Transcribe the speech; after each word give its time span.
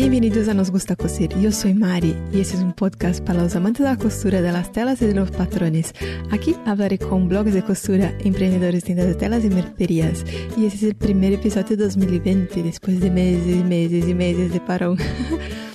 Bienvenidos 0.00 0.48
a 0.48 0.54
Nos 0.54 0.70
Gusta 0.70 0.96
Coser. 0.96 1.38
Yo 1.40 1.52
soy 1.52 1.74
Mari 1.74 2.16
y 2.32 2.40
este 2.40 2.56
es 2.56 2.62
un 2.62 2.72
podcast 2.72 3.22
para 3.22 3.42
los 3.42 3.54
amantes 3.54 3.84
de 3.84 3.90
la 3.90 3.98
costura, 3.98 4.40
de 4.40 4.50
las 4.50 4.72
telas 4.72 5.02
y 5.02 5.06
de 5.06 5.12
los 5.12 5.30
patrones. 5.30 5.94
Aquí 6.30 6.56
hablaré 6.64 6.96
con 6.96 7.28
blogs 7.28 7.52
de 7.52 7.62
costura, 7.62 8.16
emprendedores, 8.20 8.82
tiendas 8.82 9.08
de 9.08 9.14
telas 9.14 9.44
y 9.44 9.50
mercerías. 9.50 10.24
Y 10.56 10.64
este 10.64 10.78
es 10.78 10.82
el 10.84 10.94
primer 10.94 11.34
episodio 11.34 11.76
de 11.76 11.84
2020, 11.84 12.62
después 12.62 12.98
de 12.98 13.10
meses 13.10 13.56
y 13.56 13.62
meses 13.62 14.08
y 14.08 14.14
meses 14.14 14.50
de 14.50 14.60
parón. 14.60 14.96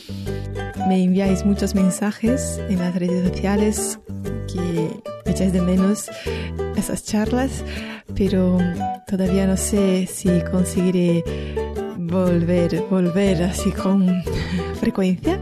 Me 0.89 1.04
enviáis 1.04 1.46
muchos 1.46 1.76
mensajes 1.76 2.60
en 2.68 2.80
las 2.80 2.96
redes 2.96 3.30
sociales 3.30 4.00
que 4.52 4.89
echáis 5.30 5.54
de 5.54 5.62
menos 5.62 6.10
esas 6.76 7.04
charlas, 7.04 7.64
pero 8.16 8.57
todavía 9.07 9.46
no 9.46 9.55
sé 9.55 10.07
si 10.07 10.30
conseguiré 10.52 11.23
volver, 12.08 12.84
volver 12.90 13.44
así 13.44 13.72
con 13.72 14.23
frecuencia, 14.80 15.40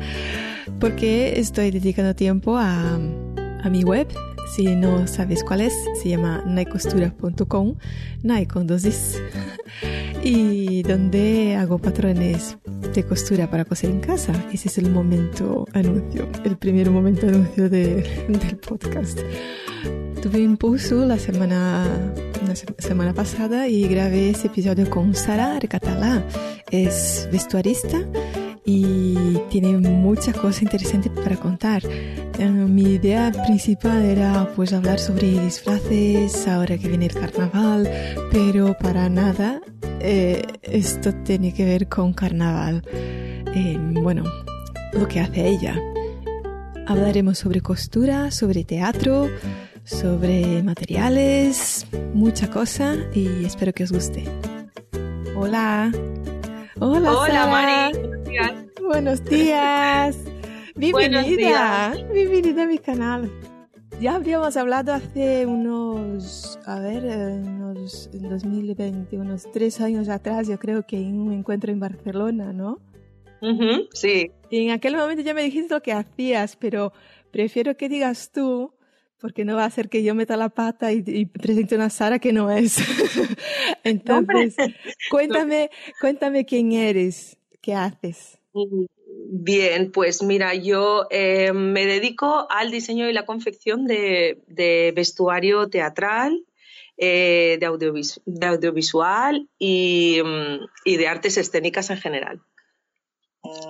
porque 0.80 1.40
estoy 1.40 1.71
dedicando 1.71 2.16
tiempo 2.16 2.58
a, 2.58 2.95
a 2.95 3.70
mi 3.70 3.84
web. 3.84 4.08
Si 4.55 4.76
no 4.76 5.07
sabes 5.07 5.44
cuál 5.44 5.62
es, 5.62 5.73
se 6.02 6.09
llama 6.09 6.44
naicostura.com, 6.45 7.76
nai 8.21 8.48
y 10.23 10.84
donde 10.84 11.55
hago 11.55 11.80
patrones 11.80 12.57
de 12.93 13.04
costura 13.04 13.49
para 13.49 13.66
coser 13.66 13.90
en 13.90 13.99
casa. 13.99 14.34
Ese 14.52 14.68
es 14.68 14.77
el 14.77 14.91
momento 14.91 15.66
anuncio, 15.73 16.27
el 16.43 16.57
primer 16.57 16.91
momento 16.91 17.27
anuncio 17.27 17.70
de, 17.70 17.95
del 18.27 18.57
podcast. 18.57 19.20
Tuve 20.21 20.40
impulso 20.40 21.05
la 21.05 21.18
semana, 21.18 21.88
la 22.53 22.75
semana 22.77 23.13
pasada 23.16 23.67
y 23.67 23.88
grabé 23.88 24.30
ese 24.30 24.45
episodio 24.45 24.88
con 24.88 25.16
Sara 25.16 25.55
Arcatalá. 25.55 26.23
Es 26.70 27.27
vestuarista 27.31 28.05
y 28.63 29.39
tiene 29.49 29.76
muchas 29.77 30.37
cosas 30.37 30.62
interesantes 30.62 31.12
para 31.12 31.35
contar. 31.35 31.81
Eh, 31.84 32.48
mi 32.48 32.93
idea 32.93 33.31
principal 33.48 34.04
era 34.04 34.48
pues 34.55 34.71
hablar 34.71 34.99
sobre 34.99 35.31
disfraces 35.40 36.48
ahora 36.48 36.77
que 36.77 36.90
viene 36.90 37.07
el 37.07 37.13
carnaval, 37.15 37.90
pero 38.31 38.77
para 38.77 39.09
nada 39.09 39.59
eh, 39.99 40.43
esto 40.62 41.12
tiene 41.24 41.55
que 41.55 41.65
ver 41.65 41.90
con 41.90 42.13
carnaval. 42.13 42.84
Eh, 43.55 43.79
bueno, 43.79 44.26
lo 44.93 45.07
que 45.07 45.21
hace 45.21 45.48
ella. 45.48 45.76
Hablaremos 46.85 47.40
sobre 47.40 47.62
costura, 47.62 48.29
sobre 48.29 48.63
teatro, 48.63 49.27
sobre 49.85 50.63
materiales, 50.63 51.85
mucha 52.13 52.49
cosa 52.49 52.95
y 53.13 53.45
espero 53.45 53.73
que 53.73 53.84
os 53.84 53.91
guste. 53.91 54.23
Hola. 55.35 55.91
Hola, 56.79 57.12
Hola 57.12 57.48
Mari. 57.48 57.98
Buenos 57.98 58.23
días. 58.25 58.65
Buenos 58.81 59.25
días. 59.25 60.17
Bienvenida. 60.75 61.93
Bienvenida 62.13 62.63
a 62.63 62.67
mi 62.67 62.77
canal. 62.77 63.31
Ya 63.99 64.16
habíamos 64.16 64.57
hablado 64.57 64.94
hace 64.94 65.45
unos, 65.45 66.59
a 66.66 66.79
ver, 66.79 67.03
unos, 67.06 68.09
en 68.13 68.29
2020, 68.29 69.18
unos 69.18 69.50
tres 69.51 69.79
años 69.81 70.09
atrás, 70.09 70.47
yo 70.47 70.57
creo 70.59 70.85
que 70.85 70.97
en 70.97 71.19
un 71.19 71.31
encuentro 71.31 71.72
en 71.72 71.79
Barcelona, 71.79 72.53
¿no? 72.53 72.79
sí. 73.94 74.31
Y 74.50 74.66
en 74.66 74.72
aquel 74.72 74.95
momento 74.95 75.22
ya 75.22 75.34
me 75.34 75.44
dijiste 75.44 75.73
lo 75.73 75.81
que 75.81 75.91
hacías, 75.91 76.56
pero 76.56 76.94
prefiero 77.31 77.75
que 77.75 77.90
digas 77.90 78.31
tú 78.31 78.72
porque 79.24 79.46
no 79.46 79.56
va 79.56 79.63
a 79.63 79.69
ser 79.69 79.88
que 79.88 80.03
yo 80.03 80.13
meta 80.16 80.35
la 80.35 80.50
pata 80.50 80.91
y, 80.91 81.25
presente 81.28 81.75
una 81.75 81.90
Sara 81.90 82.19
que 82.19 82.34
no 82.34 82.52
es. 82.52 82.75
Entonces, 83.85 84.53
cuéntame, 85.09 85.69
cuéntame 86.02 86.46
quién 86.46 86.74
eres, 86.74 87.38
qué 87.62 87.74
haces. 87.74 88.38
Bien, 89.30 89.94
pues 89.94 90.22
mira, 90.24 90.53
yo 90.56 91.07
eh, 91.09 91.53
me 91.53 91.85
dedico 91.85 92.47
al 92.50 92.69
diseño 92.69 93.09
y 93.09 93.13
la 93.13 93.25
confección 93.25 93.86
de, 93.86 94.92
vestuario 94.94 95.70
teatral, 95.70 96.44
eh, 96.97 97.58
de, 97.62 98.46
audiovisual 98.46 99.47
y, 99.58 100.20
mm, 100.22 100.66
y, 100.84 100.97
de 100.97 101.08
artes 101.08 101.38
escénicas 101.38 101.90
en 101.92 101.97
general. 101.97 102.42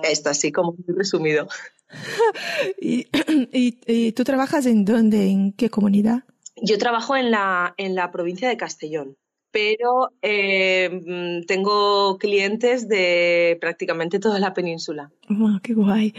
Esto 0.02 0.30
así 0.30 0.52
como 0.52 0.72
muy 0.72 0.96
resumido. 0.96 1.48
¿Y, 2.80 3.06
y, 3.12 4.12
tú 4.12 4.24
trabajas 4.24 4.66
en 4.66 4.84
dónde? 4.84 5.28
¿En 5.28 5.52
qué 5.52 5.70
comunidad? 5.70 6.24
Yo 6.56 6.78
trabajo 6.78 7.16
en 7.16 7.30
la, 7.30 7.74
en 7.76 7.94
la 7.94 8.10
provincia 8.10 8.48
de 8.48 8.56
Castellón, 8.56 9.16
pero 9.50 10.10
eh, 10.22 11.42
tengo 11.46 12.18
clientes 12.18 12.88
de 12.88 13.58
prácticamente 13.60 14.18
toda 14.18 14.38
la 14.38 14.54
península. 14.54 15.10
Oh, 15.28 15.58
¡Qué 15.62 15.74
guay! 15.74 16.14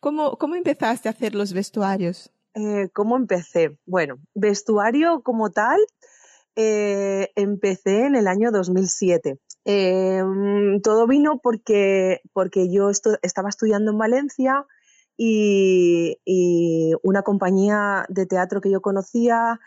¿Cómo, 0.00 0.36
¿Cómo 0.36 0.54
empezaste 0.54 1.08
a 1.08 1.12
hacer 1.12 1.34
los 1.34 1.52
vestuarios? 1.52 2.30
Eh, 2.54 2.88
¿Cómo 2.92 3.16
empecé? 3.16 3.76
Bueno, 3.84 4.18
vestuario 4.34 5.22
como 5.22 5.50
tal, 5.50 5.80
eh, 6.56 7.30
empecé 7.34 8.06
en 8.06 8.14
el 8.14 8.28
año 8.28 8.52
2007. 8.52 9.38
Todo 9.64 11.06
vino 11.06 11.40
porque, 11.42 12.20
porque 12.32 12.70
yo 12.70 12.90
estaba 12.90 13.48
estudiando 13.48 13.92
en 13.92 13.98
Valencia 13.98 14.66
y, 15.16 16.18
una 17.02 17.22
compañía 17.22 18.06
de 18.08 18.26
teatro 18.26 18.60
que 18.60 18.70
yo 18.70 18.80
conocía, 18.80 19.60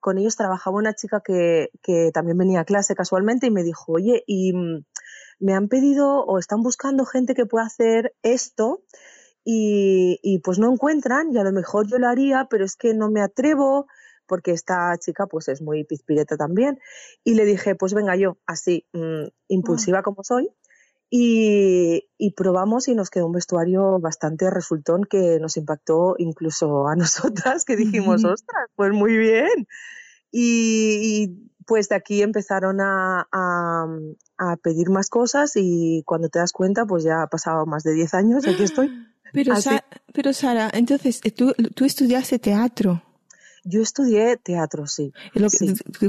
con 0.00 0.18
ellos 0.18 0.36
trabajaba 0.36 0.78
una 0.78 0.94
chica 0.94 1.22
que, 1.24 1.70
también 2.12 2.38
venía 2.38 2.60
a 2.60 2.64
clase 2.64 2.94
casualmente 2.94 3.46
y 3.46 3.50
me 3.50 3.62
dijo, 3.62 3.92
oye, 3.92 4.24
y 4.26 4.52
mm, 4.52 4.84
me 5.40 5.54
han 5.54 5.68
pedido 5.68 6.24
o 6.24 6.38
están 6.38 6.62
buscando 6.62 7.04
gente 7.04 7.34
que 7.34 7.46
pueda 7.46 7.66
hacer 7.66 8.14
esto 8.22 8.82
y, 9.44 10.18
y, 10.22 10.38
pues 10.40 10.58
no 10.58 10.72
encuentran 10.72 11.32
y 11.32 11.38
a 11.38 11.44
lo 11.44 11.52
mejor 11.52 11.86
yo 11.86 11.98
lo 11.98 12.08
haría, 12.08 12.46
pero 12.50 12.64
es 12.64 12.76
que 12.76 12.94
no 12.94 13.10
me 13.10 13.20
atrevo 13.20 13.86
porque 14.26 14.52
esta 14.52 14.96
chica 14.98 15.26
pues 15.26 15.48
es 15.48 15.62
muy 15.62 15.84
pizpireta 15.84 16.36
también 16.36 16.78
y 17.24 17.34
le 17.34 17.44
dije 17.44 17.74
pues 17.74 17.94
venga 17.94 18.16
yo 18.16 18.38
así 18.46 18.86
mm, 18.92 19.26
impulsiva 19.48 20.02
como 20.02 20.24
soy 20.24 20.50
y, 21.16 22.30
probamos 22.36 22.88
y 22.88 22.94
nos 22.94 23.08
quedó 23.08 23.26
un 23.26 23.32
vestuario 23.32 24.00
bastante 24.00 24.50
resultón 24.50 25.04
que 25.04 25.38
nos 25.40 25.56
impactó 25.56 26.16
incluso 26.18 26.88
a 26.88 26.96
nosotras, 26.96 27.64
que 27.64 27.76
dijimos, 27.76 28.24
ostras, 28.24 28.68
pues 28.74 28.92
muy 28.92 29.16
bien. 29.16 29.68
Y, 30.32 31.50
pues 31.66 31.88
de 31.88 31.94
aquí 31.94 32.20
empezaron 32.20 32.80
a, 32.80 33.28
a, 33.30 34.56
pedir 34.56 34.90
más 34.90 35.08
cosas 35.08 35.52
y 35.54 36.02
cuando 36.04 36.28
te 36.28 36.40
das 36.40 36.52
cuenta, 36.52 36.84
pues 36.84 37.04
ya 37.04 37.22
ha 37.22 37.26
pasado 37.28 37.64
más 37.64 37.84
de 37.84 37.92
10 37.92 38.14
años, 38.14 38.46
aquí 38.46 38.64
estoy. 38.64 38.90
Pero, 39.32 39.52
pero 40.12 40.32
Sara, 40.32 40.70
entonces, 40.72 41.20
¿tú, 41.34 41.52
tú 41.74 41.84
estudiaste 41.84 42.38
teatro. 42.38 43.02
Yo 43.64 43.80
estudié 43.80 44.36
teatro, 44.36 44.86
sí. 44.86 45.12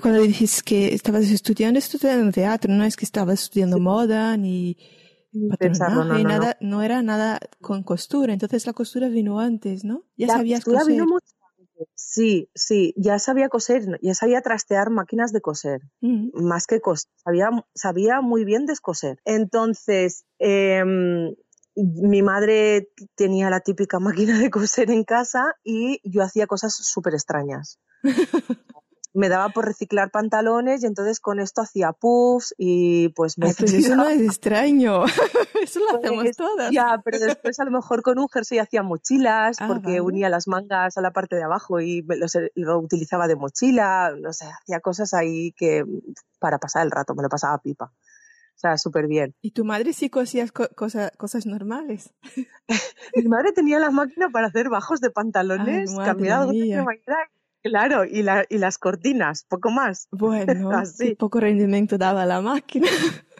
Cuando 0.02 0.22
dices 0.22 0.62
que 0.62 0.94
estabas 0.94 1.24
estudiando, 1.30 1.80
estudiando 1.80 2.32
teatro, 2.32 2.74
no 2.74 2.84
es 2.84 2.96
que 2.96 3.06
estabas 3.06 3.44
estudiando 3.44 3.80
moda 3.80 4.36
ni 4.38 4.78
patronaje, 5.50 6.24
no, 6.24 6.30
nada, 6.30 6.58
no. 6.60 6.82
era 6.82 7.02
nada 7.02 7.40
con 7.62 7.84
costura. 7.84 8.34
Entonces 8.34 8.66
la 8.66 8.74
costura 8.74 9.08
vino 9.08 9.40
antes, 9.40 9.84
¿no? 9.84 10.04
Ya 10.18 10.28
la 10.28 10.34
sabías 10.36 10.64
costura 10.64 10.84
Vino 10.86 11.06
mucho 11.06 11.26
antes. 11.60 11.88
Sí, 11.96 12.50
sí, 12.54 12.94
ya 12.98 13.20
sabía 13.20 13.50
coser, 13.50 14.00
ya 14.02 14.14
sabía 14.14 14.42
trastear 14.42 14.90
máquinas 14.90 15.32
de 15.32 15.42
coser, 15.42 15.82
mm. 16.02 16.30
más 16.34 16.68
que 16.68 16.80
coser, 16.80 17.12
sabía, 17.24 17.50
sabía 17.74 18.22
muy 18.22 18.46
bien 18.46 18.66
descoser. 18.66 19.20
Entonces, 19.26 20.26
eh, 20.40 20.84
mi 21.76 22.22
madre 22.22 22.90
tenía 23.16 23.50
la 23.50 23.60
típica 23.60 24.00
máquina 24.00 24.40
de 24.40 24.50
coser 24.50 24.92
en 24.92 25.04
casa 25.04 25.56
y 25.64 26.00
yo 26.10 26.24
hacía 26.24 26.48
cosas 26.48 26.76
súper 26.76 27.14
extrañas. 27.14 27.80
me 29.16 29.30
daba 29.30 29.50
por 29.50 29.66
reciclar 29.66 30.12
pantalones 30.12 30.84
y 30.84 30.88
entonces 30.88 31.22
con 31.22 31.40
esto 31.40 31.62
hacía 31.62 31.94
puffs 31.94 32.54
y 32.58 33.10
pues 33.10 33.38
me... 33.38 33.54
Pues 33.54 33.74
eso 33.74 33.96
no 33.96 34.10
es 34.10 34.22
extraño, 34.22 35.06
eso 35.64 35.80
lo 35.80 35.98
hacemos 35.98 36.24
pues, 36.24 36.36
todas. 36.38 36.72
Ya, 36.72 37.02
pero 37.04 37.20
después 37.20 37.58
a 37.60 37.64
lo 37.64 37.72
mejor 37.72 38.02
con 38.02 38.20
un 38.20 38.28
jersey 38.28 38.60
hacía 38.60 38.84
mochilas 38.84 39.58
ah, 39.62 39.68
porque 39.68 40.02
unía 40.02 40.30
las 40.30 40.50
mangas 40.50 40.98
a 40.98 41.02
la 41.02 41.12
parte 41.12 41.38
de 41.38 41.44
abajo 41.44 41.80
y 41.80 42.06
lo, 42.56 42.80
utilizaba 42.80 43.28
de 43.28 43.38
mochila, 43.38 44.14
no 44.20 44.34
sé, 44.34 44.48
hacía 44.62 44.82
cosas 44.82 45.14
ahí 45.14 45.54
que 45.54 45.86
para 46.40 46.60
pasar 46.60 46.86
el 46.86 46.92
rato, 46.92 47.16
me 47.16 47.24
lo 47.24 47.30
pasaba 47.30 47.58
pipa. 47.60 47.94
O 48.56 48.58
sea, 48.58 48.78
súper 48.78 49.08
bien. 49.08 49.36
¿Y 49.42 49.52
tu 49.52 49.66
madre 49.66 49.92
sí 49.92 50.10
cosía 50.10 50.48
cosas 50.48 51.46
normales? 51.46 52.14
Mi 53.16 53.28
madre 53.28 53.52
tenía 53.52 53.80
la 53.80 53.92
máquina 53.92 54.30
para 54.30 54.48
hacer 54.48 54.70
bajos 54.70 55.02
de 55.02 55.12
pantalones, 55.12 55.94
cambiar 56.04 56.48
de 56.48 56.82
manera 56.82 57.30
Claro, 57.66 58.06
y, 58.06 58.22
la, 58.22 58.46
y 58.48 58.60
las 58.60 58.78
cortinas, 58.78 59.46
poco 59.50 59.72
más. 59.72 60.08
Bueno, 60.12 60.70
Así. 60.70 61.16
poco 61.16 61.40
rendimiento 61.40 61.98
daba 61.98 62.26
la 62.26 62.40
máquina. 62.40 62.88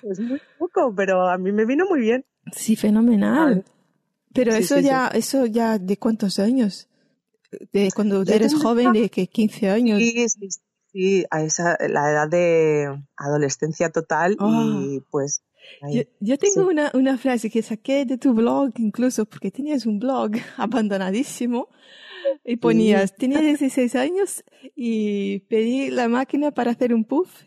Es 0.02 0.20
muy 0.20 0.42
poco, 0.58 0.94
pero 0.96 1.30
a 1.30 1.38
mí 1.38 1.52
me 1.52 1.66
vino 1.66 1.86
muy 1.88 2.00
bien. 2.00 2.26
Sí, 2.52 2.76
fenomenal. 2.76 3.64
Pero 4.34 4.54
eso 4.54 4.80
ya, 4.80 5.08
eso 5.08 5.46
ya 5.46 5.78
de 5.78 5.98
cuántos 5.98 6.40
años? 6.40 6.90
De 7.72 7.92
cuando 7.96 8.24
eres 8.24 8.56
joven, 8.56 8.94
de 8.94 9.10
que 9.10 9.28
15 9.28 9.70
años. 9.70 10.00
Sí, 10.00 10.28
sí, 10.28 10.50
sí, 10.96 11.26
a 11.30 11.44
esa, 11.44 11.78
la 11.90 12.10
edad 12.10 12.30
de 12.30 12.88
adolescencia 13.18 13.90
total 13.90 14.34
y 14.34 14.38
Oh. 14.40 15.00
pues... 15.12 15.44
ahí, 15.82 15.98
Yo, 15.98 16.04
yo 16.22 16.38
tengo 16.38 16.62
sí. 16.62 16.72
una, 16.72 16.90
una 16.94 17.18
frase 17.18 17.50
que 17.50 17.62
saqué 17.62 18.06
de 18.06 18.18
tu 18.18 18.34
blog, 18.34 18.72
incluso 18.78 19.26
porque 19.26 19.52
tenías 19.52 19.86
un 19.86 20.00
blog 20.00 20.32
abandonadísimo 20.58 21.68
y 22.46 22.56
ponías, 22.56 23.14
tenía 23.16 23.42
16 23.42 23.96
años 23.96 24.44
y 24.76 25.40
pedí 25.50 25.90
la 25.92 26.08
máquina 26.08 26.52
para 26.52 26.72
hacer 26.72 26.94
un 26.94 27.04
puff 27.04 27.44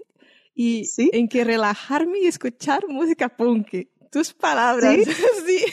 y 0.55 0.85
¿Sí? 0.85 1.09
en 1.15 1.29
que 1.29 1.45
relajarme 1.45 2.19
y 2.21 2.27
escuchar 2.27 2.87
música 2.87 3.29
punk. 3.29 3.69
Tus 4.11 4.35
palabras. 4.35 4.95
¿Sí? 4.95 5.05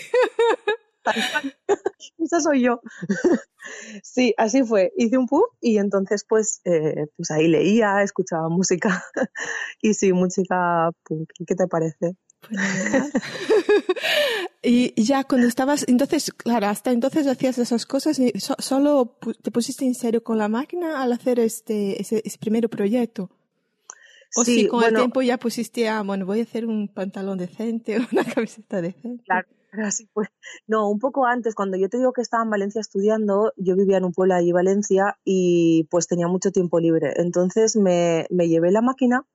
Esa 2.19 2.41
soy 2.41 2.61
yo. 2.61 2.81
sí, 4.03 4.33
así 4.37 4.63
fue. 4.63 4.91
Hice 4.97 5.17
un 5.17 5.27
pub 5.27 5.45
y 5.61 5.77
entonces 5.77 6.25
pues, 6.27 6.61
eh, 6.65 7.07
pues 7.15 7.31
ahí 7.31 7.47
leía, 7.47 8.01
escuchaba 8.03 8.49
música 8.49 9.03
y 9.81 9.93
sí, 9.93 10.13
música 10.13 10.91
punk. 11.03 11.29
¿Qué 11.45 11.55
te 11.55 11.67
parece? 11.67 12.15
Fenomenal. 12.41 13.11
y 14.61 15.03
ya 15.03 15.23
cuando 15.23 15.47
estabas, 15.47 15.85
entonces, 15.87 16.31
claro, 16.31 16.67
hasta 16.67 16.91
entonces 16.91 17.27
hacías 17.27 17.57
esas 17.57 17.85
cosas 17.85 18.19
y 18.19 18.31
so- 18.39 18.55
solo 18.59 19.17
te 19.41 19.51
pusiste 19.51 19.85
en 19.85 19.95
serio 19.95 20.23
con 20.23 20.37
la 20.37 20.47
máquina 20.47 21.01
al 21.01 21.11
hacer 21.13 21.39
este, 21.39 22.01
ese, 22.01 22.21
ese 22.25 22.37
primer 22.37 22.69
proyecto. 22.69 23.29
O 24.37 24.43
sí, 24.43 24.61
si 24.61 24.67
con 24.67 24.83
el 24.83 24.93
tiempo 24.93 25.21
ya 25.21 25.37
pusiste, 25.37 25.87
ah, 25.87 26.01
bueno, 26.03 26.25
voy 26.25 26.41
a 26.41 26.43
hacer 26.43 26.65
un 26.65 26.87
pantalón 26.87 27.37
decente, 27.37 27.97
una 28.11 28.23
camiseta 28.25 28.81
decente. 28.81 29.23
Claro, 29.23 29.47
pero 29.75 29.87
así 29.87 30.07
fue. 30.13 30.25
No, 30.67 30.89
un 30.89 30.99
poco 30.99 31.25
antes, 31.25 31.55
cuando 31.55 31.77
yo 31.77 31.89
te 31.89 31.97
digo 31.97 32.13
que 32.13 32.21
estaba 32.21 32.43
en 32.43 32.49
Valencia 32.49 32.81
estudiando, 32.81 33.51
yo 33.57 33.75
vivía 33.75 33.97
en 33.97 34.05
un 34.05 34.13
pueblo 34.13 34.35
allí, 34.35 34.51
Valencia, 34.51 35.17
y 35.23 35.87
pues 35.91 36.07
tenía 36.07 36.27
mucho 36.27 36.51
tiempo 36.51 36.79
libre. 36.79 37.13
Entonces 37.17 37.75
me, 37.75 38.25
me 38.29 38.47
llevé 38.47 38.71
la 38.71 38.81
máquina 38.81 39.25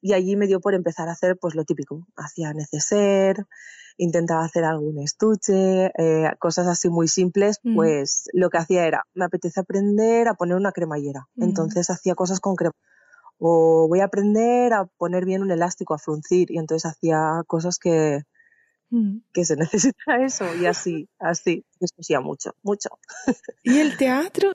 y 0.00 0.12
allí 0.12 0.36
me 0.36 0.46
dio 0.46 0.60
por 0.60 0.74
empezar 0.74 1.08
a 1.08 1.12
hacer 1.12 1.36
pues 1.40 1.54
lo 1.54 1.64
típico. 1.64 2.06
Hacía 2.16 2.52
neceser, 2.52 3.46
intentaba 3.96 4.44
hacer 4.44 4.64
algún 4.64 4.98
estuche, 5.00 5.86
eh, 5.98 6.30
cosas 6.38 6.66
así 6.68 6.88
muy 6.88 7.08
simples, 7.08 7.58
Mm. 7.64 7.74
pues 7.74 8.28
lo 8.32 8.48
que 8.50 8.58
hacía 8.58 8.86
era, 8.86 9.04
me 9.14 9.24
apetece 9.24 9.58
aprender 9.60 10.28
a 10.28 10.34
poner 10.34 10.56
una 10.56 10.72
cremallera. 10.72 11.26
Mm. 11.34 11.42
Entonces 11.44 11.90
hacía 11.90 12.14
cosas 12.14 12.38
con 12.40 12.54
crema. 12.54 12.74
O 13.40 13.86
voy 13.88 14.00
a 14.00 14.04
aprender 14.06 14.72
a 14.72 14.86
poner 14.98 15.24
bien 15.24 15.42
un 15.42 15.50
elástico, 15.50 15.94
a 15.94 15.98
fruncir, 15.98 16.50
y 16.50 16.58
entonces 16.58 16.90
hacía 16.90 17.42
cosas 17.46 17.78
que. 17.78 18.22
Que 19.32 19.44
se 19.44 19.56
necesita 19.56 20.16
eso 20.24 20.54
y 20.56 20.66
así, 20.66 21.08
así, 21.18 21.64
descosía 21.80 22.20
mucho, 22.20 22.54
mucho. 22.62 22.90
¿Y 23.62 23.78
el 23.78 23.96
teatro? 23.96 24.52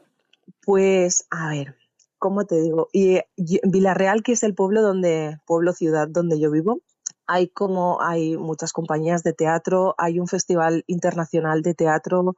Pues, 0.61 1.25
a 1.29 1.49
ver, 1.49 1.75
¿cómo 2.17 2.45
te 2.45 2.61
digo? 2.61 2.89
Y, 2.91 3.19
Villarreal, 3.63 4.23
que 4.23 4.33
es 4.33 4.43
el 4.43 4.55
pueblo 4.55 4.81
donde, 4.81 5.39
pueblo 5.45 5.73
ciudad 5.73 6.07
donde 6.07 6.39
yo 6.39 6.51
vivo, 6.51 6.81
hay 7.27 7.47
como, 7.47 8.01
hay 8.01 8.37
muchas 8.37 8.73
compañías 8.73 9.23
de 9.23 9.33
teatro, 9.33 9.95
hay 9.97 10.19
un 10.19 10.27
festival 10.27 10.83
internacional 10.87 11.61
de 11.61 11.73
teatro, 11.73 12.35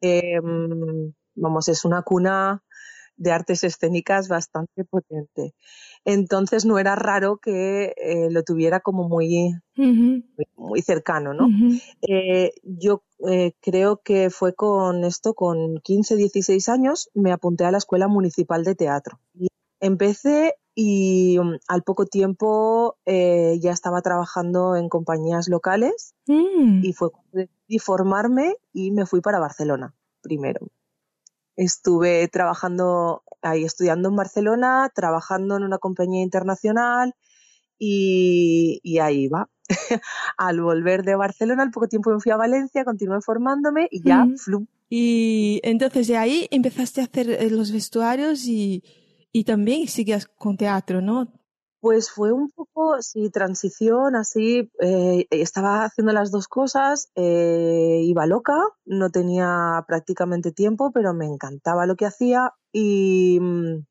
eh, 0.00 0.40
vamos, 1.34 1.68
es 1.68 1.84
una 1.84 2.02
cuna 2.02 2.62
de 3.16 3.32
artes 3.32 3.64
escénicas 3.64 4.28
bastante 4.28 4.84
potente. 4.84 5.54
Entonces 6.04 6.64
no 6.64 6.78
era 6.78 6.94
raro 6.96 7.38
que 7.38 7.94
eh, 7.96 8.28
lo 8.30 8.42
tuviera 8.42 8.80
como 8.80 9.08
muy, 9.08 9.54
muy 10.56 10.82
cercano, 10.82 11.34
¿no? 11.34 11.48
Eh, 12.02 12.52
yo 12.62 13.02
eh, 13.28 13.52
creo 13.60 14.00
que 14.02 14.30
fue 14.30 14.54
con 14.54 15.04
esto, 15.04 15.34
con 15.34 15.78
15, 15.78 16.16
16 16.16 16.68
años, 16.68 17.10
me 17.14 17.32
apunté 17.32 17.64
a 17.64 17.70
la 17.70 17.78
Escuela 17.78 18.08
Municipal 18.08 18.64
de 18.64 18.74
Teatro. 18.74 19.20
Y 19.34 19.48
empecé 19.80 20.54
y 20.74 21.38
um, 21.38 21.58
al 21.68 21.82
poco 21.82 22.06
tiempo 22.06 22.96
ya 23.06 23.72
estaba 23.72 24.00
trabajando 24.00 24.74
en 24.74 24.88
compañías 24.88 25.48
locales 25.48 26.14
Mm. 26.26 26.84
y 26.84 26.92
fue 26.92 27.10
cuando 27.10 27.30
decidí 27.32 27.78
formarme 27.78 28.54
y 28.72 28.90
me 28.92 29.06
fui 29.06 29.20
para 29.20 29.38
Barcelona 29.40 29.94
primero. 30.20 30.66
Estuve 31.56 32.28
trabajando 32.28 33.22
ahí, 33.42 33.64
estudiando 33.64 34.08
en 34.08 34.16
Barcelona, 34.16 34.90
trabajando 34.94 35.56
en 35.56 35.64
una 35.64 35.78
compañía 35.78 36.22
internacional 36.22 37.14
y, 37.78 38.80
y 38.82 38.98
ahí 38.98 39.28
va. 39.28 39.48
al 40.36 40.60
volver 40.60 41.02
de 41.02 41.16
Barcelona, 41.16 41.62
al 41.62 41.70
poco 41.70 41.88
tiempo 41.88 42.10
me 42.10 42.20
fui 42.20 42.32
a 42.32 42.36
Valencia, 42.36 42.84
continué 42.84 43.20
formándome 43.20 43.88
y 43.90 44.02
ya, 44.02 44.26
flum. 44.36 44.66
Y 44.88 45.60
entonces 45.62 46.06
de 46.06 46.16
ahí 46.16 46.48
empezaste 46.50 47.00
a 47.00 47.04
hacer 47.04 47.30
eh, 47.30 47.50
los 47.50 47.72
vestuarios 47.72 48.44
y, 48.46 48.82
y 49.32 49.44
también 49.44 49.88
sigues 49.88 50.26
con 50.26 50.56
teatro, 50.56 51.00
¿no? 51.00 51.32
Pues 51.82 52.12
fue 52.12 52.30
un 52.32 52.48
poco, 52.48 53.02
sí, 53.02 53.28
transición, 53.30 54.14
así, 54.14 54.70
eh, 54.80 55.26
estaba 55.30 55.82
haciendo 55.82 56.12
las 56.12 56.30
dos 56.30 56.46
cosas, 56.46 57.10
eh, 57.16 58.02
iba 58.04 58.24
loca, 58.26 58.56
no 58.84 59.10
tenía 59.10 59.84
prácticamente 59.88 60.52
tiempo, 60.52 60.92
pero 60.92 61.12
me 61.12 61.26
encantaba 61.26 61.86
lo 61.86 61.96
que 61.96 62.06
hacía 62.06 62.52
y, 62.70 63.40
mm, 63.40 63.84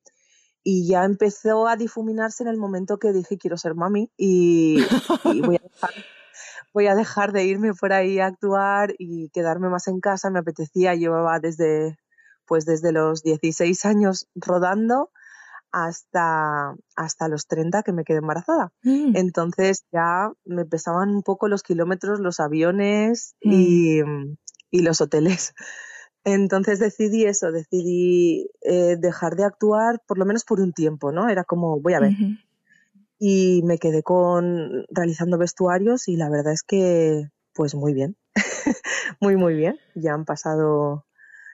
y 0.64 0.88
ya 0.88 1.04
empezó 1.04 1.68
a 1.68 1.76
difuminarse 1.76 2.44
en 2.44 2.48
el 2.48 2.56
momento 2.56 2.98
que 2.98 3.12
dije 3.12 3.38
quiero 3.38 3.58
ser 3.58 3.76
mami 3.76 4.10
y, 4.16 4.78
y 5.26 5.42
voy, 5.42 5.58
a 5.58 5.62
dejar, 5.70 5.92
voy 6.74 6.88
a 6.88 6.96
dejar 6.96 7.34
de 7.34 7.44
irme 7.44 7.74
por 7.74 7.92
ahí 7.92 8.20
a 8.20 8.28
actuar 8.28 8.96
y 9.00 9.28
quedarme 9.32 9.68
más 9.68 9.90
en 9.90 10.00
casa, 10.00 10.30
me 10.30 10.40
apetecía, 10.40 10.96
llevaba 10.96 11.42
desde, 11.42 11.98
pues 12.46 12.64
desde 12.64 12.94
los 12.94 13.22
16 13.22 13.84
años 13.84 14.30
rodando 14.34 15.10
hasta, 15.72 16.76
hasta 16.96 17.28
los 17.28 17.48
30 17.48 17.84
que 17.84 17.94
me 17.94 18.04
quedé 18.04 18.18
embarazada. 18.18 18.72
Mm. 18.84 19.16
Entonces 19.16 19.86
ya 19.92 20.32
me 20.46 20.66
pesaban 20.66 21.10
un 21.10 21.24
poco 21.24 21.48
los 21.48 21.64
kilómetros, 21.64 22.20
los 22.20 22.40
aviones 22.40 23.36
y, 23.42 24.00
y 24.70 24.82
los 24.82 25.02
hoteles. 25.02 25.54
Entonces 26.24 26.80
decidí 26.80 27.26
eso, 27.26 27.52
decidí 27.52 28.50
eh, 28.62 28.96
dejar 29.00 29.36
de 29.36 29.44
actuar 29.44 30.02
por 30.06 30.18
lo 30.18 30.26
menos 30.26 30.44
por 30.44 30.60
un 30.60 30.72
tiempo, 30.72 31.12
¿no? 31.12 31.30
Era 31.30 31.44
como, 31.44 31.80
voy 31.80 31.94
a 31.94 32.00
ver. 32.00 32.14
Y 33.18 33.62
me 33.64 33.78
quedé 33.78 34.04
con 34.04 34.86
realizando 34.90 35.38
vestuarios 35.38 36.08
y 36.08 36.18
la 36.18 36.30
verdad 36.30 36.54
es 36.54 36.64
que, 36.64 37.30
pues 37.54 37.76
muy 37.76 37.94
bien. 37.94 38.18
muy, 39.20 39.36
muy 39.36 39.56
bien. 39.56 39.80
Ya 39.96 40.14
han 40.14 40.26
pasado, 40.26 41.06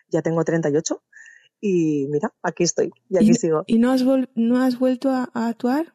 ya 0.09 0.21
tengo 0.21 0.43
38 0.43 1.01
y 1.61 2.07
mira, 2.09 2.33
aquí 2.43 2.63
estoy 2.63 2.91
y 3.09 3.17
aquí 3.17 3.31
¿Y, 3.31 3.33
sigo. 3.33 3.63
y 3.67 3.77
no, 3.79 3.91
has 3.91 4.05
vol- 4.05 4.29
no 4.35 4.61
has 4.61 4.77
vuelto 4.79 5.09
a, 5.09 5.29
a 5.33 5.47
actuar? 5.47 5.93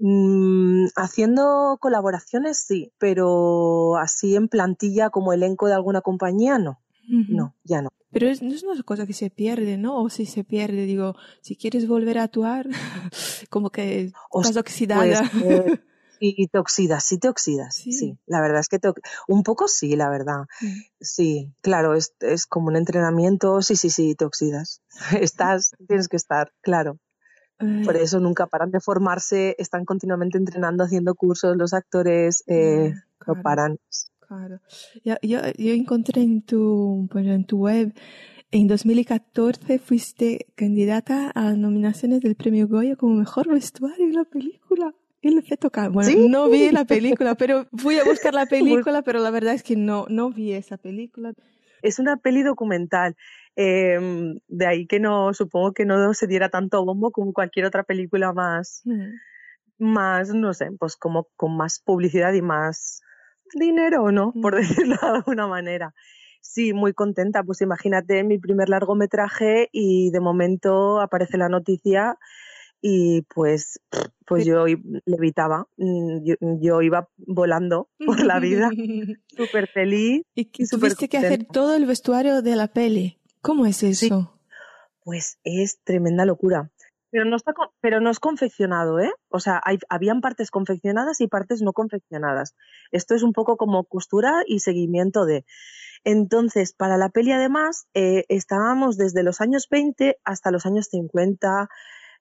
Mm, 0.00 0.86
haciendo 0.96 1.76
colaboraciones 1.80 2.58
sí, 2.58 2.92
pero 2.98 3.96
así 3.96 4.36
en 4.36 4.48
plantilla 4.48 5.10
como 5.10 5.32
elenco 5.32 5.66
de 5.66 5.74
alguna 5.74 6.02
compañía 6.02 6.58
no, 6.58 6.80
no, 7.08 7.54
ya 7.64 7.82
no. 7.82 7.88
Pero 8.10 8.28
es, 8.28 8.40
no 8.42 8.54
es 8.54 8.62
una 8.62 8.80
cosa 8.84 9.06
que 9.06 9.12
se 9.12 9.28
pierde, 9.28 9.76
¿no? 9.76 10.00
O 10.00 10.08
si 10.08 10.24
se 10.24 10.42
pierde, 10.44 10.86
digo, 10.86 11.14
si 11.42 11.56
quieres 11.56 11.86
volver 11.88 12.18
a 12.18 12.22
actuar, 12.24 12.68
como 13.50 13.70
que 13.70 14.12
estás 14.34 14.56
oxidada. 14.56 15.28
Pues, 15.32 15.42
eh, 15.44 15.80
y 16.20 16.46
te 16.48 16.58
oxidas, 16.58 17.04
sí 17.04 17.18
te 17.18 17.28
oxidas, 17.28 17.76
Sí. 17.76 17.92
sí. 17.92 18.18
La 18.26 18.40
verdad 18.40 18.60
es 18.60 18.68
que 18.68 18.78
te, 18.78 18.92
un 19.26 19.42
poco 19.42 19.68
sí, 19.68 19.96
la 19.96 20.10
verdad. 20.10 20.42
Mm. 20.60 20.80
Sí, 21.00 21.52
claro, 21.62 21.94
es, 21.94 22.14
es 22.20 22.46
como 22.46 22.68
un 22.68 22.76
entrenamiento, 22.76 23.62
sí, 23.62 23.76
sí, 23.76 23.90
sí, 23.90 24.14
te 24.14 24.24
oxidas. 24.24 24.82
Estás, 25.20 25.72
tienes 25.86 26.08
que 26.08 26.16
estar, 26.16 26.52
claro. 26.60 26.98
Por 27.84 27.96
eso 27.96 28.20
nunca 28.20 28.46
paran 28.46 28.70
de 28.70 28.78
formarse, 28.78 29.56
están 29.58 29.84
continuamente 29.84 30.38
entrenando, 30.38 30.84
haciendo 30.84 31.16
cursos, 31.16 31.56
los 31.56 31.74
actores 31.74 32.44
eh, 32.46 32.94
no 33.26 33.42
paran. 33.42 33.80
Claro. 34.20 34.60
Yo, 35.04 35.16
yo, 35.22 35.40
yo 35.56 35.72
encontré 35.72 36.22
en 36.22 36.42
tu, 36.42 37.08
bueno, 37.12 37.32
en 37.32 37.44
tu 37.44 37.58
web, 37.58 37.92
en 38.52 38.68
2014 38.68 39.78
fuiste 39.80 40.46
candidata 40.54 41.32
a 41.34 41.52
nominaciones 41.54 42.20
del 42.20 42.36
premio 42.36 42.68
Goya 42.68 42.94
como 42.94 43.16
mejor 43.16 43.48
vestuario 43.48 44.06
en 44.06 44.14
la 44.14 44.24
película. 44.24 44.94
Y 45.20 45.30
le 45.30 45.42
tocar. 45.56 45.90
Bueno, 45.90 46.08
¿Sí? 46.10 46.28
no 46.28 46.48
vi 46.48 46.70
la 46.70 46.84
película, 46.84 47.34
pero 47.34 47.66
fui 47.76 47.98
a 47.98 48.04
buscar 48.04 48.34
la 48.34 48.46
película, 48.90 49.02
pero 49.02 49.18
la 49.18 49.30
verdad 49.30 49.54
es 49.54 49.62
que 49.62 49.76
no, 49.76 50.06
no 50.08 50.30
vi 50.30 50.52
esa 50.52 50.76
película. 50.76 51.32
Es 51.82 51.98
una 51.98 52.16
peli 52.16 52.42
documental. 52.42 53.16
eh, 53.56 53.98
de 54.46 54.66
ahí 54.66 54.86
que 54.86 55.00
no, 55.00 55.34
supongo 55.34 55.72
que 55.72 55.84
no 55.84 56.14
se 56.14 56.28
diera 56.28 56.48
tanto 56.48 56.84
bombo 56.84 57.10
como 57.10 57.32
cualquier 57.32 57.66
otra 57.66 57.82
película 57.82 58.32
más, 58.32 58.82
Mm. 58.84 59.14
más, 59.78 60.28
no 60.32 60.54
sé, 60.54 60.70
pues 60.78 60.96
como 60.96 61.26
con 61.36 61.56
más 61.56 61.80
publicidad 61.84 62.32
y 62.34 62.42
más 62.42 63.00
dinero, 63.54 64.12
¿no? 64.12 64.32
Por 64.32 64.54
Mm. 64.54 64.58
decirlo 64.86 64.96
de 65.02 65.08
alguna 65.08 65.48
manera. 65.48 65.92
Sí, 66.40 66.72
muy 66.72 66.92
contenta. 66.94 67.42
Pues 67.42 67.60
imagínate 67.60 68.22
mi 68.22 68.38
primer 68.38 68.68
largometraje 68.68 69.68
y 69.72 70.10
de 70.12 70.20
momento 70.20 71.00
aparece 71.00 71.36
la 71.36 71.48
noticia 71.48 72.16
y 72.80 73.22
pues, 73.34 73.80
pues 74.26 74.44
yo 74.44 74.64
levitaba, 75.04 75.66
mm, 75.76 76.24
yo, 76.24 76.34
yo 76.60 76.82
iba 76.82 77.08
volando 77.16 77.88
por 78.06 78.24
la 78.24 78.38
vida, 78.38 78.70
súper 79.36 79.68
feliz. 79.68 80.22
y 80.34 80.46
que 80.46 80.66
tuviste 80.66 81.08
que 81.08 81.18
hacer 81.18 81.44
todo 81.44 81.74
el 81.76 81.86
vestuario 81.86 82.42
de 82.42 82.56
la 82.56 82.68
peli. 82.68 83.18
¿Cómo 83.40 83.66
es 83.66 83.82
eso? 83.82 84.34
Pues 85.04 85.38
es 85.44 85.80
tremenda 85.84 86.24
locura. 86.24 86.70
pero 87.10 87.24
no, 87.24 87.36
está, 87.36 87.54
pero 87.80 88.00
no 88.00 88.10
es 88.10 88.20
confeccionado, 88.20 89.00
¿eh? 89.00 89.10
O 89.28 89.40
sea, 89.40 89.60
hay, 89.64 89.78
habían 89.88 90.20
partes 90.20 90.50
confeccionadas 90.50 91.20
y 91.20 91.28
partes 91.28 91.62
no 91.62 91.72
confeccionadas. 91.72 92.54
Esto 92.92 93.14
es 93.14 93.22
un 93.22 93.32
poco 93.32 93.56
como 93.56 93.84
costura 93.84 94.42
y 94.46 94.60
seguimiento 94.60 95.24
de. 95.24 95.44
Entonces, 96.04 96.72
para 96.72 96.96
la 96.96 97.08
peli, 97.08 97.32
además, 97.32 97.86
eh, 97.94 98.24
estábamos 98.28 98.96
desde 98.96 99.22
los 99.22 99.40
años 99.40 99.68
20 99.70 100.18
hasta 100.24 100.50
los 100.50 100.66
años 100.66 100.88
50. 100.90 101.68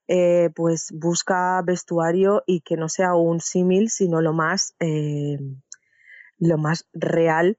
Eh, 0.07 0.49
pues 0.55 0.91
busca 0.93 1.61
vestuario 1.63 2.43
y 2.45 2.61
que 2.61 2.77
no 2.77 2.87
sea 2.87 3.15
un 3.15 3.41
símil, 3.41 3.89
sino 3.89 4.21
lo 4.21 4.31
más 4.31 4.73
eh, 4.79 5.37
lo 6.39 6.57
más 6.57 6.87
real 6.93 7.57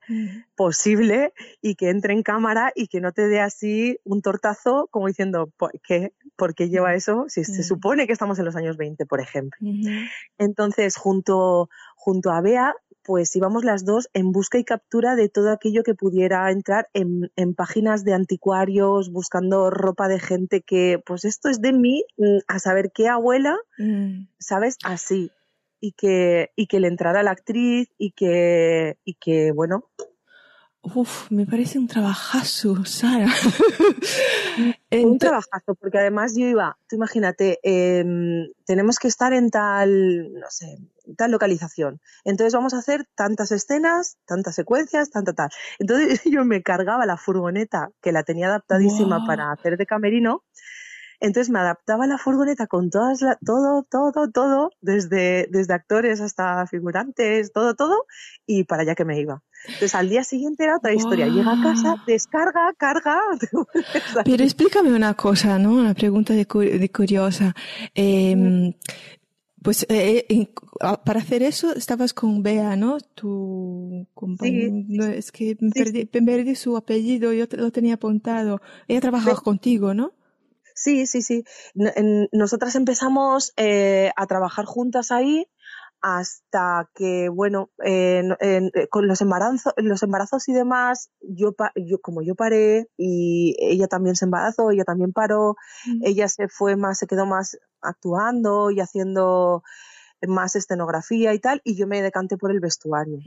posible 0.57 1.33
y 1.61 1.75
que 1.75 1.91
entre 1.91 2.15
en 2.15 2.23
cámara 2.23 2.73
y 2.75 2.87
que 2.87 3.01
no 3.01 3.13
te 3.13 3.29
dé 3.29 3.41
así 3.41 3.99
un 4.05 4.23
tortazo 4.23 4.89
como 4.91 5.09
diciendo, 5.09 5.53
¿por 5.57 5.73
qué, 5.81 6.13
¿Por 6.39 6.55
qué 6.55 6.69
lleva 6.69 6.95
eso? 6.95 7.25
Si 7.27 7.43
se 7.43 7.65
supone 7.65 8.07
que 8.07 8.13
estamos 8.13 8.39
en 8.39 8.45
los 8.45 8.55
años 8.55 8.77
20, 8.77 9.07
por 9.07 9.21
ejemplo. 9.21 9.59
Entonces, 10.39 10.97
junto, 10.97 11.69
junto 11.97 12.31
a 12.31 12.41
Bea, 12.41 12.77
pues 13.09 13.35
íbamos 13.35 13.65
las 13.65 13.87
dos 13.87 14.11
en 14.13 14.33
busca 14.33 14.59
y 14.59 14.65
captura 14.65 15.17
de 15.17 15.31
todo 15.31 15.51
aquello 15.51 15.83
que 15.83 15.95
pudiera 15.95 16.51
entrar 16.51 16.91
en, 16.93 17.33
en 17.37 17.55
páginas 17.55 18.05
de 18.05 18.13
anticuarios, 18.13 19.11
buscando 19.11 19.71
ropa 19.71 20.09
de 20.09 20.21
gente 20.21 20.61
que, 20.61 21.03
pues 21.07 21.25
esto 21.25 21.49
es 21.49 21.63
de 21.63 21.73
mí, 21.73 22.05
mm, 22.19 22.41
a 22.47 22.59
saber 22.59 22.93
qué 22.93 23.09
abuela, 23.09 23.57
mm. 23.79 24.27
¿sabes? 24.39 24.77
Así 24.85 25.33
y 25.81 25.93
que, 25.93 26.51
y 26.55 26.67
que 26.67 26.81
le 26.81 26.89
entrara 26.89 27.23
la 27.23 27.31
actriz 27.31 27.89
y 27.97 28.11
que, 28.11 28.99
y 29.07 29.15
que 29.15 29.53
bueno. 29.53 29.89
Uf, 30.83 31.31
me 31.31 31.47
parece 31.47 31.79
un 31.79 31.89
trabajazo, 31.89 32.85
Sara. 32.85 33.27
un 34.93 35.19
trabajazo, 35.19 35.75
porque 35.81 35.97
además 35.97 36.35
yo 36.37 36.47
iba, 36.47 36.77
tú 36.87 36.97
imagínate, 36.97 37.59
em, 37.63 38.53
tenemos 38.67 38.99
que 38.99 39.09
estar 39.09 39.33
en 39.33 39.49
tal, 39.49 40.35
no 40.35 40.51
sé, 40.51 40.77
tal 41.17 41.31
localización. 41.31 42.01
Entonces 42.25 42.55
vamos 42.55 42.75
a 42.75 42.79
hacer 42.79 43.07
tantas 43.15 43.53
escenas, 43.53 44.17
tantas 44.27 44.55
secuencias, 44.55 45.11
tanta 45.11 45.33
tal. 45.33 45.51
Entonces 45.79 46.23
yo 46.25 46.45
me 46.45 46.63
cargaba 46.63 47.07
la 47.07 47.17
furgoneta, 47.17 47.91
que 48.01 48.13
la 48.13 48.23
tenía 48.23 48.49
adaptadísima 48.49 49.27
para 49.27 49.53
hacer 49.53 49.77
de 49.77 49.87
camerino, 49.87 50.45
entonces 51.21 51.51
me 51.51 51.59
adaptaba 51.59 52.07
la 52.07 52.17
furgoneta 52.17 52.67
con 52.67 52.91
todas 52.91 53.21
la, 53.23 53.37
todo, 53.45 53.85
todo, 53.91 54.31
todo, 54.31 54.71
desde, 54.81 55.49
desde 55.51 55.75
actores 55.75 56.21
hasta 56.21 56.67
figurantes, 56.67 57.53
todo, 57.53 57.75
todo, 57.75 58.07
y 58.47 58.65
para 58.65 58.83
allá 58.83 58.95
que 58.95 59.05
me 59.05 59.19
iba. 59.19 59.43
Entonces 59.65 59.97
al 59.97 60.09
día 60.09 60.23
siguiente 60.23 60.63
era 60.63 60.77
otra 60.77 60.95
historia. 60.95 61.27
Llega 61.27 61.53
a 61.53 61.63
casa, 61.63 61.97
descarga, 62.07 62.73
carga. 62.79 63.21
Pero 64.25 64.45
explícame 64.45 64.93
una 64.93 65.15
cosa, 65.15 65.59
¿no? 65.59 65.73
Una 65.73 65.95
pregunta 65.95 66.33
de, 66.35 66.47
curiosa. 66.47 67.55
Em, 67.95 68.73
pues 69.63 69.87
eh, 69.89 70.27
eh, 70.29 70.49
para 71.05 71.21
hacer 71.21 71.43
eso 71.43 71.75
estabas 71.75 72.15
con 72.15 72.43
Bea, 72.43 72.77
¿no? 72.77 72.99
Tu 73.15 74.07
compañera. 74.15 75.15
es 75.15 75.33
que 75.33 75.57
me, 75.61 76.07
perdí, 76.07 76.55
su 76.55 76.77
apellido, 76.77 77.33
yo 77.33 77.47
lo 77.51 77.71
tenía 77.71 77.95
apuntado. 77.95 78.61
Ella 78.87 79.01
trabajaba 79.01 79.41
contigo, 79.41 79.95
¿no? 79.95 80.13
Sí, 80.75 81.07
sí, 81.07 81.23
sí. 81.23 81.45
Nosotras 82.33 82.77
empezamos 82.77 83.53
eh, 83.57 84.13
a 84.15 84.27
trabajar 84.27 84.65
juntas 84.65 85.11
ahí 85.11 85.49
hasta 86.01 86.89
que, 86.95 87.29
bueno, 87.29 87.71
eh, 87.85 88.23
con 88.91 89.09
los 89.09 89.21
embarazos, 89.21 89.73
los 89.77 90.03
embarazos 90.03 90.49
y 90.49 90.53
demás, 90.53 91.11
yo, 91.21 91.55
yo 91.77 92.01
como 92.01 92.23
yo 92.23 92.35
paré 92.35 92.89
y 92.97 93.57
ella 93.59 93.89
también 93.89 94.17
se 94.17 94.25
embarazó, 94.25 94.71
ella 94.71 94.85
también 94.85 95.13
paró, 95.13 95.57
ella 96.03 96.29
se 96.29 96.49
fue 96.49 96.77
más, 96.77 96.99
se 96.99 97.07
quedó 97.07 97.27
más 97.27 97.59
actuando 97.81 98.71
y 98.71 98.81
haciendo 98.81 99.63
más 100.27 100.57
escenografía 100.57 101.33
y 101.35 101.39
tal, 101.39 101.61
y 101.65 101.77
yo 101.77 101.87
me 101.87 102.03
decanté 102.03 102.37
por 102.37 102.51
el 102.51 102.61
vestuario. 102.61 103.19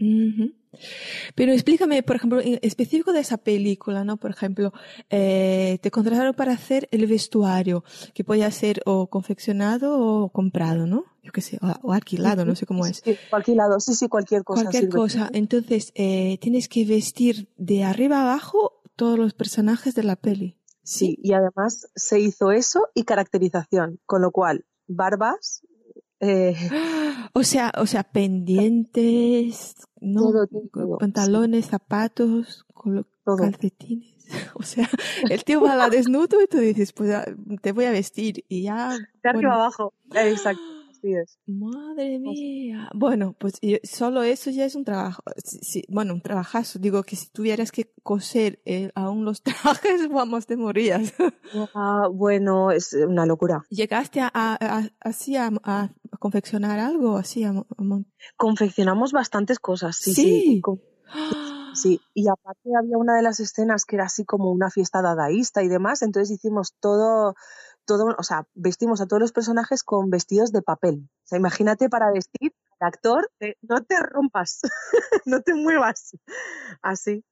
Pero 1.36 1.52
explícame, 1.52 2.04
por 2.04 2.16
ejemplo, 2.16 2.42
en 2.42 2.60
específico 2.62 3.14
de 3.14 3.22
esa 3.22 3.38
película, 3.38 4.04
¿no? 4.04 4.18
Por 4.18 4.32
ejemplo, 4.32 4.74
eh, 5.10 5.80
te 5.82 5.92
contrataron 5.92 6.34
para 6.34 6.54
hacer 6.54 6.88
el 6.92 7.08
vestuario, 7.08 7.84
que 8.14 8.24
podía 8.24 8.52
ser 8.52 8.82
o 8.86 9.08
confeccionado 9.08 10.00
o 10.00 10.30
comprado, 10.30 10.88
¿no? 10.88 11.06
Yo 11.24 11.32
qué 11.32 11.42
sé, 11.42 11.60
o, 11.62 11.94
alquilado, 11.94 12.46
no 12.46 12.56
sé 12.56 12.66
cómo 12.66 12.86
es. 12.86 13.02
Sí, 13.04 13.16
alquilado, 13.32 13.80
sí, 13.80 13.94
sí, 13.94 14.08
cualquier 14.08 14.44
cosa. 14.44 14.64
Cualquier 14.64 14.90
cosa. 14.90 15.30
Entonces, 15.34 15.92
eh, 15.96 16.38
tienes 16.42 16.68
que 16.68 16.84
vestir 16.86 17.50
de 17.58 17.84
arriba 17.84 18.22
abajo 18.22 18.82
todos 18.96 19.18
los 19.18 19.34
personajes 19.34 19.94
de 19.94 20.04
la 20.04 20.16
peli. 20.16 20.58
Sí, 20.84 21.18
y 21.22 21.34
además 21.34 21.88
se 21.96 22.20
hizo 22.20 22.52
eso 22.52 22.88
y 22.96 23.04
caracterización, 23.04 24.00
con 24.06 24.22
lo 24.22 24.32
cual, 24.32 24.66
barbas, 24.88 25.62
eh, 26.22 26.56
o 27.34 27.44
sea, 27.44 27.72
o 27.78 27.86
sea, 27.86 28.04
pendientes, 28.04 29.76
¿no? 30.00 30.32
pantalones, 31.00 31.66
zapatos, 31.66 32.66
calcetines. 33.38 34.10
O 34.56 34.64
sea, 34.64 34.90
el 35.30 35.44
tío 35.44 35.60
va 35.60 35.74
a 35.74 35.76
la 35.76 35.90
desnudo 35.90 36.42
y 36.42 36.48
tú 36.48 36.58
dices, 36.60 36.94
pues 36.94 37.12
ah, 37.12 37.26
te 37.62 37.74
voy 37.74 37.84
a 37.84 37.92
vestir 37.92 38.46
y 38.48 38.64
ya. 38.64 38.98
De 39.22 39.46
abajo. 39.46 39.94
Exacto. 40.14 40.62
Madre 41.48 42.20
mía. 42.20 42.90
Bueno, 42.94 43.36
pues 43.40 43.54
solo 43.84 44.24
eso 44.24 44.50
ya 44.50 44.66
es 44.66 44.76
un 44.76 44.84
trabajo. 44.84 45.24
Sí, 45.44 45.84
bueno, 45.90 46.14
un 46.14 46.22
trabajazo. 46.22 46.80
Digo 46.80 47.04
que 47.04 47.16
si 47.16 47.30
tuvieras 47.30 47.72
que 47.72 47.94
coser 48.04 48.62
eh, 48.66 48.92
aún 48.96 49.26
los 49.26 49.42
trajes, 49.44 50.10
vamos, 50.10 50.46
te 50.46 50.58
morías. 50.58 51.14
Ah, 51.74 52.08
bueno, 52.12 52.72
es 52.72 52.94
una 52.94 53.26
locura. 53.26 53.64
¿Llegaste 53.70 54.22
a, 54.22 54.32
a, 54.34 54.90
así 55.00 55.36
a, 55.36 55.52
confeccionar 56.20 56.80
algo? 56.80 57.18
Así 57.18 57.46
Confeccionamos 58.38 59.12
bastantes 59.12 59.60
cosas, 59.60 59.98
sí. 59.98 60.14
Sí. 60.14 60.62
sí. 61.74 62.02
y 62.14 62.28
aparte 62.28 62.70
había 62.78 62.98
una 62.98 63.16
de 63.16 63.22
las 63.22 63.40
escenas 63.40 63.86
que 63.86 63.96
era 63.96 64.06
así 64.06 64.24
como 64.26 64.52
una 64.52 64.70
fiesta 64.70 65.02
dadaísta 65.02 65.64
y 65.64 65.68
demás, 65.68 66.02
entonces 66.02 66.32
hicimos 66.32 66.76
todo 66.80 67.36
todo, 67.86 68.16
o 68.18 68.24
sea, 68.24 68.48
vestimos 68.54 69.02
a 69.02 69.08
todos 69.08 69.22
los 69.22 69.32
personajes 69.32 69.84
con 69.84 70.10
vestidos 70.10 70.52
de 70.52 70.62
papel. 70.62 71.10
O 71.10 71.28
sea, 71.28 71.40
imagínate 71.40 71.90
para 71.90 72.12
vestir 72.12 72.54
al 72.80 72.88
actor, 72.88 73.30
no 73.62 73.84
te 73.84 73.98
rompas, 74.00 74.62
no 75.26 75.42
te 75.42 75.54
muevas. 75.54 76.18
Así. 76.82 77.24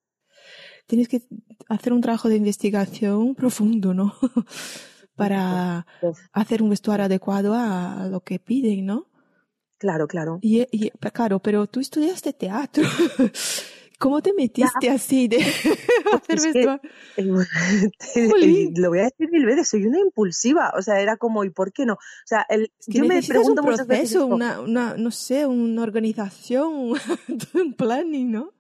Tienes 0.88 1.08
que 1.08 1.22
hacer 1.68 1.94
un 1.94 2.02
trabajo 2.02 2.30
de 2.30 2.38
investigación 2.38 3.36
profundo, 3.36 3.94
¿no? 3.94 4.16
para 5.16 5.86
hacer 6.32 6.64
un 6.64 6.70
vestuario 6.70 7.06
adecuado 7.06 7.54
a 7.54 8.08
lo 8.10 8.22
que 8.22 8.40
piden, 8.40 8.86
¿no? 8.86 9.10
Claro, 9.78 10.08
claro. 10.08 10.40
Y, 10.42 10.62
y, 10.72 10.92
claro, 10.92 11.40
pero 11.40 11.68
tú 11.68 11.80
estudiaste 11.80 12.34
teatro. 12.34 12.84
¿Cómo 14.00 14.22
te 14.22 14.34
metiste 14.34 14.90
así 14.90 15.28
de 15.28 15.38
hacer 16.14 16.40
esto? 16.56 16.80
lo 18.78 18.90
voy 18.90 19.00
a 19.00 19.04
decir 19.04 19.30
mil 19.30 19.46
veces, 19.46 19.68
soy 19.68 19.86
una 19.86 20.00
impulsiva, 20.00 20.72
o 20.78 20.82
sea, 20.82 21.02
era 21.02 21.18
como, 21.18 21.44
¿y 21.44 21.50
por 21.50 21.74
qué 21.74 21.86
no? 21.86 21.96
O 21.96 22.26
sea, 22.26 22.46
el, 22.48 22.72
yo 22.88 23.04
me 23.04 23.22
pregunto 23.22 23.62
un 23.62 23.68
proceso, 23.68 24.26
una, 24.26 24.62
una, 24.62 24.96
no 24.96 25.12
sé, 25.12 25.46
una 25.46 25.84
organización, 25.84 26.94
un 27.54 27.74
planning, 27.74 28.32
¿no? 28.32 28.54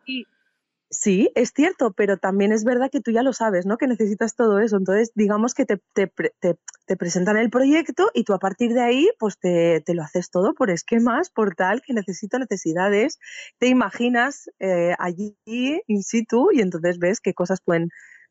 Sí, 0.91 1.29
es 1.36 1.51
cierto, 1.55 1.93
pero 1.93 2.17
también 2.17 2.51
es 2.51 2.63
verdad 2.63 2.89
que 2.91 3.00
tú 3.00 3.12
ya 3.12 3.22
lo 3.22 3.31
sabes, 3.31 3.67
¿no? 3.67 3.77
Que 3.77 3.86
necesitas 3.86 4.36
todo 4.36 4.60
eso. 4.60 4.75
Entonces, 4.75 5.12
digamos 5.13 5.53
que 5.53 5.65
te, 5.65 5.77
te, 5.93 6.08
te, 6.10 6.98
presentan 6.98 7.38
el 7.38 7.51
proyecto 7.51 8.10
y 8.15 8.24
tú 8.24 8.34
a 8.34 8.39
partir 8.39 8.74
de 8.74 8.81
ahí, 8.81 9.10
pues 9.19 9.38
te, 9.38 9.84
lo 9.93 10.01
haces 10.01 10.31
todo 10.31 10.55
por 10.55 10.72
esquemas, 10.72 11.29
por 11.29 11.53
tal, 11.53 11.84
que 11.84 11.93
necesito 11.93 12.39
necesidades, 12.39 13.19
te 13.60 13.67
imaginas 13.67 14.50
eh, 14.60 14.96
allí 14.98 15.38
in 15.46 16.01
situ 16.01 16.50
y 16.51 16.62
entonces 16.62 16.98
ves 16.98 17.19
qué 17.22 17.36
cosas 17.36 17.62
pueden 17.62 17.89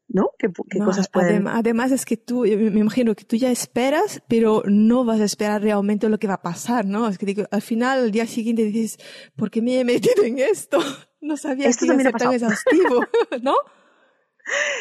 ¿no? 0.09 0.31
¿Qué, 0.39 0.51
cosas 0.79 1.09
pueden... 1.09 1.47
Además, 1.47 1.93
es 1.93 2.05
que 2.05 2.17
tú, 2.17 2.41
me 2.43 2.81
imagino 2.81 3.15
que 3.15 3.25
tú 3.25 3.37
ya 3.37 3.51
esperas, 3.51 4.23
pero 4.27 4.63
no 4.67 5.05
vas 5.05 5.21
a 5.21 5.25
esperar 5.25 5.63
realmente 5.63 6.09
lo 6.09 6.19
que 6.19 6.27
va 6.27 6.35
a 6.35 6.43
pasar, 6.43 6.87
¿no? 6.87 7.09
Es 7.09 7.19
que 7.19 7.27
digo, 7.27 7.45
al 7.51 7.63
final, 7.63 8.07
el 8.07 8.11
día 8.11 8.27
siguiente 8.27 8.65
dices, 8.65 8.99
¿por 9.37 9.51
qué 9.51 9.61
me 9.61 9.79
he 9.79 9.85
metido 9.85 10.25
en 10.25 10.39
esto? 10.39 10.79
No 11.21 11.37
sabía 11.37 11.67
esto 11.67 11.81
que 11.85 11.87
iba 11.87 11.97
a 11.97 12.03
ser 12.05 12.13
tan 12.13 12.33
exhaustivo, 12.33 13.05
¿no? 13.43 13.57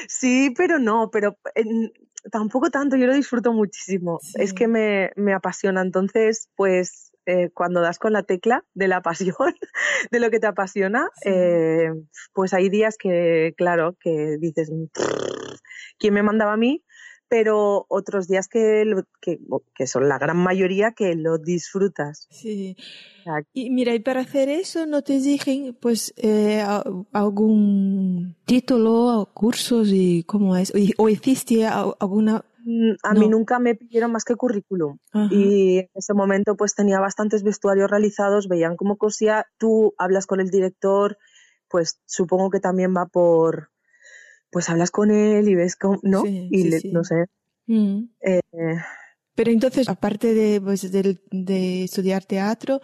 Sí, 0.07 0.53
pero 0.55 0.77
no, 0.77 1.09
pero 1.11 1.39
tampoco 2.31 2.69
tanto, 2.69 2.95
yo 2.95 3.07
lo 3.07 3.15
disfruto 3.15 3.53
muchísimo. 3.53 4.19
Es 4.35 4.53
que 4.53 4.67
me, 4.67 5.09
me 5.15 5.33
apasiona, 5.33 5.81
entonces, 5.81 6.47
pues 6.55 7.11
eh, 7.27 7.49
cuando 7.53 7.81
das 7.81 7.99
con 7.99 8.13
la 8.13 8.23
tecla 8.23 8.63
de 8.73 8.87
la 8.87 9.01
pasión, 9.01 9.35
de 10.11 10.19
lo 10.19 10.31
que 10.31 10.39
te 10.39 10.47
apasiona, 10.47 11.09
eh, 11.25 11.91
pues 12.33 12.53
hay 12.53 12.69
días 12.69 12.95
que, 12.97 13.53
claro, 13.57 13.97
que 13.99 14.37
dices, 14.39 14.71
¿quién 15.99 16.13
me 16.13 16.23
mandaba 16.23 16.53
a 16.53 16.57
mí? 16.57 16.85
Pero 17.27 17.85
otros 17.89 18.29
días 18.29 18.47
que, 18.47 18.85
que, 19.19 19.87
son 19.87 20.07
la 20.07 20.17
gran 20.17 20.37
mayoría 20.37 20.93
que 20.93 21.15
lo 21.15 21.37
disfrutas. 21.37 22.29
Sí. 22.31 22.77
Y 23.51 23.71
mira, 23.71 23.93
y 23.93 23.99
para 23.99 24.21
hacer 24.21 24.47
eso 24.47 24.85
no 24.85 25.01
te 25.01 25.17
exigen 25.17 25.75
pues 25.77 26.13
eh, 26.15 26.63
algún 27.11 28.37
título, 28.45 29.29
cursos 29.33 29.89
y 29.91 30.23
cómo 30.23 30.55
es, 30.55 30.71
o 30.97 31.09
hiciste 31.09 31.65
alguna 31.65 32.45
Mm, 32.69 32.95
a 33.01 33.13
mí 33.13 33.29
nunca 33.29 33.59
me 33.59 33.75
pidieron 33.75 34.11
más 34.11 34.25
que 34.25 34.35
currículum. 34.35 34.97
Y 35.31 35.77
en 35.77 35.89
ese 35.93 36.13
momento 36.13 36.57
pues 36.57 36.75
tenía 36.75 36.99
bastantes 36.99 37.41
vestuarios 37.41 37.89
realizados, 37.89 38.49
veían 38.49 38.75
cómo 38.75 38.97
cosía, 38.97 39.45
tú 39.57 39.93
hablas 39.97 40.25
con 40.25 40.41
el 40.41 40.49
director, 40.49 41.17
pues 41.69 42.01
supongo 42.05 42.49
que 42.49 42.59
también 42.59 42.93
va 42.93 43.05
por, 43.05 43.69
pues 44.51 44.67
hablas 44.67 44.91
con 44.91 45.11
él 45.11 45.47
y 45.47 45.55
ves 45.55 45.77
cómo, 45.77 45.99
¿no? 46.03 46.25
y 46.25 46.91
no 46.91 47.05
sé. 47.05 47.27
Mm. 47.67 48.09
Eh, 48.19 48.41
Pero 49.33 49.51
entonces, 49.51 49.87
aparte 49.87 50.33
de, 50.33 50.59
pues, 50.59 50.91
de 50.91 51.83
estudiar 51.85 52.25
teatro, 52.25 52.81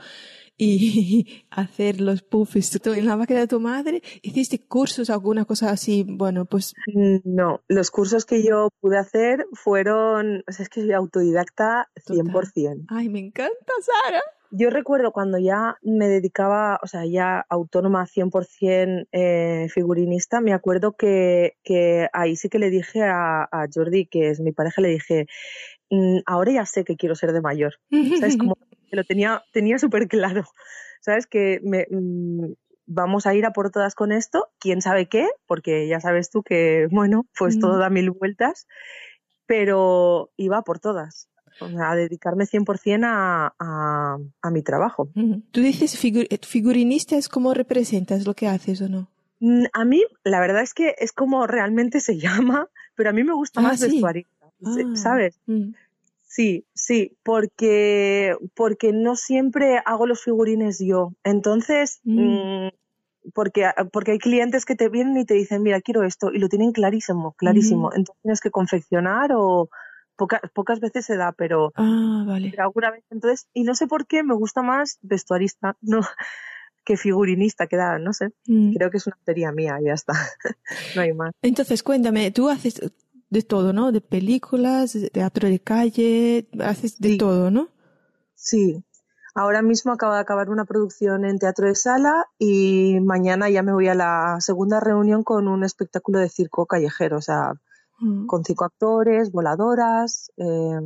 y 0.58 1.44
hacer 1.52 2.02
los 2.02 2.22
puffs 2.22 2.80
en 2.86 3.06
la 3.06 3.18
máquina 3.18 3.42
de 3.42 3.48
tu 3.48 3.60
madre? 3.60 4.02
¿Hiciste 4.22 4.60
cursos, 4.60 5.10
alguna 5.10 5.46
cosa 5.46 5.72
así? 5.72 6.06
Bueno, 6.08 6.46
pues... 6.46 6.74
No, 7.24 7.62
los 7.68 7.92
cursos 7.92 8.26
que 8.26 8.44
yo 8.44 8.70
pude 8.80 8.98
hacer 8.98 9.46
fueron, 9.54 10.44
o 10.48 10.52
sea, 10.52 10.64
es 10.64 10.70
que 10.70 10.82
soy 10.82 10.94
autodidacta 10.94 11.90
100%. 12.08 12.86
Ay, 12.90 13.10
me 13.10 13.20
encanta, 13.20 13.74
Sara. 13.82 14.22
Yo 14.56 14.70
recuerdo 14.70 15.12
cuando 15.12 15.40
ya 15.40 15.78
me 15.82 16.08
dedicaba, 16.08 16.80
o 16.84 16.86
sea, 16.86 17.08
ya 17.08 17.44
autónoma 17.50 18.06
100% 18.06 19.08
eh, 19.12 19.68
figurinista, 19.74 20.42
me 20.42 20.54
acuerdo 20.54 20.96
que, 20.96 21.58
que, 21.64 22.08
ahí 22.14 22.36
sí 22.36 22.50
que 22.50 22.60
le 22.60 22.70
dije 22.70 23.02
a, 23.02 23.46
a 23.52 23.68
Jordi, 23.74 24.06
que 24.06 24.30
es 24.30 24.42
mi 24.42 24.52
pareja, 24.52 24.84
le 24.84 24.90
dije, 24.90 25.26
mm, 25.90 26.20
ahora 26.28 26.52
ya 26.52 26.66
sé 26.68 26.84
que 26.84 26.98
quiero 26.98 27.16
ser 27.16 27.34
de 27.34 27.42
mayor. 27.42 27.74
¿Sabes? 28.20 28.38
Como 28.38 28.56
lo 28.96 29.04
tenía, 29.04 29.44
tenía 29.52 29.78
súper 29.78 30.08
claro. 30.08 30.46
¿Sabes? 31.02 31.28
Que 31.28 31.60
me, 31.64 31.86
mm, 31.90 32.54
vamos 32.86 33.26
a 33.26 33.34
ir 33.34 33.46
a 33.46 33.52
por 33.52 33.72
todas 33.72 33.96
con 33.96 34.12
esto, 34.12 34.48
quién 34.60 34.82
sabe 34.82 35.08
qué, 35.08 35.28
porque 35.48 35.88
ya 35.88 36.00
sabes 36.00 36.30
tú 36.30 36.44
que, 36.44 36.88
bueno, 36.92 37.26
pues 37.38 37.60
todo 37.60 37.78
mm. 37.78 37.80
da 37.80 37.90
mil 37.90 38.12
vueltas, 38.12 38.68
pero 39.46 40.32
iba 40.38 40.62
por 40.64 40.80
todas. 40.80 41.30
a 41.60 41.96
dedicarme 41.96 42.46
100% 42.46 43.04
a, 43.06 43.54
a, 43.60 44.18
a 44.42 44.52
mi 44.52 44.64
trabajo. 44.64 45.10
Tú 45.52 45.62
dices 45.62 45.94
eh, 46.04 46.40
figurinista, 46.42 47.16
¿es 47.16 47.30
como 47.30 47.54
representas 47.54 48.26
lo 48.26 48.34
que 48.34 48.48
haces 48.48 48.82
o 48.82 48.90
no? 48.90 49.10
Mm, 49.40 49.66
a 49.74 49.86
mí, 49.86 50.04
la 50.24 50.40
verdad 50.40 50.62
es 50.62 50.74
que 50.74 50.96
es 50.98 51.12
como 51.12 51.46
realmente 51.48 52.00
se 52.00 52.18
llama, 52.20 52.70
pero 52.96 53.10
a 53.10 53.14
mí 53.14 53.24
me 53.24 53.34
gusta 53.34 53.60
ah, 53.60 53.64
más 53.64 53.82
vestuarista, 53.82 54.48
ah, 54.66 54.96
¿sabes? 54.96 55.40
Sí, 56.36 56.66
sí, 56.74 57.16
porque, 57.22 58.36
porque 58.56 58.92
no 58.92 59.16
siempre 59.16 59.80
hago 59.86 60.08
los 60.08 60.24
figurines 60.24 60.80
yo. 60.80 61.14
Entonces, 61.24 62.00
mm. 62.06 62.66
Mm, 62.66 62.72
porque, 63.36 63.70
porque 63.92 64.14
hay 64.14 64.18
clientes 64.18 64.66
que 64.66 64.74
te 64.74 64.90
vienen 64.90 65.16
y 65.18 65.26
te 65.26 65.36
dicen, 65.36 65.62
mira, 65.62 65.80
quiero 65.80 66.02
esto, 66.02 66.32
y 66.34 66.40
lo 66.40 66.50
tienen 66.50 66.72
clarísimo, 66.72 67.34
clarísimo. 67.34 67.92
Entonces 67.94 68.20
tienes 68.24 68.42
que 68.42 68.50
confeccionar 68.50 69.30
o 69.36 69.70
pocas 70.16 70.80
veces 70.80 71.06
se 71.06 71.18
da, 71.18 71.34
pero, 71.34 71.72
ah, 71.76 72.24
vale. 72.26 72.52
alguna 72.58 72.90
vez. 72.90 73.04
Entonces, 73.12 73.48
y 73.54 73.62
no 73.62 73.76
sé 73.76 73.86
por 73.86 74.08
qué 74.08 74.24
me 74.24 74.34
gusta 74.34 74.64
más 74.64 74.98
vestuarista, 75.04 75.78
no 75.82 76.02
que 76.84 76.98
figurinista, 76.98 77.68
que 77.68 77.78
da, 77.78 78.00
no 78.00 78.12
sé. 78.12 78.30
Mm. 78.48 78.74
Creo 78.74 78.90
que 78.90 78.98
es 78.98 79.06
una 79.06 79.20
teoría 79.24 79.52
mía, 79.52 79.78
ya 79.86 79.94
está. 79.94 80.14
no 80.96 81.02
hay 81.04 81.14
más. 81.14 81.32
Entonces, 81.44 81.84
cuéntame, 81.84 82.32
tú 82.32 82.50
haces, 82.50 82.82
de 83.34 83.42
todo, 83.42 83.74
¿no? 83.74 83.92
De 83.92 84.00
películas, 84.00 84.94
de 84.94 85.10
teatro 85.10 85.50
de 85.50 85.60
calle, 85.60 86.48
haces 86.60 87.00
de 87.00 87.18
todo, 87.18 87.52
¿no? 87.52 87.68
Sí. 88.36 88.84
Ahora 89.36 89.64
mismo 89.64 89.92
acabo 89.92 90.14
de 90.14 90.20
acabar 90.20 90.52
una 90.52 90.64
producción 90.64 91.26
en 91.26 91.40
teatro 91.40 91.68
de 91.68 91.74
sala 91.74 92.28
y 92.38 93.00
mañana 93.02 93.50
ya 93.50 93.64
me 93.64 93.74
voy 93.74 93.88
a 93.88 93.96
la 93.96 94.38
segunda 94.40 94.80
reunión 94.80 95.24
con 95.24 95.48
un 95.48 95.64
espectáculo 95.64 96.20
de 96.20 96.30
circo 96.30 96.68
callejero, 96.68 97.18
o 97.18 97.22
sea, 97.22 97.54
mm. 98.00 98.28
con 98.28 98.46
cinco 98.46 98.66
actores, 98.66 99.32
voladoras. 99.32 100.32
Eh. 100.38 100.80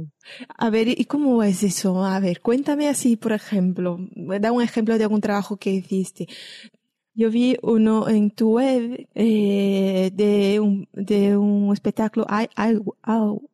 A 0.57 0.69
ver, 0.69 0.87
¿y 0.87 1.03
cómo 1.03 1.43
es 1.43 1.61
eso? 1.63 2.05
A 2.05 2.21
ver, 2.21 2.41
cuéntame 2.41 2.87
así, 2.87 3.17
por 3.17 3.33
ejemplo, 3.33 3.97
da 4.39 4.53
un 4.53 4.61
ejemplo 4.61 4.97
de 4.97 5.03
algún 5.03 5.19
trabajo 5.19 5.57
que 5.57 5.71
hiciste. 5.71 6.27
Yo 7.17 7.31
vi 7.31 7.57
uno 7.63 8.07
en 8.07 8.29
tu 8.29 8.59
web 8.59 9.07
eh, 9.15 10.11
de, 10.13 10.59
un, 10.59 10.87
de 10.93 11.35
un 11.35 11.73
espectáculo 11.73 12.27
agua, 12.29 12.95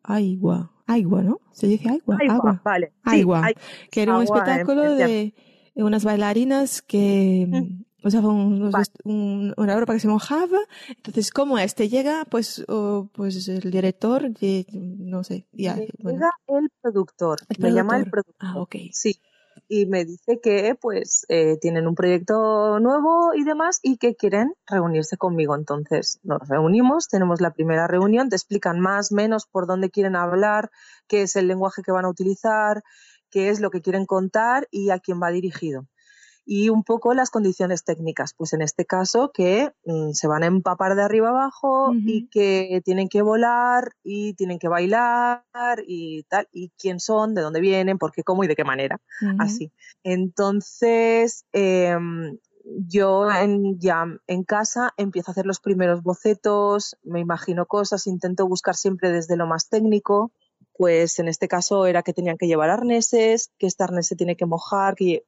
agua, 0.03 0.71
agua, 0.85 1.23
¿no? 1.23 1.39
Se 1.53 1.67
dice 1.67 1.87
agua, 1.87 2.17
agua, 2.29 2.61
vale. 2.61 2.91
Agua, 3.03 3.47
que 3.89 4.01
era 4.01 4.17
un 4.17 4.23
espectáculo 4.23 4.95
de 4.95 5.33
unas 5.75 6.03
bailarinas 6.03 6.81
que 6.81 7.47
mm. 7.49 8.05
usaban 8.05 8.69
un, 9.05 9.53
una 9.55 9.79
ropa 9.79 9.93
que 9.93 10.01
se 10.01 10.09
mojaba. 10.09 10.59
Entonces, 10.89 11.31
¿cómo 11.31 11.57
este 11.57 11.87
llega? 11.87 12.25
Pues, 12.25 12.65
pues 13.13 13.47
el 13.47 13.71
director, 13.71 14.29
no 14.73 15.23
sé. 15.23 15.47
Ya, 15.53 15.77
Llega 15.77 16.31
el 16.49 16.69
productor. 16.81 17.39
Me 17.57 17.71
llama 17.71 17.95
el 17.95 18.09
productor. 18.09 18.35
Ah, 18.39 18.59
ok. 18.59 18.75
Sí 18.91 19.21
y 19.67 19.85
me 19.85 20.05
dice 20.05 20.39
que 20.41 20.75
pues 20.79 21.25
eh, 21.29 21.57
tienen 21.59 21.87
un 21.87 21.95
proyecto 21.95 22.79
nuevo 22.79 23.33
y 23.33 23.43
demás 23.43 23.79
y 23.81 23.97
que 23.97 24.15
quieren 24.15 24.53
reunirse 24.67 25.17
conmigo. 25.17 25.55
Entonces 25.55 26.19
nos 26.23 26.47
reunimos, 26.47 27.07
tenemos 27.07 27.41
la 27.41 27.53
primera 27.53 27.87
reunión, 27.87 28.29
te 28.29 28.35
explican 28.35 28.79
más, 28.79 29.11
menos 29.11 29.45
por 29.45 29.67
dónde 29.67 29.89
quieren 29.89 30.15
hablar, 30.15 30.71
qué 31.07 31.23
es 31.23 31.35
el 31.35 31.47
lenguaje 31.47 31.81
que 31.83 31.91
van 31.91 32.05
a 32.05 32.09
utilizar, 32.09 32.83
qué 33.29 33.49
es 33.49 33.59
lo 33.59 33.69
que 33.69 33.81
quieren 33.81 34.05
contar 34.05 34.67
y 34.71 34.89
a 34.89 34.99
quién 34.99 35.21
va 35.21 35.29
dirigido 35.29 35.87
y 36.45 36.69
un 36.69 36.83
poco 36.83 37.13
las 37.13 37.29
condiciones 37.29 37.83
técnicas, 37.83 38.33
pues 38.33 38.53
en 38.53 38.61
este 38.61 38.85
caso 38.85 39.31
que 39.33 39.71
mm, 39.85 40.11
se 40.11 40.27
van 40.27 40.43
a 40.43 40.47
empapar 40.47 40.95
de 40.95 41.03
arriba 41.03 41.29
abajo 41.29 41.93
y 41.93 42.27
que 42.27 42.81
tienen 42.83 43.07
que 43.07 43.21
volar 43.21 43.91
y 44.03 44.33
tienen 44.33 44.59
que 44.59 44.67
bailar 44.67 45.43
y 45.87 46.23
tal, 46.23 46.47
y 46.51 46.71
quién 46.77 46.99
son, 46.99 47.33
de 47.33 47.41
dónde 47.41 47.61
vienen, 47.61 47.97
por 47.97 48.11
qué, 48.11 48.23
cómo 48.23 48.43
y 48.43 48.47
de 48.47 48.55
qué 48.55 48.63
manera, 48.63 48.99
así. 49.39 49.71
Entonces, 50.03 51.45
em, 51.53 52.37
yo 52.63 53.29
en, 53.31 53.79
ya 53.79 54.05
en 54.27 54.43
casa 54.43 54.93
empiezo 54.97 55.31
a 55.31 55.33
hacer 55.33 55.45
los 55.45 55.59
primeros 55.59 56.01
bocetos, 56.01 56.97
me 57.03 57.19
imagino 57.19 57.65
cosas, 57.65 58.07
intento 58.07 58.47
buscar 58.47 58.75
siempre 58.75 59.11
desde 59.11 59.37
lo 59.37 59.47
más 59.47 59.69
técnico, 59.69 60.31
pues 60.77 61.19
en 61.19 61.27
este 61.27 61.47
caso 61.47 61.85
era 61.85 62.03
que 62.03 62.13
tenían 62.13 62.37
que 62.37 62.47
llevar 62.47 62.69
arneses, 62.69 63.51
que 63.57 63.67
este 63.67 63.83
arnés 63.83 64.07
se 64.07 64.15
tiene 64.15 64.35
que 64.35 64.45
mojar, 64.45 64.95
que 64.95 65.23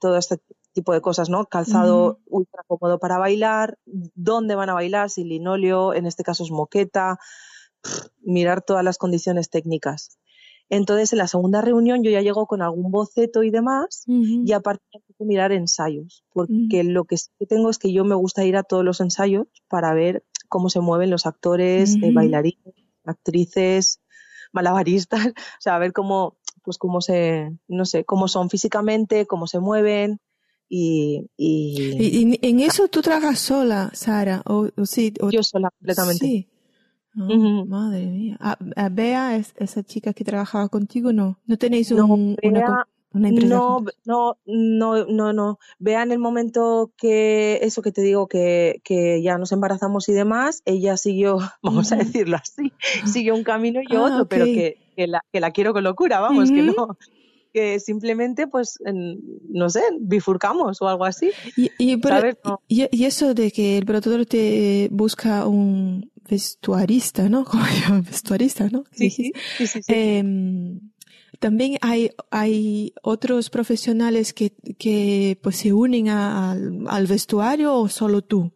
todo 0.00 0.16
este 0.16 0.38
tipo 0.72 0.92
de 0.92 1.00
cosas, 1.00 1.28
¿no? 1.28 1.46
Calzado 1.46 2.20
ultra 2.26 2.62
cómodo 2.66 2.98
para 2.98 3.18
bailar, 3.18 3.78
dónde 4.14 4.54
van 4.54 4.70
a 4.70 4.74
bailar, 4.74 5.10
si 5.10 5.24
linóleo, 5.24 5.94
en 5.94 6.06
este 6.06 6.22
caso 6.22 6.44
es 6.44 6.50
moqueta, 6.50 7.18
mirar 8.22 8.62
todas 8.62 8.84
las 8.84 8.98
condiciones 8.98 9.50
técnicas. 9.50 10.18
Entonces, 10.70 11.12
en 11.12 11.18
la 11.18 11.28
segunda 11.28 11.62
reunión 11.62 12.02
yo 12.02 12.10
ya 12.10 12.20
llego 12.20 12.46
con 12.46 12.60
algún 12.60 12.90
boceto 12.90 13.42
y 13.42 13.50
demás, 13.50 14.04
y 14.06 14.52
aparte 14.52 14.84
tengo 14.90 15.24
mirar 15.28 15.50
ensayos, 15.52 16.24
porque 16.32 16.84
lo 16.84 17.04
que 17.04 17.16
sí 17.16 17.30
tengo 17.48 17.70
es 17.70 17.78
que 17.78 17.92
yo 17.92 18.04
me 18.04 18.14
gusta 18.14 18.44
ir 18.44 18.56
a 18.56 18.62
todos 18.62 18.84
los 18.84 19.00
ensayos 19.00 19.46
para 19.68 19.94
ver 19.94 20.24
cómo 20.48 20.68
se 20.68 20.80
mueven 20.80 21.10
los 21.10 21.26
actores, 21.26 21.96
eh, 22.02 22.12
bailarines, 22.12 22.74
actrices, 23.04 24.00
malabaristas, 24.52 25.20
o 25.36 25.60
sea, 25.60 25.76
a 25.76 25.78
ver 25.78 25.92
cómo, 25.92 26.36
pues 26.62 26.78
cómo 26.78 27.00
se, 27.00 27.52
no 27.68 27.84
sé, 27.84 28.04
cómo 28.04 28.28
son 28.28 28.50
físicamente, 28.50 29.26
cómo 29.26 29.46
se 29.46 29.60
mueven, 29.60 30.20
y, 30.68 31.30
y... 31.36 32.38
en 32.42 32.60
eso 32.60 32.88
tú 32.88 33.00
trabajas 33.00 33.38
sola, 33.38 33.90
Sara? 33.94 34.42
O, 34.44 34.68
sí, 34.84 35.14
Yo 35.30 35.42
sola, 35.42 35.70
completamente. 35.70 36.26
Sí. 36.26 36.48
Ah, 37.16 37.64
madre 37.66 38.06
mía. 38.06 38.36
Ah, 38.38 38.58
ah, 38.76 38.88
Bea, 38.90 39.36
es, 39.36 39.54
esa 39.56 39.82
chica 39.82 40.12
que 40.12 40.24
trabajaba 40.24 40.68
contigo, 40.68 41.12
no. 41.12 41.40
¿No 41.46 41.56
tenéis 41.56 41.90
un, 41.90 42.36
una, 42.42 42.86
empresa? 43.12 43.46
No, 43.46 43.84
no, 44.04 44.36
no, 44.46 45.06
no, 45.06 45.32
no. 45.32 45.58
Bea 45.78 46.02
en 46.02 46.12
el 46.12 46.18
momento 46.18 46.92
que, 46.96 47.58
eso 47.62 47.82
que 47.82 47.92
te 47.92 48.02
digo, 48.02 48.28
que, 48.28 48.80
que 48.84 49.22
ya 49.22 49.38
nos 49.38 49.52
embarazamos 49.52 50.08
y 50.08 50.12
demás, 50.12 50.62
ella 50.64 50.96
siguió, 50.96 51.38
vamos 51.62 51.92
a 51.92 51.96
decirlo 51.96 52.36
así, 52.36 52.72
siguió 53.06 53.34
un 53.34 53.44
camino 53.44 53.80
y 53.86 53.96
otro, 53.96 54.26
pero 54.26 54.44
que, 54.44 54.76
que, 54.96 55.06
la, 55.06 55.20
que 55.32 55.40
la 55.40 55.50
quiero 55.50 55.72
con 55.72 55.84
locura, 55.84 56.20
vamos, 56.20 56.50
que 56.50 56.62
no 56.62 56.96
que 57.52 57.80
simplemente, 57.80 58.46
pues, 58.46 58.78
no 58.84 59.70
sé, 59.70 59.80
bifurcamos 60.00 60.80
o 60.82 60.88
algo 60.88 61.04
así. 61.04 61.30
Y, 61.56 61.70
y, 61.78 63.04
eso 63.04 63.34
de 63.34 63.50
que 63.50 63.78
el 63.78 63.86
productor 63.86 64.26
te 64.26 64.88
busca 64.90 65.46
un 65.46 66.10
vestuarista, 66.28 67.28
¿no? 67.28 67.44
Como 67.50 67.64
yo, 67.64 68.02
vestuarista, 68.02 68.68
¿no? 68.70 68.84
Sí, 68.92 69.10
sí, 69.10 69.32
sí, 69.66 69.80
em, 69.88 70.80
también 71.38 71.78
hay, 71.80 72.10
hay 72.30 72.94
otros 73.02 73.50
profesionales 73.50 74.32
que, 74.32 74.54
que 74.78 75.38
pues 75.42 75.56
se 75.56 75.72
unen 75.72 76.08
al 76.08 77.06
vestuario 77.06 77.74
o 77.74 77.88
solo 77.88 78.22
tú? 78.22 78.52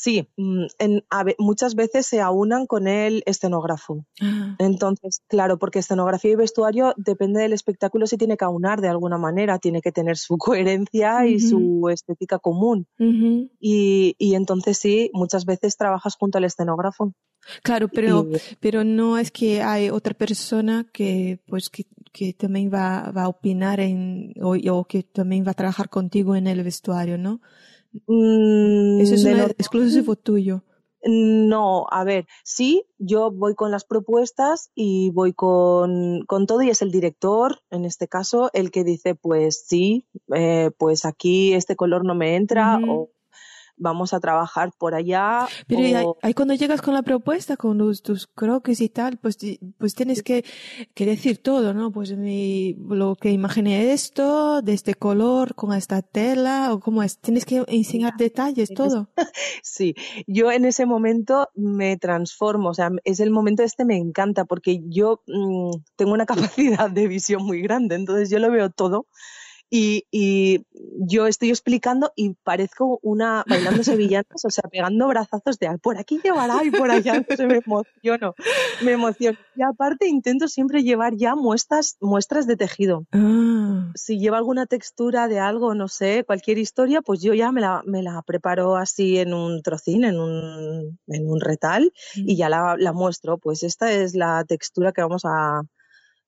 Sí, 0.00 0.28
mm, 0.36 0.66
en, 0.78 1.04
muchas 1.38 1.74
veces 1.74 2.06
se 2.06 2.20
aunan 2.20 2.66
con 2.66 2.86
el 2.86 3.22
escenógrafo. 3.26 4.04
Ah. 4.20 4.54
Entonces, 4.58 5.22
claro, 5.26 5.58
porque 5.58 5.80
escenografía 5.80 6.30
y 6.32 6.36
vestuario 6.36 6.94
depende 6.96 7.40
del 7.40 7.52
espectáculo, 7.52 8.06
se 8.06 8.16
tiene 8.16 8.36
que 8.36 8.44
aunar 8.44 8.80
de 8.80 8.88
alguna 8.88 9.18
manera, 9.18 9.58
tiene 9.58 9.80
que 9.80 9.90
tener 9.90 10.16
su 10.16 10.36
coherencia 10.38 11.26
y 11.26 11.40
su 11.40 11.88
estética 11.90 12.38
común. 12.38 12.86
y, 12.98 14.14
y, 14.18 14.34
entonces 14.34 14.78
sí, 14.78 15.10
muchas 15.14 15.44
veces 15.46 15.76
trabajas 15.76 16.16
junto 16.16 16.38
al 16.38 16.44
escenógrafo. 16.44 17.12
Claro, 17.62 17.88
pero, 17.88 18.26
pero 18.60 18.84
no 18.84 19.18
es 19.18 19.30
que 19.30 19.62
hay 19.62 19.90
otra 19.90 20.14
persona 20.14 20.86
que, 20.92 21.40
pues, 21.46 21.70
que, 21.70 21.86
que 22.12 22.32
también 22.32 22.70
va, 22.72 23.10
va 23.10 23.24
a 23.24 23.28
opinar 23.28 23.80
en, 23.80 24.34
o, 24.42 24.56
o 24.72 24.84
que 24.84 25.02
también 25.02 25.46
va 25.46 25.52
a 25.52 25.54
trabajar 25.54 25.88
contigo 25.88 26.36
en 26.36 26.46
el 26.46 26.62
vestuario, 26.62 27.18
¿no? 27.18 27.40
Mm, 28.06 29.00
Eso 29.00 29.14
es 29.14 29.24
exclusivo 29.58 30.16
tuyo. 30.16 30.62
No, 31.04 31.86
a 31.90 32.02
ver, 32.02 32.26
sí, 32.42 32.84
yo 32.98 33.30
voy 33.30 33.54
con 33.54 33.70
las 33.70 33.84
propuestas 33.84 34.72
y 34.74 35.10
voy 35.10 35.32
con, 35.32 36.24
con 36.26 36.46
todo 36.46 36.62
y 36.62 36.70
es 36.70 36.82
el 36.82 36.90
director, 36.90 37.60
en 37.70 37.84
este 37.84 38.08
caso, 38.08 38.50
el 38.52 38.72
que 38.72 38.82
dice, 38.82 39.14
pues 39.14 39.64
sí, 39.66 40.08
eh, 40.34 40.72
pues 40.76 41.04
aquí 41.04 41.54
este 41.54 41.76
color 41.76 42.04
no 42.04 42.16
me 42.16 42.34
entra 42.34 42.80
o 42.88 43.10
vamos 43.78 44.12
a 44.12 44.20
trabajar 44.20 44.70
por 44.76 44.94
allá. 44.94 45.46
Pero 45.66 46.16
ahí, 46.22 46.34
cuando 46.34 46.54
llegas 46.54 46.82
con 46.82 46.94
la 46.94 47.02
propuesta, 47.02 47.56
con 47.56 47.78
tus 47.78 48.26
croques 48.26 48.80
y 48.80 48.88
tal, 48.88 49.18
pues, 49.18 49.38
pues 49.78 49.94
tienes 49.94 50.22
que, 50.22 50.44
que 50.94 51.06
decir 51.06 51.38
todo, 51.38 51.74
¿no? 51.74 51.90
Pues 51.92 52.16
mi, 52.16 52.74
lo 52.88 53.16
que 53.16 53.30
imaginé 53.30 53.92
esto, 53.92 54.62
de 54.62 54.74
este 54.74 54.94
color, 54.94 55.54
con 55.54 55.72
esta 55.72 56.02
tela, 56.02 56.72
o 56.72 56.80
cómo 56.80 57.02
es. 57.02 57.18
Tienes 57.18 57.44
que 57.44 57.64
enseñar 57.68 58.16
detalles, 58.16 58.70
todo. 58.74 59.08
Sí, 59.62 59.94
yo 60.26 60.50
en 60.50 60.64
ese 60.64 60.86
momento 60.86 61.48
me 61.54 61.96
transformo, 61.96 62.70
o 62.70 62.74
sea, 62.74 62.90
es 63.04 63.20
el 63.20 63.30
momento 63.30 63.62
este 63.62 63.84
me 63.84 63.96
encanta 63.96 64.44
porque 64.44 64.80
yo 64.84 65.22
mm, 65.26 65.70
tengo 65.96 66.12
una 66.12 66.26
capacidad 66.26 66.90
de 66.90 67.08
visión 67.08 67.44
muy 67.44 67.60
grande, 67.62 67.94
entonces 67.94 68.30
yo 68.30 68.38
lo 68.38 68.50
veo 68.50 68.70
todo 68.70 69.06
y, 69.70 70.04
y, 70.10 70.64
yo 71.00 71.26
estoy 71.26 71.50
explicando 71.50 72.12
y 72.16 72.34
parezco 72.42 72.98
una 73.02 73.44
bailando 73.48 73.84
sevillanas, 73.84 74.44
o 74.44 74.50
sea, 74.50 74.64
pegando 74.70 75.06
brazazos 75.08 75.58
de 75.58 75.78
por 75.78 75.98
aquí 75.98 76.20
llevará 76.22 76.64
y 76.64 76.70
por 76.70 76.90
allá, 76.90 77.24
se 77.36 77.46
me 77.46 77.60
emociono, 77.64 78.34
me 78.82 78.92
emociono. 78.92 79.38
Y 79.54 79.62
aparte 79.62 80.08
intento 80.08 80.48
siempre 80.48 80.82
llevar 80.82 81.14
ya 81.16 81.34
muestras, 81.34 81.96
muestras 82.00 82.46
de 82.46 82.56
tejido. 82.56 83.06
Ah. 83.12 83.92
Si 83.94 84.18
lleva 84.18 84.38
alguna 84.38 84.66
textura 84.66 85.28
de 85.28 85.38
algo, 85.38 85.74
no 85.74 85.88
sé, 85.88 86.24
cualquier 86.24 86.58
historia, 86.58 87.02
pues 87.02 87.20
yo 87.20 87.34
ya 87.34 87.52
me 87.52 87.60
la, 87.60 87.82
me 87.84 88.02
la 88.02 88.22
preparo 88.22 88.76
así 88.76 89.18
en 89.18 89.34
un 89.34 89.62
trocín, 89.62 90.04
en 90.04 90.18
un, 90.18 90.98
en 91.06 91.28
un 91.28 91.40
retal 91.40 91.92
y 92.14 92.34
mm. 92.34 92.36
ya 92.36 92.48
la, 92.48 92.76
la 92.78 92.92
muestro. 92.92 93.38
Pues 93.38 93.62
esta 93.62 93.92
es 93.92 94.14
la 94.14 94.44
textura 94.44 94.92
que 94.92 95.02
vamos 95.02 95.24
a, 95.24 95.62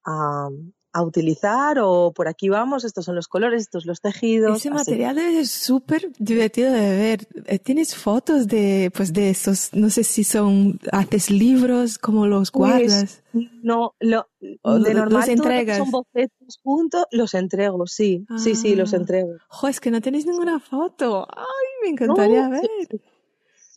a, 0.05 0.49
a 0.93 1.03
utilizar 1.03 1.79
o 1.81 2.13
por 2.13 2.29
aquí 2.29 2.49
vamos, 2.49 2.85
estos 2.85 3.05
son 3.05 3.15
los 3.15 3.29
colores, 3.29 3.63
estos 3.63 3.87
los 3.87 4.01
tejidos. 4.01 4.59
Ese 4.59 4.71
material 4.71 5.19
es 5.19 5.51
súper 5.51 6.11
divertido 6.19 6.73
de 6.73 6.97
ver. 6.97 7.29
Eh, 7.47 7.59
¿Tienes 7.59 7.95
fotos 7.95 8.49
de, 8.49 8.91
pues 8.95 9.13
de 9.13 9.31
esos, 9.31 9.73
no 9.73 9.91
sé 9.91 10.05
si 10.05 10.25
son, 10.25 10.79
haces 10.93 11.31
libros, 11.31 11.99
cómo 11.99 12.27
los 12.27 12.51
pues, 12.51 12.71
guardas? 12.71 13.23
no, 13.63 13.95
lo, 14.01 14.29
de 14.41 14.95
normal 14.95 15.21
los 15.21 15.29
entregas. 15.29 15.79
son 15.79 15.91
bocetos 15.91 16.59
juntos, 16.63 17.05
los 17.13 17.35
entrego, 17.35 17.87
sí, 17.87 18.27
sí, 18.39 18.55
sí, 18.55 18.75
los 18.75 18.93
ah. 18.93 18.97
entrego. 18.97 19.35
Jo, 19.49 19.69
es 19.69 19.81
que 19.81 19.91
no 19.91 20.01
tenéis 20.01 20.27
ninguna 20.27 20.59
foto. 20.59 21.27
Ay, 21.31 21.45
me 21.83 21.91
encantaría 21.91 22.49
ver 22.49 22.69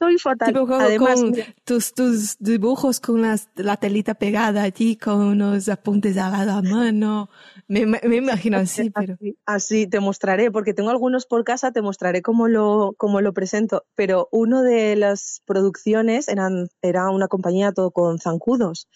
soy 0.04 0.18
fatal. 0.18 0.56
Además, 0.80 1.22
con 1.22 1.36
tus, 1.64 1.94
tus 1.94 2.38
dibujos 2.40 3.00
con 3.00 3.22
las, 3.22 3.50
la 3.56 3.78
telita 3.78 4.14
pegada 4.16 4.64
allí, 4.64 4.98
con 4.98 5.22
unos 5.22 5.70
apuntes 5.70 6.18
a 6.18 6.46
la 6.46 6.62
mano. 6.62 7.30
Me, 7.68 7.86
me, 7.86 8.16
imagino 8.16 8.58
así, 8.58 8.90
pero. 8.90 9.18
Así, 9.46 9.88
te 9.88 10.00
mostraré, 10.00 10.52
porque 10.52 10.74
tengo 10.74 10.90
algunos 10.90 11.26
por 11.26 11.44
casa, 11.44 11.72
te 11.72 11.82
mostraré 11.82 12.22
cómo 12.22 12.48
lo, 12.48 12.94
cómo 12.98 13.22
lo 13.22 13.34
presento. 13.34 13.86
Pero 13.96 14.28
uno 14.32 14.62
de 14.64 14.96
las 14.96 15.42
producciones 15.46 16.28
eran, 16.28 16.68
era 16.82 17.10
una 17.10 17.28
compañía 17.28 17.72
todo 17.72 17.92
con 17.92 18.20
zancudos. 18.20 18.88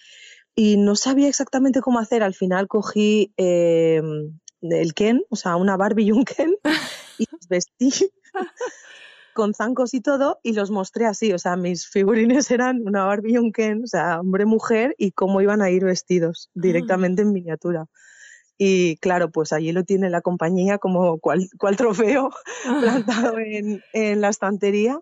Y 0.55 0.77
no 0.77 0.95
sabía 0.95 1.27
exactamente 1.27 1.81
cómo 1.81 1.99
hacer. 1.99 2.23
Al 2.23 2.33
final 2.33 2.67
cogí 2.67 3.31
eh, 3.37 4.01
el 4.61 4.93
Ken, 4.93 5.23
o 5.29 5.35
sea, 5.35 5.55
una 5.55 5.77
Barbie 5.77 6.05
y 6.05 6.11
un 6.11 6.25
Ken, 6.25 6.55
y 7.17 7.25
los 7.31 7.47
vestí 7.47 7.91
con 9.37 9.53
zancos 9.53 9.93
y 9.93 10.01
todo, 10.01 10.39
y 10.41 10.53
los 10.53 10.71
mostré 10.71 11.05
así. 11.05 11.31
O 11.31 11.37
sea, 11.37 11.55
mis 11.57 11.87
figurines 11.87 12.49
eran 12.51 12.81
una 12.87 13.05
Barbie 13.05 13.33
y 13.33 13.37
un 13.37 13.51
Ken, 13.51 13.83
o 13.83 13.87
sea, 13.87 14.19
hombre-mujer, 14.19 14.95
y 14.97 15.11
cómo 15.11 15.41
iban 15.41 15.61
a 15.61 15.69
ir 15.69 15.85
vestidos 15.85 16.49
ah. 16.49 16.51
directamente 16.55 17.21
en 17.21 17.33
miniatura. 17.33 17.85
Y 18.57 18.97
claro, 18.97 19.29
pues 19.29 19.53
allí 19.53 19.71
lo 19.71 19.83
tiene 19.83 20.09
la 20.09 20.21
compañía 20.21 20.79
como 20.79 21.19
cual, 21.19 21.47
cual 21.59 21.77
trofeo 21.77 22.31
ah. 22.65 22.77
plantado 22.81 23.37
en, 23.37 23.83
en, 23.93 24.21
la 24.21 24.29
estantería 24.29 24.99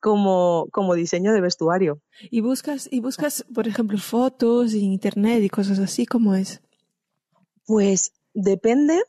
como, 0.00 0.68
como 0.72 0.94
diseño 0.94 1.34
de 1.34 1.42
vestuario. 1.42 2.00
¿Y 2.30 2.40
buscas, 2.40 2.88
y 2.90 3.00
buscas, 3.00 3.44
por 3.54 3.68
ejemplo, 3.68 3.98
fotos 3.98 4.72
en 4.72 4.84
internet 4.84 5.42
y 5.42 5.50
cosas 5.50 5.78
así? 5.80 6.06
¿Cómo 6.06 6.34
es? 6.34 6.62
Pues 7.66 8.14
depende, 8.32 9.02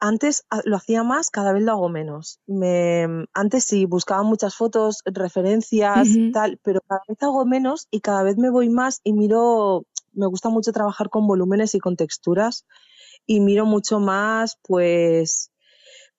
antes 0.00 0.44
ah, 0.50 0.60
lo 0.64 0.76
hacía 0.76 1.02
más, 1.02 1.30
cada 1.30 1.52
vez 1.52 1.62
lo 1.62 1.72
hago 1.72 1.88
menos. 1.88 2.40
Me, 2.46 3.06
antes 3.32 3.64
sí, 3.64 3.84
buscaba 3.86 4.22
muchas 4.22 4.54
fotos, 4.54 5.02
referencias, 5.04 6.08
tal, 6.32 6.58
pero 6.62 6.80
cada 6.86 7.02
vez 7.08 7.22
hago 7.22 7.44
menos 7.44 7.88
y 7.90 8.00
cada 8.00 8.22
vez 8.22 8.36
me 8.36 8.50
voy 8.50 8.68
más 8.68 9.00
y 9.04 9.12
miro, 9.12 9.84
me 10.12 10.26
gusta 10.26 10.48
mucho 10.48 10.72
trabajar 10.72 11.08
con 11.08 11.26
volúmenes 11.26 11.74
y 11.74 11.78
con 11.78 11.96
texturas 11.96 12.66
y 13.26 13.40
miro 13.40 13.66
mucho 13.66 14.00
más, 14.00 14.58
pues, 14.62 15.50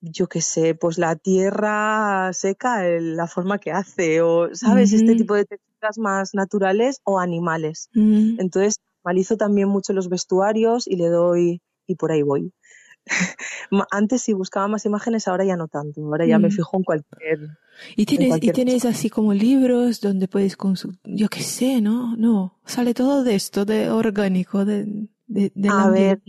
yo 0.02 0.28
qué 0.28 0.42
sé, 0.42 0.76
pues 0.76 0.98
la 0.98 1.16
tierra 1.16 2.32
seca, 2.34 2.84
la 2.84 3.28
forma 3.28 3.60
que 3.60 3.72
hace, 3.72 4.22
o, 4.22 4.54
¿sabes? 4.54 4.92
Este 4.94 5.16
tipo 5.16 5.34
de 5.34 5.46
texturas 5.46 5.98
más 5.98 6.34
naturales 6.34 7.00
o 7.04 7.20
animales. 7.20 7.90
Entonces, 7.94 8.80
analizo 9.04 9.38
también 9.38 9.70
mucho 9.70 9.94
los 9.94 10.10
vestuarios 10.10 10.88
y 10.88 10.96
le 10.98 11.08
doy, 11.08 11.62
y 11.88 11.96
por 11.96 12.12
ahí 12.12 12.22
voy. 12.22 12.54
Antes 13.92 14.22
sí 14.22 14.34
buscaba 14.34 14.68
más 14.68 14.86
imágenes, 14.86 15.28
ahora 15.28 15.46
ya 15.46 15.56
no 15.56 15.68
tanto. 15.68 16.02
Ahora 16.02 16.26
ya 16.26 16.40
me 16.40 16.50
mm. 16.50 16.52
fijo 16.52 16.78
en 16.78 16.84
cualquier. 16.84 17.58
¿Y 17.96 18.06
tienes, 18.06 18.38
¿y 18.42 18.52
tienes 18.52 18.86
así 18.86 19.10
como 19.10 19.34
libros 19.34 20.00
donde 20.02 20.28
puedes 20.28 20.56
consultar? 20.56 21.02
Yo 21.06 21.28
qué 21.30 21.42
sé, 21.42 21.82
¿no? 21.82 22.16
No, 22.16 22.60
sale 22.66 22.94
todo 22.94 23.24
de 23.24 23.36
esto, 23.36 23.66
de 23.66 23.90
orgánico, 23.90 24.66
de... 24.66 25.08
de, 25.28 25.52
A 25.70 25.90
ver, 25.90 26.22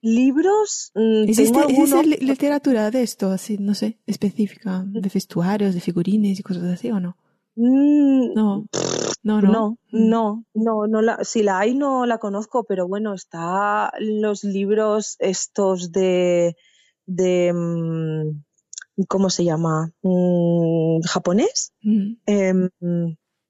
libros... 0.00 0.90
Mm, 0.94 1.28
¿Existe, 1.28 2.04
literatura 2.20 2.90
de 2.90 3.02
esto, 3.02 3.30
así, 3.30 3.58
no 3.58 3.74
sé, 3.74 3.98
específica, 4.06 4.82
de 4.84 5.08
vestuarios, 5.08 5.74
de 5.74 5.80
figurines 5.80 6.40
y 6.40 6.42
cosas 6.42 6.64
así 6.64 6.90
o 6.90 6.98
no? 6.98 7.16
Mm, 7.54 8.34
no. 8.34 8.66
No, 9.22 9.40
no. 9.40 9.78
No, 9.90 10.44
no, 10.54 10.86
no, 10.86 11.02
la, 11.02 11.22
si 11.24 11.42
la 11.42 11.60
hay 11.60 11.74
no 11.74 12.06
la 12.06 12.18
conozco, 12.18 12.64
pero 12.64 12.88
bueno, 12.88 13.14
está 13.14 13.92
los 14.00 14.42
libros 14.42 15.16
estos 15.20 15.92
de, 15.92 16.56
de 17.06 17.52
mm, 17.54 19.04
¿cómo 19.08 19.30
se 19.30 19.44
llama? 19.44 19.92
Mm, 20.02 21.02
¿Japonés? 21.06 21.72
Em, 21.82 22.68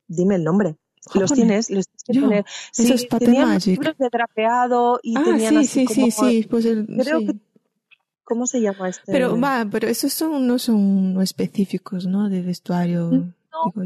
dime 0.08 0.34
el 0.34 0.44
nombre. 0.44 0.76
Los 1.14 1.32
tienes, 1.32 1.70
los 1.70 1.86
tienes. 2.04 2.44
Sí, 2.72 2.92
es 2.92 3.08
tenían 3.08 3.58
libros 3.64 3.96
de 3.98 4.10
trapeado 4.10 5.00
y 5.02 5.16
ah, 5.16 5.22
tenían 5.24 5.64
sí, 5.64 5.84
así 5.84 5.86
sí, 5.86 5.94
sí, 5.94 6.10
sí, 6.10 6.46
pues 6.48 6.64
el, 6.64 6.86
creo 6.86 7.20
que 7.20 7.36
¿Cómo 8.24 8.46
se 8.46 8.60
llama 8.60 8.88
este? 8.88 9.10
Pero 9.10 9.38
va, 9.38 9.66
pero 9.70 9.88
esos 9.88 10.12
son, 10.12 10.46
no 10.46 10.58
son 10.58 11.20
específicos, 11.20 12.06
¿no? 12.06 12.28
De 12.28 12.40
vestuario 12.40 13.34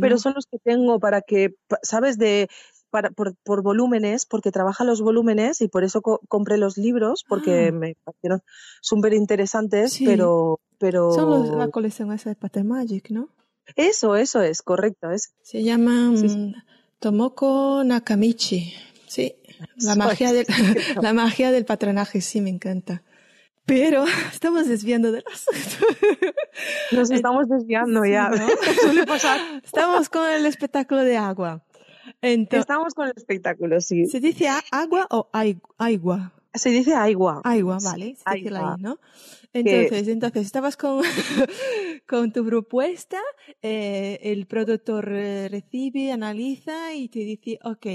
pero 0.01 0.19
son 0.19 0.35
los 0.35 0.47
que 0.47 0.59
tengo 0.59 0.99
para 1.01 1.21
que, 1.23 1.55
¿sabes? 1.83 2.19
De, 2.19 2.49
para, 2.91 3.11
por, 3.11 3.35
por, 3.37 3.63
volúmenes, 3.63 4.27
porque 4.27 4.53
trabaja 4.53 4.85
los 4.85 5.01
volúmenes 5.01 5.61
y 5.61 5.69
por 5.69 5.85
eso 5.85 6.01
compré 6.03 6.57
los 6.57 6.77
libros, 6.77 7.25
porque 7.29 7.69
ah. 7.69 7.73
me 7.73 7.97
parecieron 8.05 8.43
súper 8.81 9.15
interesantes, 9.15 9.99
pero, 10.05 10.61
pero... 10.79 11.13
Son 11.13 11.31
los, 11.31 11.51
la 11.51 11.69
colección 11.69 12.13
esa 12.13 12.31
de 12.31 12.37
Pater 12.37 12.65
Magic, 12.65 13.11
¿no? 13.11 13.29
Eso, 13.75 14.17
eso 14.17 14.43
es, 14.43 14.63
correcto. 14.63 15.11
Es. 15.11 15.33
Se 15.43 15.63
llama 15.63 16.13
Tomoko 17.01 17.83
Nakamichi. 17.85 18.73
Sí, 19.09 19.35
la 19.77 19.97
magia, 19.97 20.33
del, 20.33 20.47
la 21.03 21.13
magia 21.13 21.51
del 21.51 21.65
patronaje, 21.65 22.21
sí, 22.21 22.41
me 22.41 22.51
encanta. 22.51 23.03
Pero 23.67 24.05
estamos 24.33 24.69
desviando 24.69 25.13
de 25.13 25.23
los... 25.23 25.45
Nos 26.93 27.11
estamos 27.11 27.49
desviando 27.49 28.05
ya. 28.05 28.31
Suele 28.81 29.05
pasar. 29.05 29.41
Estamos 29.63 30.09
con 30.09 30.29
el 30.31 30.47
espectáculo 30.47 31.03
de 31.03 31.17
agua. 31.17 31.65
estamos 32.23 32.95
con 32.95 33.09
el 33.09 33.15
espectáculo, 33.17 33.81
sí. 33.81 34.07
¿Se 34.07 34.21
dice 34.21 34.49
agua 34.71 35.07
o 35.11 35.29
agua? 35.33 36.33
Se 36.55 36.71
dice 36.71 36.95
agua. 36.95 37.43
Agua, 37.45 37.79
vale. 37.83 38.17
Se 38.17 38.37
dice 38.37 38.51
¿no? 38.79 38.99
Entonces, 39.53 40.09
entonces 40.09 40.47
estabas 40.47 40.77
con, 40.77 41.03
con 42.07 42.31
tu 42.31 42.45
propuesta, 42.45 43.19
eh, 43.63 44.19
el 44.23 44.47
productor 44.47 45.11
eh, 45.13 45.49
recibe, 45.49 46.13
analiza 46.13 46.95
y 46.95 47.09
te 47.09 47.21
dice, 47.21 47.59
ok. 47.65 47.87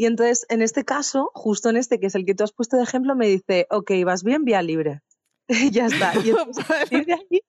Y 0.00 0.06
entonces, 0.06 0.46
en 0.48 0.62
este 0.62 0.82
caso, 0.82 1.30
justo 1.34 1.68
en 1.68 1.76
este, 1.76 2.00
que 2.00 2.06
es 2.06 2.14
el 2.14 2.24
que 2.24 2.34
tú 2.34 2.42
has 2.42 2.52
puesto 2.52 2.78
de 2.78 2.84
ejemplo, 2.84 3.14
me 3.14 3.26
dice, 3.26 3.66
ok, 3.68 3.90
vas 4.06 4.24
bien, 4.24 4.46
vía 4.46 4.62
libre. 4.62 5.02
ya 5.72 5.84
está. 5.84 6.14
Y 6.24 6.30
entonces, 6.30 6.64
de 6.88 7.12
ahí, 7.12 7.42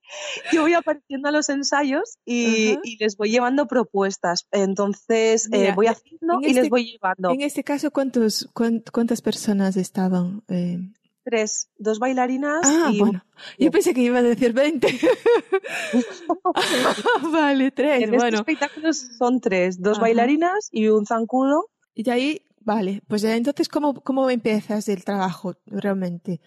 yo 0.52 0.60
voy 0.60 0.74
apareciendo 0.74 1.30
a 1.30 1.32
los 1.32 1.48
ensayos 1.48 2.18
y, 2.26 2.78
y 2.82 2.98
les 2.98 3.16
voy 3.16 3.30
llevando 3.30 3.66
propuestas. 3.66 4.46
Entonces, 4.50 5.48
eh, 5.50 5.72
voy 5.74 5.86
haciendo 5.86 6.40
y 6.42 6.48
les 6.48 6.56
este 6.58 6.68
voy 6.68 6.92
llevando. 6.92 7.30
En 7.30 7.40
este 7.40 7.64
caso, 7.64 7.90
¿cuántos, 7.90 8.50
¿cuántas 8.52 9.22
personas 9.22 9.78
estaban? 9.78 10.42
Eh, 10.48 10.78
Tres, 11.24 11.70
dos 11.78 12.00
bailarinas 12.00 12.60
ah, 12.64 12.90
y 12.92 12.98
bueno. 12.98 13.24
Yo 13.56 13.70
pensé 13.70 13.94
que 13.94 14.02
iba 14.02 14.18
a 14.18 14.22
decir 14.22 14.52
20. 14.52 14.88
vale, 17.32 17.70
tres. 17.70 18.02
En 18.02 18.10
bueno. 18.10 18.26
estos 18.26 18.40
espectáculos 18.40 19.06
son 19.16 19.40
tres, 19.40 19.80
dos 19.80 19.98
Ajá. 19.98 20.02
bailarinas 20.02 20.68
y 20.70 20.88
un 20.88 21.06
zancudo. 21.06 21.70
Y 21.94 22.02
de 22.02 22.10
ahí, 22.10 22.42
vale, 22.60 23.02
pues 23.08 23.24
entonces, 23.24 23.68
¿cómo, 23.68 23.94
cómo 23.94 24.30
empiezas 24.30 24.88
el 24.88 25.04
trabajo 25.04 25.54
realmente? 25.66 26.40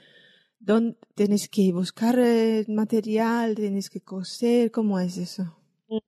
¿Dónde 0.60 0.98
tienes 1.16 1.50
que 1.50 1.72
buscar 1.72 2.18
eh, 2.20 2.66
material? 2.68 3.56
¿Tienes 3.56 3.90
que 3.90 4.02
coser? 4.02 4.72
¿Cómo 4.72 5.00
es 5.00 5.18
eso? 5.18 5.56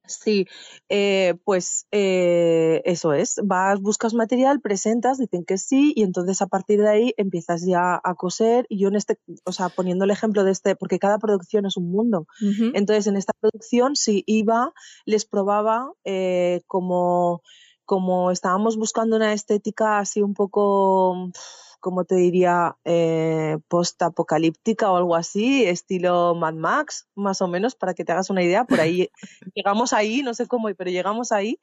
Sí, 0.07 0.47
eh, 0.89 1.35
pues 1.43 1.85
eh, 1.91 2.81
eso 2.85 3.13
es. 3.13 3.39
Vas, 3.43 3.79
buscas 3.79 4.13
material, 4.13 4.59
presentas, 4.59 5.19
dicen 5.19 5.45
que 5.45 5.57
sí, 5.57 5.93
y 5.95 6.03
entonces 6.03 6.41
a 6.41 6.47
partir 6.47 6.81
de 6.81 6.89
ahí 6.89 7.13
empiezas 7.17 7.65
ya 7.65 7.99
a 8.03 8.15
coser. 8.15 8.65
Y 8.69 8.79
yo 8.79 8.87
en 8.87 8.95
este, 8.95 9.19
o 9.45 9.51
sea, 9.51 9.69
poniendo 9.69 10.05
el 10.05 10.11
ejemplo 10.11 10.43
de 10.43 10.51
este, 10.51 10.75
porque 10.75 10.99
cada 10.99 11.19
producción 11.19 11.65
es 11.65 11.77
un 11.77 11.91
mundo. 11.91 12.27
Entonces, 12.73 13.07
en 13.07 13.17
esta 13.17 13.33
producción 13.39 13.95
sí 13.95 14.23
iba, 14.25 14.73
les 15.05 15.25
probaba 15.25 15.91
eh, 16.03 16.61
como, 16.65 17.41
como 17.87 18.31
estábamos 18.31 18.77
buscando 18.77 19.17
una 19.17 19.33
estética 19.33 19.99
así 19.99 20.21
un 20.23 20.35
poco, 20.35 21.31
como 21.81 22.05
te 22.05 22.15
diría, 22.17 22.77
eh, 22.85 23.57
post-apocalíptica 23.69 24.91
o 24.91 24.97
algo 24.97 25.15
así, 25.15 25.65
estilo 25.65 26.35
Mad 26.35 26.55
Max, 26.55 27.07
más 27.15 27.41
o 27.41 27.47
menos, 27.49 27.75
para 27.75 27.95
que 27.95 28.05
te 28.05 28.13
hagas 28.13 28.29
una 28.31 28.43
idea. 28.43 28.65
Por 28.65 28.81
ahí 28.81 29.09
llegamos 29.55 29.93
ahí, 29.93 30.23
no 30.23 30.35
sé 30.35 30.47
cómo, 30.47 30.69
pero 30.77 30.91
llegamos 30.91 31.31
ahí. 31.33 31.59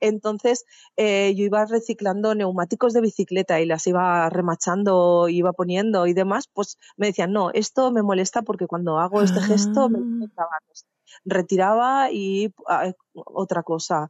Entonces, 0.00 0.64
eh, 0.96 1.34
yo 1.36 1.44
iba 1.44 1.64
reciclando 1.66 2.34
neumáticos 2.34 2.92
de 2.94 3.02
bicicleta 3.02 3.60
y 3.60 3.66
las 3.66 3.86
iba 3.86 4.28
remachando, 4.30 5.28
iba 5.30 5.52
poniendo 5.54 6.06
y 6.08 6.14
demás. 6.14 6.48
Pues 6.52 6.78
me 6.98 7.08
decían, 7.08 7.32
no, 7.32 7.50
esto 7.52 7.92
me 7.92 8.02
molesta 8.02 8.42
porque 8.42 8.66
cuando 8.68 8.98
hago 9.00 9.22
este 9.22 9.42
gesto 9.42 9.90
me 9.90 10.00
Ah. 10.00 10.02
hace 10.20 10.28
trabajos". 10.34 10.86
retiraba 11.24 12.10
y 12.12 12.52
ah, 12.68 12.92
otra 13.14 13.62
cosa. 13.64 14.08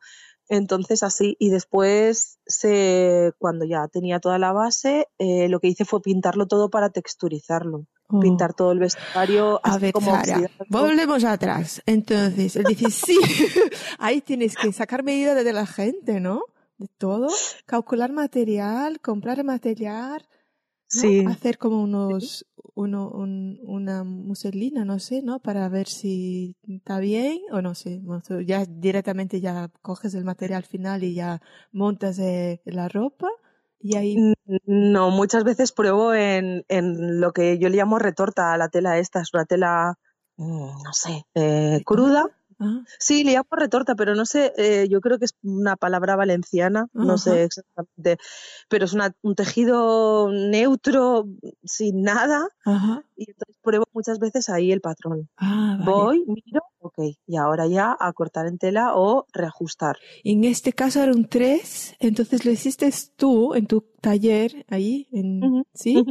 Entonces 0.48 1.02
así, 1.02 1.36
y 1.38 1.50
después 1.50 2.38
se, 2.46 3.32
cuando 3.38 3.64
ya 3.64 3.86
tenía 3.88 4.18
toda 4.20 4.38
la 4.38 4.52
base, 4.52 5.06
eh, 5.18 5.48
lo 5.48 5.60
que 5.60 5.68
hice 5.68 5.84
fue 5.84 6.00
pintarlo 6.00 6.46
todo 6.46 6.70
para 6.70 6.90
texturizarlo, 6.90 7.86
Oh. 8.10 8.20
pintar 8.20 8.54
todo 8.54 8.72
el 8.72 8.78
vestuario, 8.78 9.60
A 9.62 9.72
así 9.72 9.80
ver, 9.80 9.92
como 9.92 10.12
Sara, 10.12 10.50
volvemos 10.70 11.24
atrás. 11.24 11.82
Entonces, 11.84 12.56
él 12.56 12.64
dice, 12.66 12.90
sí, 12.90 13.18
ahí 13.98 14.22
tienes 14.22 14.56
que 14.56 14.72
sacar 14.72 15.02
medida 15.02 15.34
de 15.34 15.52
la 15.52 15.66
gente, 15.66 16.18
¿no? 16.18 16.40
De 16.78 16.88
todo, 16.96 17.28
calcular 17.66 18.10
material, 18.12 19.00
comprar 19.00 19.44
material, 19.44 20.26
¿no? 20.92 21.02
Sí. 21.02 21.24
hacer 21.26 21.58
como 21.58 21.82
unos, 21.82 22.46
uno, 22.74 23.10
un- 23.10 23.60
una 23.64 24.04
muselina, 24.04 24.84
no 24.84 24.98
sé, 24.98 25.22
¿no? 25.22 25.40
Para 25.40 25.68
ver 25.68 25.86
si 25.86 26.56
está 26.66 26.98
bien 26.98 27.40
o 27.52 27.60
no 27.62 27.74
sé. 27.74 27.98
Bueno, 28.02 28.22
ya 28.44 28.64
directamente 28.66 29.40
ya 29.40 29.70
coges 29.82 30.14
el 30.14 30.24
material 30.24 30.64
final 30.64 31.04
y 31.04 31.14
ya 31.14 31.40
montas 31.72 32.18
eh, 32.18 32.60
la 32.64 32.88
ropa 32.88 33.28
y 33.80 33.96
ahí... 33.96 34.16
No, 34.66 35.10
muchas 35.10 35.44
veces 35.44 35.72
pruebo 35.72 36.14
en, 36.14 36.64
en 36.68 37.20
lo 37.20 37.32
que 37.32 37.58
yo 37.58 37.68
le 37.68 37.76
llamo 37.76 37.98
retorta 37.98 38.52
a 38.52 38.58
la 38.58 38.68
tela 38.68 38.98
esta, 38.98 39.20
es 39.20 39.32
una 39.34 39.44
tela, 39.44 39.94
mm, 40.36 40.82
no 40.82 40.92
sé, 40.92 41.24
eh, 41.34 41.82
cruda. 41.84 42.30
Ah, 42.60 42.82
Sí, 42.98 43.22
le 43.24 43.32
llamo 43.32 43.46
retorta, 43.52 43.94
pero 43.94 44.14
no 44.14 44.24
sé, 44.26 44.52
eh, 44.56 44.88
yo 44.88 45.00
creo 45.00 45.18
que 45.18 45.26
es 45.26 45.34
una 45.42 45.76
palabra 45.76 46.16
valenciana, 46.16 46.88
no 46.92 47.16
sé 47.18 47.44
exactamente, 47.44 48.16
pero 48.68 48.84
es 48.86 48.92
una- 48.92 49.14
un 49.22 49.34
tejido 49.34 50.28
neutro, 50.32 51.26
sin 51.64 52.02
nada, 52.02 52.48
y 53.16 53.30
entonces 53.30 53.56
pruebo 53.62 53.84
muchas 53.92 54.18
veces 54.18 54.48
ahí 54.48 54.72
el 54.72 54.80
patrón. 54.80 55.28
Ah, 55.36 55.76
vale. 55.78 55.92
Voy, 55.92 56.24
miro, 56.26 56.62
ok, 56.80 56.98
y 57.26 57.36
ahora 57.36 57.66
ya 57.66 57.96
a 57.98 58.12
cortar 58.12 58.46
en 58.46 58.58
tela 58.58 58.94
o 58.96 59.26
reajustar. 59.32 59.96
En 60.24 60.42
este 60.44 60.72
caso 60.72 61.02
eran 61.02 61.28
tres, 61.28 61.94
entonces 62.00 62.44
lo 62.44 62.50
hiciste 62.50 62.90
tú 63.16 63.54
en 63.54 63.66
tu 63.66 63.82
taller 64.00 64.64
ahí, 64.68 65.06
en, 65.12 65.64
¿sí? 65.74 66.04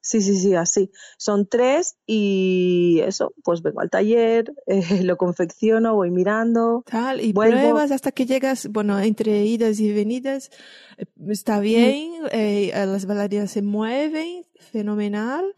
Sí, 0.00 0.20
sí, 0.20 0.36
sí, 0.36 0.54
así. 0.54 0.90
Son 1.18 1.48
tres 1.48 1.96
y 2.06 3.00
eso, 3.04 3.34
pues 3.42 3.62
vengo 3.62 3.80
al 3.80 3.90
taller, 3.90 4.54
eh, 4.66 5.02
lo 5.02 5.16
confecciono, 5.16 5.94
voy 5.94 6.10
mirando. 6.10 6.84
Tal, 6.86 7.20
y 7.20 7.32
Vuelvo. 7.32 7.58
pruebas 7.58 7.90
hasta 7.90 8.12
que 8.12 8.26
llegas, 8.26 8.68
bueno, 8.68 8.98
entre 9.00 9.44
idas 9.44 9.80
y 9.80 9.92
venidas, 9.92 10.50
eh, 10.98 11.06
está 11.28 11.60
bien, 11.60 12.12
eh, 12.30 12.70
las 12.72 13.06
bailarinas 13.06 13.50
se 13.50 13.62
mueven, 13.62 14.44
fenomenal, 14.58 15.54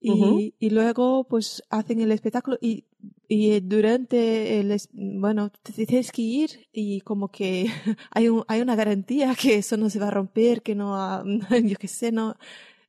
y, 0.00 0.70
luego 0.70 1.24
pues 1.24 1.62
hacen 1.70 2.00
el 2.00 2.12
espectáculo 2.12 2.58
y, 2.60 2.84
y 3.28 3.58
durante 3.60 4.60
el, 4.60 4.76
bueno, 4.92 5.50
tienes 5.62 6.12
que 6.12 6.22
ir 6.22 6.50
y 6.72 7.00
como 7.00 7.30
que 7.30 7.66
hay, 8.10 8.28
un, 8.28 8.44
hay 8.46 8.60
una 8.60 8.76
garantía 8.76 9.34
que 9.34 9.56
eso 9.56 9.76
no 9.76 9.90
se 9.90 9.98
va 9.98 10.08
a 10.08 10.12
romper, 10.12 10.62
que 10.62 10.74
no, 10.74 11.24
yo 11.64 11.76
qué 11.78 11.88
sé, 11.88 12.12
no, 12.12 12.36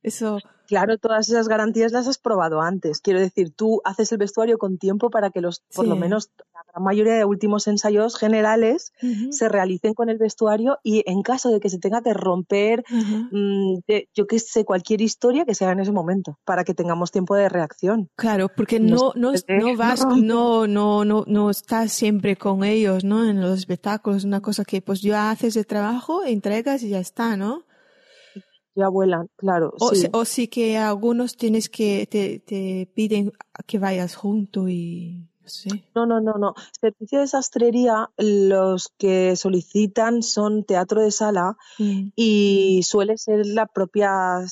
eso, 0.02 0.38
Claro, 0.66 0.98
todas 0.98 1.26
esas 1.30 1.48
garantías 1.48 1.92
las 1.92 2.06
has 2.08 2.18
probado 2.18 2.60
antes. 2.60 3.00
Quiero 3.00 3.20
decir, 3.20 3.54
tú 3.56 3.80
haces 3.86 4.12
el 4.12 4.18
vestuario 4.18 4.58
con 4.58 4.76
tiempo 4.76 5.08
para 5.08 5.30
que 5.30 5.40
los, 5.40 5.62
por 5.74 5.86
lo 5.88 5.96
menos 5.96 6.28
la 6.52 6.60
gran 6.70 6.84
mayoría 6.84 7.14
de 7.14 7.24
últimos 7.24 7.66
ensayos 7.68 8.18
generales 8.18 8.92
se 9.30 9.48
realicen 9.48 9.94
con 9.94 10.10
el 10.10 10.18
vestuario 10.18 10.78
y 10.82 11.02
en 11.10 11.22
caso 11.22 11.48
de 11.50 11.60
que 11.60 11.70
se 11.70 11.78
tenga 11.78 12.02
que 12.02 12.12
romper, 12.12 12.84
mm, 13.30 13.78
de- 13.86 14.08
yo 14.14 14.26
qué 14.26 14.38
sé, 14.38 14.66
cualquier 14.66 15.00
historia 15.00 15.46
que 15.46 15.54
sea 15.54 15.72
en 15.72 15.80
ese 15.80 15.90
momento, 15.92 16.38
para 16.44 16.64
que 16.64 16.74
tengamos 16.74 17.10
tiempo 17.12 17.34
de 17.34 17.48
reacción. 17.48 18.10
Claro, 18.14 18.50
porque 18.54 18.78
No 18.78 19.12
no, 19.16 19.30
no, 19.32 19.36
se 19.38 19.44
vas, 19.78 20.04
no, 20.22 20.66
no, 20.66 21.04
no, 21.06 21.24
no 21.26 21.48
estás 21.48 21.92
siempre 21.92 22.36
con 22.36 22.62
ellos, 22.62 23.04
¿no? 23.04 23.24
En 23.26 23.40
los 23.40 23.58
espectáculos, 23.58 24.24
una 24.24 24.42
cosa 24.42 24.66
que 24.66 24.82
pues 24.82 25.00
ya 25.00 25.30
haces 25.30 25.56
el 25.56 25.66
trabajo, 25.66 26.24
entregas 26.26 26.82
y 26.82 26.90
ya 26.90 26.98
está, 27.00 27.38
¿no? 27.38 27.62
Ya 28.74 28.88
vuelan, 28.88 29.28
claro, 29.36 29.72
O, 29.80 29.90
sí. 29.90 30.02
sí. 30.02 30.08
o 30.12 30.24
sí 30.24 30.48
que 30.48 30.76
algunos 30.78 31.36
tienes 31.36 31.68
que, 31.68 32.06
te, 32.06 32.38
te 32.40 32.88
piden 32.94 33.32
que 33.66 33.78
vayas 33.78 34.14
junto 34.14 34.68
y, 34.68 35.26
no 35.42 35.48
sé. 35.48 35.84
No, 35.94 36.06
no, 36.06 36.20
no, 36.20 36.34
no. 36.34 36.54
Servicio 36.80 37.18
de 37.20 37.26
sastrería, 37.26 38.10
los 38.18 38.92
que 38.98 39.34
solicitan 39.34 40.22
son 40.22 40.62
teatro 40.64 41.00
de 41.02 41.10
sala 41.10 41.56
Mm. 41.78 42.10
y 42.14 42.82
suele 42.84 43.18
ser 43.18 43.46
la 43.46 43.66
propia 43.66 44.44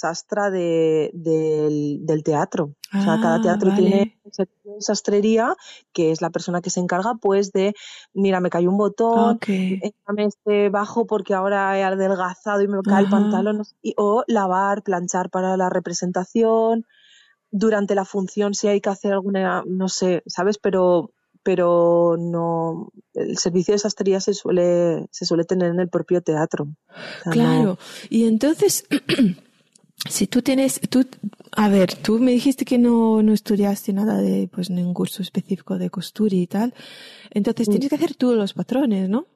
sastra 0.00 0.50
de, 0.50 1.10
del, 1.12 2.04
del 2.06 2.22
teatro. 2.22 2.74
o 2.92 3.02
sea, 3.02 3.18
cada 3.18 3.36
Ah, 3.36 3.40
teatro 3.40 3.70
vale. 3.70 3.80
tiene 3.82 4.20
un 4.64 4.80
sastrería, 4.82 5.54
que 5.92 6.10
es 6.10 6.20
la 6.22 6.30
persona 6.30 6.60
que 6.60 6.70
se 6.70 6.80
encarga, 6.80 7.14
pues, 7.20 7.52
de, 7.52 7.74
mira, 8.14 8.40
me 8.40 8.50
cayó 8.50 8.70
un 8.70 8.78
botón, 8.78 9.36
Ok. 9.36 9.48
échame 9.48 10.24
este 10.26 10.68
bajo 10.70 11.06
porque 11.06 11.34
ahora 11.34 11.78
he 11.78 11.82
adelgazado 11.84 12.62
y 12.62 12.68
me 12.68 12.80
cae 12.82 13.02
el 13.02 13.08
pantalón, 13.08 13.62
y- 13.82 13.94
o 13.96 14.24
lavar, 14.26 14.82
planchar 14.82 15.30
para 15.30 15.56
la 15.56 15.68
representación, 15.68 16.84
durante 17.52 17.94
la 17.94 18.04
función 18.04 18.54
si 18.54 18.68
hay 18.68 18.80
que 18.80 18.90
hacer 18.90 19.12
alguna, 19.12 19.62
no 19.66 19.88
sé, 19.88 20.22
¿sabes? 20.26 20.58
Pero, 20.58 21.10
pero 21.42 22.16
no, 22.18 22.90
el 23.14 23.38
servicio 23.38 23.72
de 23.74 23.78
sastrería 23.78 24.20
se 24.20 24.34
suele, 24.34 25.06
se 25.10 25.24
suele 25.26 25.44
tener 25.44 25.70
en 25.70 25.80
el 25.80 25.88
propio 25.88 26.20
teatro. 26.22 26.64
O 26.88 27.22
sea, 27.24 27.32
Claro. 27.32 27.64
no- 27.64 27.78
Y 28.08 28.26
entonces, 28.28 28.84
si 30.08 30.26
tú 30.26 30.42
tienes, 30.42 30.80
tú, 30.88 31.06
a 31.52 31.68
ver, 31.68 31.94
tú 31.94 32.18
me 32.18 32.30
dijiste 32.30 32.64
que 32.64 32.78
no, 32.78 33.22
no 33.22 33.32
estudiaste 33.32 33.92
nada 33.92 34.18
de, 34.18 34.48
pues, 34.52 34.70
ningún 34.70 34.94
curso 34.94 35.22
específico 35.22 35.78
de 35.78 35.90
costura 35.90 36.34
y 36.34 36.46
tal. 36.46 36.74
Entonces 37.30 37.68
tienes 37.68 37.88
que 37.88 37.96
hacer 37.96 38.14
tú 38.14 38.34
los 38.34 38.54
patrones, 38.54 39.08
¿no? 39.08 39.26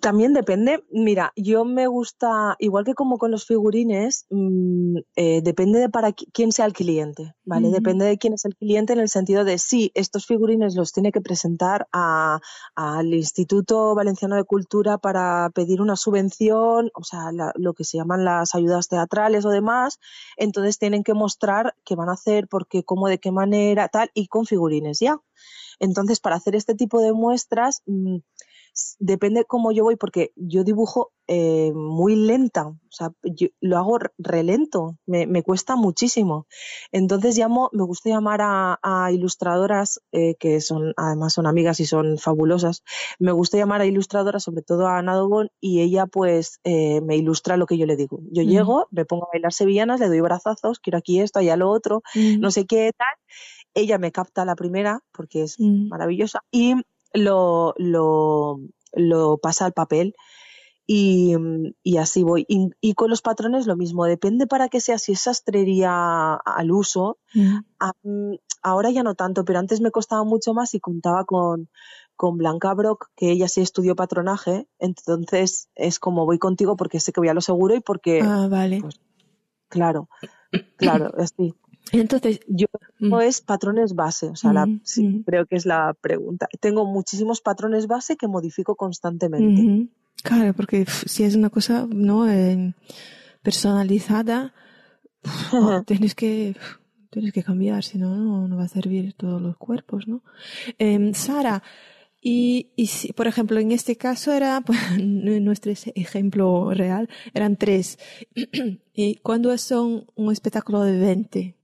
También 0.00 0.32
depende. 0.32 0.84
Mira, 0.90 1.32
yo 1.34 1.64
me 1.64 1.88
gusta, 1.88 2.56
igual 2.58 2.84
que 2.84 2.94
como 2.94 3.18
con 3.18 3.30
los 3.30 3.46
figurines, 3.46 4.26
mm, 4.30 4.98
eh, 5.16 5.40
depende 5.42 5.80
de 5.80 5.88
para 5.88 6.12
quién 6.12 6.52
sea 6.52 6.66
el 6.66 6.72
cliente, 6.72 7.34
¿vale? 7.44 7.70
Depende 7.70 8.04
de 8.04 8.16
quién 8.16 8.32
es 8.34 8.44
el 8.44 8.54
cliente 8.54 8.92
en 8.92 9.00
el 9.00 9.08
sentido 9.08 9.44
de 9.44 9.58
si 9.58 9.90
estos 9.94 10.26
figurines 10.26 10.76
los 10.76 10.92
tiene 10.92 11.10
que 11.10 11.20
presentar 11.20 11.88
al 11.92 13.14
Instituto 13.14 13.94
Valenciano 13.94 14.36
de 14.36 14.44
Cultura 14.44 14.98
para 14.98 15.50
pedir 15.50 15.80
una 15.80 15.96
subvención, 15.96 16.90
o 16.94 17.02
sea, 17.02 17.30
lo 17.54 17.74
que 17.74 17.84
se 17.84 17.98
llaman 17.98 18.24
las 18.24 18.54
ayudas 18.54 18.88
teatrales 18.88 19.44
o 19.44 19.50
demás, 19.50 19.98
entonces 20.36 20.78
tienen 20.78 21.02
que 21.02 21.14
mostrar 21.14 21.74
qué 21.84 21.96
van 21.96 22.08
a 22.08 22.12
hacer, 22.12 22.46
por 22.46 22.68
qué, 22.68 22.84
cómo, 22.84 23.08
de 23.08 23.18
qué 23.18 23.32
manera, 23.32 23.88
tal, 23.88 24.10
y 24.14 24.28
con 24.28 24.46
figurines 24.46 25.00
ya. 25.00 25.18
Entonces, 25.78 26.20
para 26.20 26.36
hacer 26.36 26.54
este 26.54 26.74
tipo 26.74 27.00
de 27.00 27.12
muestras, 27.12 27.82
mm, 27.86 28.18
depende 28.98 29.44
cómo 29.44 29.72
yo 29.72 29.84
voy, 29.84 29.96
porque 29.96 30.32
yo 30.36 30.64
dibujo 30.64 31.12
eh, 31.28 31.72
muy 31.74 32.14
lenta, 32.14 32.68
o 32.68 32.78
sea, 32.90 33.10
yo 33.24 33.48
lo 33.60 33.78
hago 33.78 33.98
relento, 34.16 34.96
me, 35.06 35.26
me, 35.26 35.42
cuesta 35.42 35.74
muchísimo. 35.74 36.46
Entonces 36.92 37.36
llamo, 37.36 37.68
me 37.72 37.82
gusta 37.82 38.10
llamar 38.10 38.40
a, 38.42 39.10
ilustradoras 39.12 40.00
eh, 40.12 40.36
que 40.38 40.60
son, 40.60 40.92
además 40.96 41.32
son 41.32 41.46
amigas 41.46 41.80
y 41.80 41.86
son 41.86 42.18
fabulosas. 42.18 42.84
Me 43.18 43.32
gusta 43.32 43.56
llamar 43.56 43.80
a 43.80 43.86
ilustradoras, 43.86 44.44
sobre 44.44 44.62
todo 44.62 44.86
a 44.86 44.98
Ana 44.98 45.16
y 45.60 45.80
ella 45.80 46.06
pues 46.06 46.60
eh, 46.64 47.00
me 47.00 47.16
ilustra 47.16 47.56
lo 47.56 47.66
que 47.66 47.78
yo 47.78 47.86
le 47.86 47.96
digo. 47.96 48.20
Yo 48.30 48.44
mm. 48.44 48.46
llego, 48.46 48.88
me 48.90 49.04
pongo 49.04 49.24
a 49.24 49.30
bailar 49.32 49.52
sevillanas, 49.52 49.98
le 49.98 50.08
doy 50.08 50.20
brazazos, 50.20 50.78
quiero 50.78 50.98
aquí 50.98 51.20
esto, 51.20 51.40
allá 51.40 51.56
lo 51.56 51.70
otro, 51.70 52.02
mm. 52.14 52.38
no 52.38 52.50
sé 52.50 52.66
qué 52.66 52.92
tal. 52.96 53.14
Ella 53.74 53.98
me 53.98 54.12
capta 54.12 54.44
la 54.44 54.54
primera 54.54 55.00
porque 55.12 55.42
es 55.42 55.58
mm. 55.58 55.88
maravillosa 55.88 56.42
y 56.50 56.74
lo, 57.12 57.74
lo, 57.76 58.60
lo 58.92 59.38
pasa 59.38 59.64
al 59.64 59.72
papel 59.72 60.14
y, 60.88 61.34
así 61.98 62.22
voy. 62.22 62.46
Y, 62.48 62.94
con 62.94 63.10
los 63.10 63.20
patrones 63.20 63.66
lo 63.66 63.76
mismo, 63.76 64.04
depende 64.04 64.46
para 64.46 64.68
qué 64.68 64.80
sea, 64.80 64.98
si 64.98 65.12
es 65.12 65.20
sastrería 65.20 66.34
al 66.34 66.70
uso. 66.70 67.18
Mm. 67.34 68.34
ahora 68.62 68.90
ya 68.90 69.02
no 69.02 69.14
tanto, 69.14 69.44
pero 69.44 69.58
antes 69.58 69.80
me 69.80 69.90
costaba 69.90 70.24
mucho 70.24 70.54
más 70.54 70.74
y 70.74 70.80
contaba 70.80 71.24
con, 71.24 71.68
con 72.14 72.36
Blanca 72.36 72.72
Brock, 72.74 73.10
que 73.16 73.30
ella 73.30 73.48
sí 73.48 73.60
estudió 73.60 73.96
patronaje, 73.96 74.68
entonces 74.78 75.68
es 75.74 75.98
como 75.98 76.24
voy 76.24 76.38
contigo 76.38 76.76
porque 76.76 77.00
sé 77.00 77.12
que 77.12 77.20
voy 77.20 77.28
a 77.28 77.34
lo 77.34 77.40
seguro 77.40 77.74
y 77.74 77.80
porque... 77.80 78.20
Ah, 78.22 78.46
vale. 78.48 78.80
Pues, 78.80 79.00
claro, 79.68 80.08
claro, 80.76 81.12
sí. 81.36 81.54
Entonces, 81.92 82.40
yo 82.48 82.66
no 82.98 83.18
mm. 83.18 83.22
es 83.22 83.40
patrones 83.40 83.94
base, 83.94 84.28
o 84.28 84.36
sea, 84.36 84.52
mm, 84.66 84.80
mm. 84.96 85.22
creo 85.24 85.46
que 85.46 85.56
es 85.56 85.66
la 85.66 85.94
pregunta. 86.00 86.48
Tengo 86.60 86.84
muchísimos 86.84 87.40
patrones 87.40 87.86
base 87.86 88.16
que 88.16 88.26
modifico 88.26 88.74
constantemente. 88.74 89.88
Claro, 90.22 90.52
porque 90.54 90.86
si 91.06 91.22
es 91.24 91.36
una 91.36 91.50
cosa 91.50 91.86
no 91.88 92.28
eh, 92.28 92.74
personalizada, 93.42 94.52
tienes 95.86 96.14
que 96.14 96.56
tienes 97.10 97.32
que 97.32 97.42
cambiar, 97.42 97.82
si 97.82 97.98
no, 97.98 98.46
no 98.46 98.56
va 98.56 98.64
a 98.64 98.68
servir 98.68 99.14
todos 99.14 99.40
los 99.40 99.56
cuerpos, 99.56 100.06
¿no? 100.06 100.22
Em, 100.78 101.14
Sara, 101.14 101.62
y, 102.20 102.72
y 102.76 102.88
si, 102.88 103.12
por 103.12 103.26
ejemplo, 103.26 103.58
en 103.58 103.72
este 103.72 103.96
caso 103.96 104.32
era, 104.32 104.60
pues, 104.66 104.78
nuestro 104.98 105.72
ejemplo 105.94 106.74
real, 106.74 107.08
eran 107.32 107.56
tres. 107.56 107.98
¿Y 108.94 109.14
cuándo 109.16 109.56
son 109.56 110.06
un 110.14 110.32
espectáculo 110.32 110.82
de 110.82 110.98
20? 110.98 111.55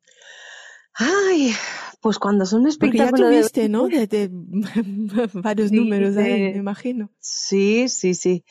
Ay, 0.95 1.53
pues 2.01 2.19
cuando 2.19 2.45
son 2.45 2.67
espectáculos. 2.67 3.11
Porque 3.11 3.35
ya 3.35 3.41
tuviste, 3.41 3.69
¿no? 3.69 3.89
De, 3.89 4.29
varios 5.35 5.73
números 5.73 6.17
ahí, 6.17 6.53
me 6.53 6.59
imagino. 6.59 7.11
Sí, 7.21 7.89
sí, 7.89 8.15
sí. 8.15 8.45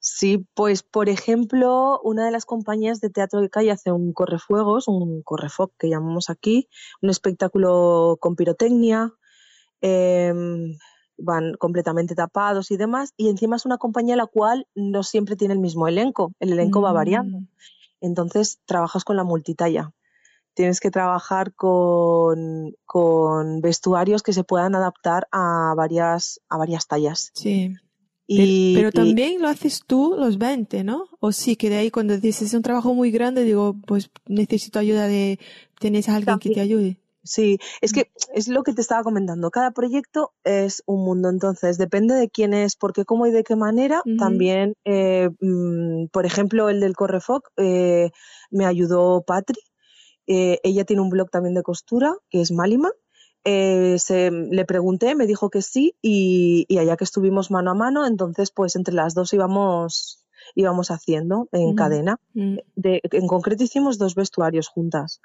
Sí, 0.00 0.46
pues 0.54 0.82
por 0.82 1.08
ejemplo, 1.08 2.00
una 2.02 2.24
de 2.24 2.30
las 2.30 2.44
compañías 2.44 3.00
de 3.00 3.10
teatro 3.10 3.40
de 3.40 3.50
calle 3.50 3.70
hace 3.70 3.90
un 3.90 4.12
correfuegos, 4.12 4.88
un 4.88 5.22
correfoc 5.22 5.72
que 5.78 5.88
llamamos 5.88 6.30
aquí, 6.30 6.68
un 7.02 7.10
espectáculo 7.10 8.16
con 8.20 8.36
pirotecnia. 8.36 9.12
Em, 9.80 10.76
van 11.20 11.54
completamente 11.54 12.14
tapados 12.14 12.70
y 12.70 12.76
demás, 12.76 13.12
y 13.16 13.28
encima 13.28 13.56
es 13.56 13.66
una 13.66 13.76
compañía 13.76 14.14
la 14.14 14.26
cual 14.26 14.68
no 14.76 15.02
siempre 15.02 15.34
tiene 15.34 15.54
el 15.54 15.60
mismo 15.60 15.88
elenco, 15.88 16.32
el 16.38 16.52
elenco 16.52 16.80
va 16.80 16.92
variando. 16.92 17.40
Mm. 17.40 17.48
Entonces 18.00 18.60
trabajas 18.66 19.02
con 19.02 19.16
la 19.16 19.24
multitalla 19.24 19.92
tienes 20.58 20.80
que 20.80 20.90
trabajar 20.90 21.54
con, 21.54 22.74
con, 22.84 23.60
vestuarios 23.60 24.24
que 24.24 24.32
se 24.32 24.42
puedan 24.42 24.74
adaptar 24.74 25.28
a 25.30 25.72
varias, 25.76 26.40
a 26.48 26.56
varias 26.58 26.88
tallas. 26.88 27.30
Sí. 27.32 27.76
Y, 28.26 28.74
pero, 28.74 28.90
también 28.90 29.40
lo 29.40 29.46
haces 29.46 29.82
tú 29.86 30.16
los 30.18 30.36
20, 30.36 30.82
¿no? 30.82 31.04
O 31.20 31.30
sí, 31.30 31.54
que 31.54 31.70
de 31.70 31.76
ahí 31.76 31.92
cuando 31.92 32.18
dices 32.18 32.48
es 32.48 32.54
un 32.54 32.62
trabajo 32.62 32.92
muy 32.92 33.12
grande, 33.12 33.44
digo, 33.44 33.76
pues 33.86 34.10
necesito 34.26 34.80
ayuda 34.80 35.06
de, 35.06 35.38
¿tienes 35.78 36.08
a 36.08 36.16
alguien 36.16 36.40
que 36.40 36.50
te 36.50 36.60
ayude? 36.60 36.98
Sí, 37.22 37.60
es 37.80 37.92
que 37.92 38.10
es 38.34 38.48
lo 38.48 38.64
que 38.64 38.72
te 38.72 38.80
estaba 38.80 39.04
comentando. 39.04 39.52
Cada 39.52 39.70
proyecto 39.70 40.32
es 40.42 40.82
un 40.86 41.04
mundo, 41.04 41.28
entonces 41.28 41.78
depende 41.78 42.16
de 42.16 42.28
quién 42.30 42.52
es, 42.52 42.74
por 42.74 42.92
qué, 42.92 43.04
cómo 43.04 43.28
y 43.28 43.30
de 43.30 43.44
qué 43.44 43.54
manera. 43.54 44.02
También, 44.18 44.74
eh, 44.84 45.30
mm, 45.40 46.06
por 46.10 46.26
ejemplo, 46.26 46.68
el 46.68 46.80
del 46.80 46.96
Correfoc 46.96 47.48
eh, 47.58 48.10
me 48.50 48.66
ayudó 48.66 49.22
Patri, 49.24 49.60
eh, 50.28 50.60
ella 50.62 50.84
tiene 50.84 51.02
un 51.02 51.08
blog 51.08 51.30
también 51.30 51.54
de 51.54 51.62
costura, 51.62 52.14
que 52.28 52.42
es 52.42 52.52
Malima. 52.52 52.92
Eh, 53.44 53.96
le 54.50 54.64
pregunté, 54.66 55.14
me 55.14 55.26
dijo 55.26 55.48
que 55.48 55.62
sí, 55.62 55.96
y, 56.02 56.66
allá 56.78 56.98
que 56.98 57.04
estuvimos 57.04 57.50
mano 57.50 57.70
a 57.70 57.74
mano, 57.74 58.06
entonces 58.06 58.50
pues 58.50 58.76
entre 58.76 58.94
las 58.94 59.14
dos 59.14 59.32
íbamos, 59.32 60.26
íbamos 60.54 60.90
haciendo 60.90 61.48
en 61.52 61.72
mm, 61.72 61.74
cadena. 61.74 62.20
Mm. 62.34 62.58
en 62.76 63.26
concreto 63.26 63.64
hicimos 63.64 63.96
dos 63.96 64.14
vestuarios 64.14 64.68
juntas. 64.68 65.20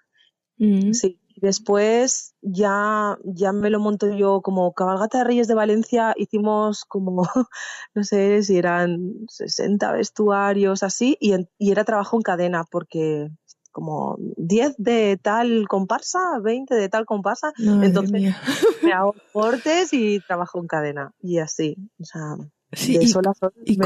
Mm. 0.57 0.93
Sí. 0.93 1.19
Después 1.35 2.35
ya, 2.41 3.17
ya 3.25 3.51
me 3.51 3.71
lo 3.71 3.79
monto 3.79 4.07
yo 4.15 4.41
como 4.41 4.71
cabalgata 4.73 5.17
de 5.17 5.23
Reyes 5.25 5.47
de 5.47 5.55
Valencia, 5.55 6.13
hicimos 6.15 6.85
como, 6.85 7.23
no 7.95 8.03
sé 8.03 8.43
si 8.43 8.57
eran 8.57 9.25
60 9.27 9.91
vestuarios 9.91 10.83
así, 10.83 11.17
y, 11.19 11.33
y 11.57 11.71
era 11.71 11.83
trabajo 11.83 12.15
en 12.15 12.21
cadena, 12.21 12.63
porque 12.71 13.29
como 13.73 14.15
10 14.37 14.75
de 14.77 15.19
tal 15.21 15.67
comparsa, 15.67 16.19
20 16.41 16.73
de 16.73 16.87
tal 16.87 17.05
comparsa. 17.05 17.51
Entonces 17.57 18.33
me 18.81 18.93
hago 18.93 19.15
cortes 19.33 19.91
y 19.91 20.21
trabajo 20.21 20.59
en 20.59 20.67
cadena. 20.67 21.11
Y 21.21 21.39
así. 21.39 21.75
O 21.99 22.05
sea, 22.05 22.37
Sí, 22.75 22.99
y, 23.01 23.77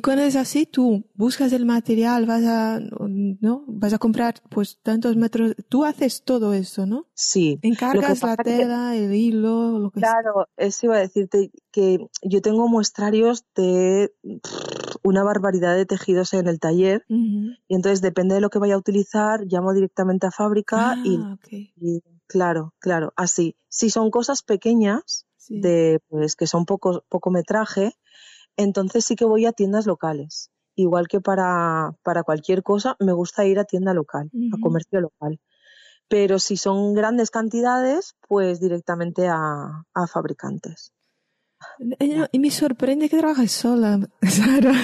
cuando, 0.00 0.22
es 0.22 0.36
así, 0.36 0.66
tú 0.66 1.04
buscas 1.14 1.52
el 1.52 1.64
material, 1.64 2.26
vas 2.26 2.44
a, 2.44 2.80
¿no? 2.80 3.64
Vas 3.66 3.92
a 3.92 3.98
comprar 3.98 4.34
pues 4.50 4.78
tantos 4.82 5.16
metros, 5.16 5.54
tú 5.68 5.84
haces 5.84 6.22
todo 6.24 6.52
eso, 6.52 6.86
¿no? 6.86 7.06
Sí. 7.14 7.58
Encargas 7.62 8.22
la 8.22 8.36
tela, 8.36 8.96
el 8.96 9.14
hilo, 9.14 9.78
lo 9.78 9.90
que 9.90 10.00
Claro, 10.00 10.48
eso 10.56 10.86
iba 10.86 10.96
a 10.96 11.00
decirte 11.00 11.50
que 11.70 11.98
yo 12.22 12.40
tengo 12.42 12.68
muestrarios 12.68 13.44
de 13.54 14.12
una 15.02 15.22
barbaridad 15.22 15.76
de 15.76 15.86
tejidos 15.86 16.34
en 16.34 16.48
el 16.48 16.58
taller 16.58 17.04
y 17.08 17.74
entonces 17.74 18.00
depende 18.00 18.34
de 18.34 18.40
lo 18.40 18.50
que 18.50 18.58
vaya 18.58 18.74
a 18.74 18.78
utilizar, 18.78 19.44
llamo 19.46 19.72
directamente 19.72 20.26
a 20.26 20.30
fábrica 20.30 20.96
y, 21.04 21.16
ah, 21.16 21.36
claro, 22.26 22.74
claro, 22.78 23.12
así. 23.16 23.56
Si 23.68 23.90
son 23.90 24.10
cosas 24.10 24.42
pequeñas, 24.42 25.25
de 25.48 26.00
pues 26.08 26.36
que 26.36 26.46
son 26.46 26.64
poco, 26.64 27.04
poco 27.08 27.30
metraje, 27.30 27.92
entonces 28.56 29.04
sí 29.04 29.16
que 29.16 29.24
voy 29.24 29.46
a 29.46 29.52
tiendas 29.52 29.86
locales. 29.86 30.50
Igual 30.74 31.08
que 31.08 31.20
para, 31.20 31.92
para 32.02 32.22
cualquier 32.22 32.62
cosa, 32.62 32.96
me 33.00 33.12
gusta 33.12 33.46
ir 33.46 33.58
a 33.58 33.64
tienda 33.64 33.94
local, 33.94 34.30
a 34.52 34.60
comercio 34.60 35.00
local. 35.00 35.40
Pero 36.08 36.38
si 36.38 36.56
son 36.56 36.94
grandes 36.94 37.30
cantidades, 37.30 38.14
pues 38.28 38.60
directamente 38.60 39.26
a, 39.26 39.84
a 39.94 40.06
fabricantes. 40.06 40.92
Eh, 41.98 42.26
y 42.30 42.38
me 42.38 42.50
sorprende 42.50 43.08
que 43.08 43.18
trabajes 43.18 43.52
sola, 43.52 44.00
Sara. 44.22 44.74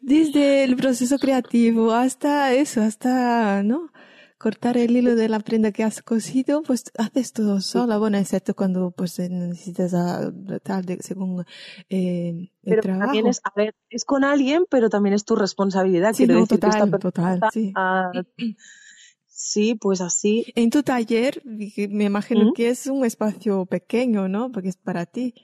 Desde 0.00 0.64
el 0.64 0.76
proceso 0.76 1.18
creativo 1.18 1.92
hasta 1.92 2.52
eso, 2.52 2.82
hasta, 2.82 3.62
¿no? 3.62 3.90
Cortar 4.38 4.76
el 4.76 4.96
hilo 4.96 5.14
de 5.14 5.28
la 5.28 5.40
prenda 5.40 5.72
que 5.72 5.84
has 5.84 6.02
cosido, 6.02 6.62
pues 6.62 6.84
haces 6.98 7.32
todo 7.32 7.60
sola, 7.60 7.98
bueno, 7.98 8.18
excepto 8.18 8.54
cuando 8.54 8.90
pues 8.90 9.18
necesitas 9.18 9.94
a, 9.94 10.32
tal 10.62 10.84
de, 10.84 10.98
según 11.00 11.44
eh, 11.88 12.28
el 12.30 12.50
pero 12.62 12.82
trabajo. 12.82 13.06
también 13.06 13.26
es, 13.26 13.40
a 13.44 13.52
ver, 13.56 13.74
es 13.90 14.04
con 14.04 14.24
alguien, 14.24 14.66
pero 14.68 14.90
también 14.90 15.14
es 15.14 15.24
tu 15.24 15.36
responsabilidad. 15.36 16.12
Sí, 16.14 16.26
no, 16.26 16.46
total, 16.46 16.90
total, 16.98 17.40
sí. 17.52 17.72
sí, 19.26 19.74
pues 19.76 20.00
así. 20.00 20.46
En 20.54 20.70
tu 20.70 20.82
taller, 20.82 21.42
me 21.44 22.04
imagino 22.04 22.52
que 22.52 22.68
es 22.68 22.86
un 22.86 23.04
espacio 23.04 23.66
pequeño, 23.66 24.28
¿no? 24.28 24.50
Porque 24.52 24.68
es 24.68 24.76
para 24.76 25.06
ti. 25.06 25.34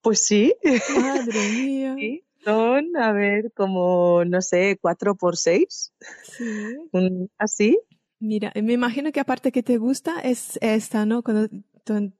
Pues 0.00 0.24
sí. 0.24 0.54
Madre 0.96 1.50
mía. 1.52 1.94
Sí 1.98 2.24
son, 2.44 2.96
a 2.96 3.12
ver, 3.12 3.52
como, 3.52 4.24
no 4.24 4.40
sé, 4.40 4.78
cuatro 4.80 5.14
por 5.14 5.36
seis. 5.36 5.92
Sí. 6.22 6.88
así. 7.36 7.78
Mira, 8.20 8.52
me 8.54 8.72
imagino 8.72 9.12
que 9.12 9.20
aparte 9.20 9.52
que 9.52 9.62
te 9.62 9.78
gusta 9.78 10.20
es 10.20 10.58
esta, 10.60 11.06
¿no? 11.06 11.22
Cuando 11.22 11.48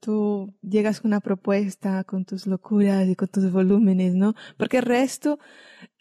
tú 0.01 0.55
llegas 0.63 1.01
con 1.01 1.11
una 1.11 1.21
propuesta, 1.21 2.05
con 2.05 2.25
tus 2.25 2.47
locuras 2.47 3.09
y 3.09 3.17
con 3.17 3.29
tus 3.29 3.51
volúmenes, 3.51 4.15
¿no? 4.15 4.35
Porque 4.57 4.79
el 4.79 4.85
resto 4.85 5.39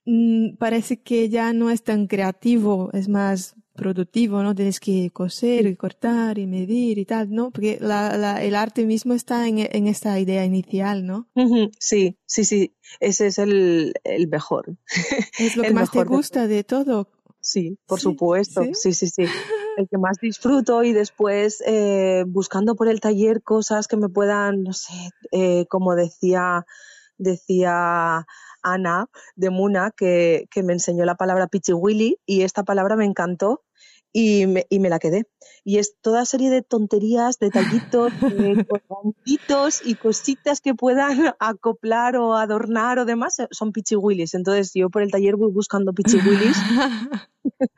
mm, 0.06 0.56
parece 0.58 1.02
que 1.02 1.30
ya 1.30 1.54
no 1.54 1.70
es 1.70 1.84
tan 1.84 2.08
creativo, 2.08 2.90
es 2.94 3.10
más 3.10 3.56
productivo, 3.78 4.42
¿no? 4.44 4.56
Tienes 4.56 4.80
que 4.80 5.12
coser 5.12 5.68
y 5.68 5.76
cortar 5.76 6.38
y 6.40 6.48
medir 6.48 6.98
y 6.98 7.06
tal, 7.06 7.32
¿no? 7.32 7.52
Porque 7.52 7.78
la, 7.80 8.18
la, 8.18 8.44
el 8.44 8.56
arte 8.56 8.86
mismo 8.86 9.14
está 9.14 9.48
en, 9.48 9.60
en, 9.60 9.88
esta 9.88 10.20
idea 10.20 10.44
inicial, 10.44 11.06
¿no? 11.06 11.30
Sí, 11.80 12.18
sí, 12.26 12.44
sí, 12.44 12.74
ese 13.00 13.28
es 13.28 13.38
el, 13.38 13.94
el 14.04 14.28
mejor. 14.28 14.78
Es 15.38 15.56
lo 15.56 15.64
que 15.64 15.74
más 15.74 15.92
te 15.92 16.04
gusta 16.04 16.48
de, 16.48 16.64
todo. 16.64 17.10
Sí, 17.40 17.78
por 17.86 18.00
supuesto, 18.02 18.64
¿Sí? 18.74 18.94
sí, 18.94 19.10
sí, 19.10 19.26
El 19.78 19.88
que 19.88 20.00
más 20.00 20.18
disfruto 20.20 20.84
y 20.84 20.92
después 20.92 21.62
eh, 21.66 22.24
buscando 22.28 22.76
por 22.76 22.88
el 22.88 23.00
taller 23.00 23.44
cosas 23.44 23.88
que 23.88 23.96
me 23.96 24.10
puedan, 24.10 24.64
no 24.64 24.74
sé, 24.74 25.12
eh, 25.32 25.68
como 25.68 25.94
decía, 25.94 26.66
decía 27.20 28.26
Ana 28.64 29.08
de 29.36 29.50
Muna, 29.52 29.92
que, 29.96 30.48
que 30.50 30.64
me 30.64 30.74
enseñó 30.74 31.06
la 31.06 31.14
palabra 31.14 31.46
pichiwili 31.46 32.20
y 32.26 32.42
esta 32.42 32.64
palabra 32.64 32.96
me 32.96 33.06
encantó 33.06 33.64
y 34.12 34.48
me, 34.48 34.66
y 34.70 34.80
me, 34.80 34.90
la 34.90 34.98
quedé. 34.98 35.28
Y 35.64 35.78
es 35.78 35.96
toda 36.02 36.26
serie 36.26 36.50
de 36.50 36.64
tonterías, 36.64 37.38
detallitos, 37.38 38.12
de 38.22 38.66
y 39.86 39.96
cositas 39.96 40.60
que 40.60 40.74
puedan 40.74 41.36
acoplar 41.38 42.16
o 42.16 42.36
adornar 42.36 42.98
o 42.98 43.06
demás, 43.06 43.38
eh, 43.38 43.48
son 43.52 43.72
pichiwillis. 43.72 44.34
Entonces 44.34 44.72
yo 44.74 44.90
por 44.90 45.04
el 45.04 45.12
taller 45.12 45.36
voy 45.36 45.52
buscando 45.52 45.94
pichiwillis 45.94 46.58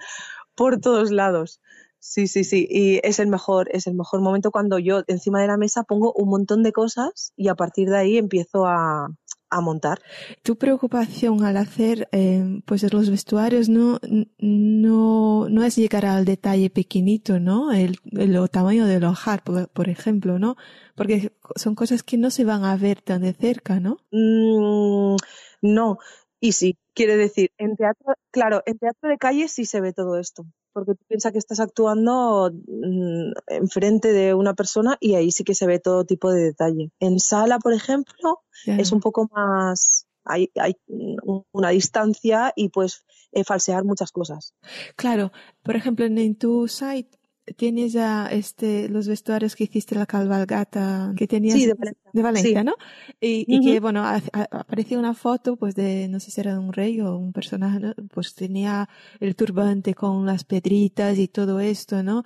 por 0.56 0.80
todos 0.80 1.12
lados. 1.12 1.60
Sí, 2.00 2.28
sí, 2.28 2.44
sí. 2.44 2.66
Y 2.70 3.00
es 3.04 3.20
el 3.20 3.28
mejor, 3.28 3.70
es 3.72 3.86
el 3.86 3.94
mejor 3.94 4.22
momento 4.22 4.52
cuando 4.52 4.80
yo 4.80 5.04
encima 5.08 5.42
de 5.42 5.48
la 5.48 5.58
mesa 5.58 5.84
pongo 5.84 6.14
un 6.14 6.30
montón 6.30 6.64
de 6.64 6.72
cosas 6.72 7.34
y 7.36 7.50
a 7.50 7.56
partir 7.56 7.90
de 7.90 7.98
ahí 7.98 8.18
empiezo 8.18 8.66
a, 8.66 9.10
a 9.50 9.62
montar. 9.62 10.00
Tu 10.42 10.58
preocupación 10.58 11.44
al 11.44 11.58
hacer 11.58 12.08
eh, 12.12 12.62
pues 12.66 12.92
los 12.94 13.10
vestuarios 13.10 13.68
no, 13.68 14.00
no, 14.38 15.50
no 15.50 15.64
es 15.64 15.76
llegar 15.76 16.06
al 16.06 16.24
detalle 16.24 16.70
pequeñito, 16.70 17.40
¿no? 17.40 17.74
El, 17.74 17.98
el 18.12 18.50
tamaño 18.50 18.86
del 18.86 19.04
hojar, 19.04 19.44
por, 19.44 19.68
por, 19.70 19.90
ejemplo, 19.90 20.40
¿no? 20.40 20.56
Porque 20.96 21.34
son 21.56 21.76
cosas 21.76 22.04
que 22.04 22.18
no 22.18 22.32
se 22.32 22.46
van 22.46 22.64
a 22.64 22.78
ver 22.78 23.02
tan 23.02 23.22
de 23.22 23.34
cerca, 23.34 23.80
¿no? 23.80 23.98
Mm, 24.12 25.18
no, 25.62 25.98
y 26.40 26.54
sí, 26.54 26.78
quiere 26.94 27.18
decir, 27.18 27.52
en 27.58 27.76
teatro, 27.76 28.14
claro, 28.32 28.64
en 28.66 28.78
teatro 28.78 29.10
de 29.10 29.18
calle 29.18 29.50
sí 29.50 29.66
se 29.66 29.82
ve 29.82 29.92
todo 29.92 30.18
esto 30.18 30.46
porque 30.80 30.96
tú 30.96 31.06
piensas 31.08 31.32
que 31.32 31.38
estás 31.38 31.60
actuando 31.60 32.52
mm, 32.52 33.32
enfrente 33.48 34.12
de 34.12 34.34
una 34.34 34.54
persona 34.54 34.98
y 35.00 35.16
ahí 35.16 35.32
sí 35.32 35.44
que 35.44 35.56
se 35.56 35.68
ve 35.68 35.80
todo 35.80 36.06
tipo 36.06 36.32
de 36.32 36.42
detalle. 36.42 36.92
En 37.00 37.20
sala, 37.20 37.60
por 37.60 37.74
ejemplo, 37.74 38.42
es 38.66 38.92
un 38.92 39.00
poco 39.00 39.30
más, 39.32 40.08
hay, 40.26 40.52
hay 40.56 40.76
una 41.52 41.70
distancia 41.70 42.54
y 42.56 42.70
pues 42.70 43.06
falsear 43.46 43.84
muchas 43.84 44.12
cosas. 44.12 44.56
Claro, 44.96 45.32
por 45.64 45.76
ejemplo, 45.76 46.06
en 46.06 46.36
tu 46.36 46.68
site 46.68 47.19
tienes 47.56 47.94
ya 47.94 48.28
este, 48.28 48.90
los 48.90 49.08
vestuarios 49.08 49.56
que 49.56 49.66
hiciste 49.66 49.96
la 49.96 50.06
cabalgata 50.06 51.14
que 51.16 51.28
tenías 51.28 51.58
de 52.12 52.22
Valencia, 52.22 52.64
¿no? 52.64 52.74
Y, 53.20 53.46
y 53.48 53.60
que, 53.60 53.80
bueno, 53.80 54.04
aparecía 54.52 54.98
una 55.00 55.14
foto, 55.14 55.56
pues, 55.56 55.76
de, 55.76 56.08
no 56.08 56.20
sé 56.20 56.32
si 56.32 56.42
era 56.42 56.54
de 56.54 56.60
un 56.60 56.74
rey 56.74 57.02
o 57.02 57.18
un 57.18 57.34
personaje, 57.34 57.80
¿no? 57.80 57.94
pues 58.14 58.36
tenía 58.36 58.90
el 59.20 59.36
turbante 59.36 59.94
con 59.94 60.26
las 60.26 60.44
pedritas 60.44 61.18
y 61.18 61.28
todo 61.28 61.60
esto, 61.60 62.04
¿no? 62.04 62.24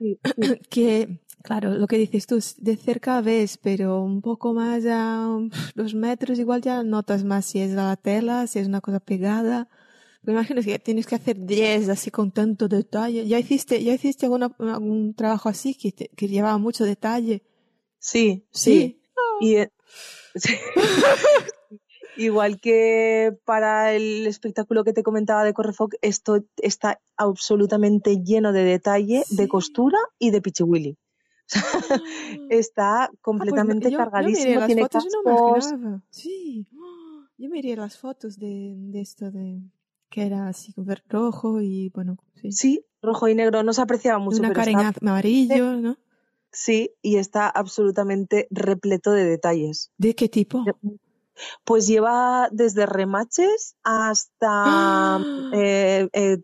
que, 0.70 1.20
claro, 1.42 1.74
lo 1.74 1.86
que 1.86 1.98
dices 1.98 2.26
tú, 2.26 2.38
de 2.58 2.76
cerca 2.76 3.20
ves, 3.20 3.58
pero 3.58 4.02
un 4.02 4.20
poco 4.20 4.52
más 4.52 4.84
a 4.86 5.38
los 5.74 5.94
metros 5.94 6.38
igual 6.38 6.60
ya 6.62 6.82
notas 6.82 7.24
más 7.24 7.46
si 7.46 7.60
es 7.60 7.72
la 7.72 7.96
tela, 7.96 8.46
si 8.46 8.58
es 8.58 8.68
una 8.68 8.80
cosa 8.80 9.00
pegada. 9.00 9.68
Me 10.26 10.32
imagino 10.32 10.60
que 10.60 10.78
tienes 10.80 11.06
que 11.06 11.14
hacer 11.14 11.38
10 11.38 11.88
así 11.88 12.10
con 12.10 12.32
tanto 12.32 12.66
detalle. 12.66 13.26
¿Ya 13.26 13.38
hiciste, 13.38 13.82
ya 13.82 13.94
hiciste 13.94 14.26
algún 14.26 15.14
trabajo 15.14 15.48
así 15.48 15.74
que, 15.74 15.92
que 15.92 16.28
llevaba 16.28 16.58
mucho 16.58 16.84
detalle? 16.84 17.44
Sí, 18.00 18.44
sí. 18.50 19.00
Y, 19.40 19.54
eh, 19.54 19.70
Igual 22.16 22.60
que 22.60 23.36
para 23.44 23.92
el 23.92 24.26
espectáculo 24.26 24.84
que 24.84 24.92
te 24.92 25.02
comentaba 25.02 25.44
de 25.44 25.52
Correfoc, 25.52 25.94
esto 26.00 26.44
está 26.56 27.00
absolutamente 27.16 28.22
lleno 28.22 28.52
de 28.52 28.64
detalle, 28.64 29.22
de 29.30 29.48
costura 29.48 29.98
y 30.18 30.30
de 30.30 30.42
pichiwili. 30.42 30.98
Ah. 31.48 32.00
está 32.50 33.04
ah, 33.04 33.08
pues 33.08 33.20
completamente 33.22 33.92
cargadísimo. 33.94 34.60
Yo, 34.60 34.66
tiene 34.66 34.82
fotos, 34.82 35.06
no 35.24 36.02
Sí, 36.10 36.66
yo 37.38 37.48
miré 37.48 37.76
las 37.76 37.96
fotos 37.98 38.36
de, 38.36 38.74
de 38.76 39.00
esto 39.00 39.30
de 39.30 39.60
que 40.16 40.24
era 40.24 40.48
así 40.48 40.72
rojo 41.10 41.60
y 41.60 41.90
bueno, 41.90 42.16
sí. 42.40 42.50
Sí, 42.50 42.86
rojo 43.02 43.28
y 43.28 43.34
negro, 43.34 43.62
no 43.62 43.74
se 43.74 43.82
apreciaba 43.82 44.18
mucho. 44.18 44.38
Una 44.38 44.54
cara 44.54 44.70
en 44.70 44.78
amarillo, 45.06 45.72
¿no? 45.76 45.98
Sí, 46.50 46.94
y 47.02 47.16
está 47.16 47.50
absolutamente 47.50 48.48
repleto 48.50 49.12
de 49.12 49.24
detalles. 49.24 49.92
¿De 49.98 50.14
qué 50.14 50.30
tipo? 50.30 50.64
Pues 51.64 51.86
lleva 51.86 52.48
desde 52.50 52.86
remaches 52.86 53.76
hasta 53.82 54.48
¡Ah! 54.48 55.50
eh, 55.52 56.08
eh, 56.14 56.38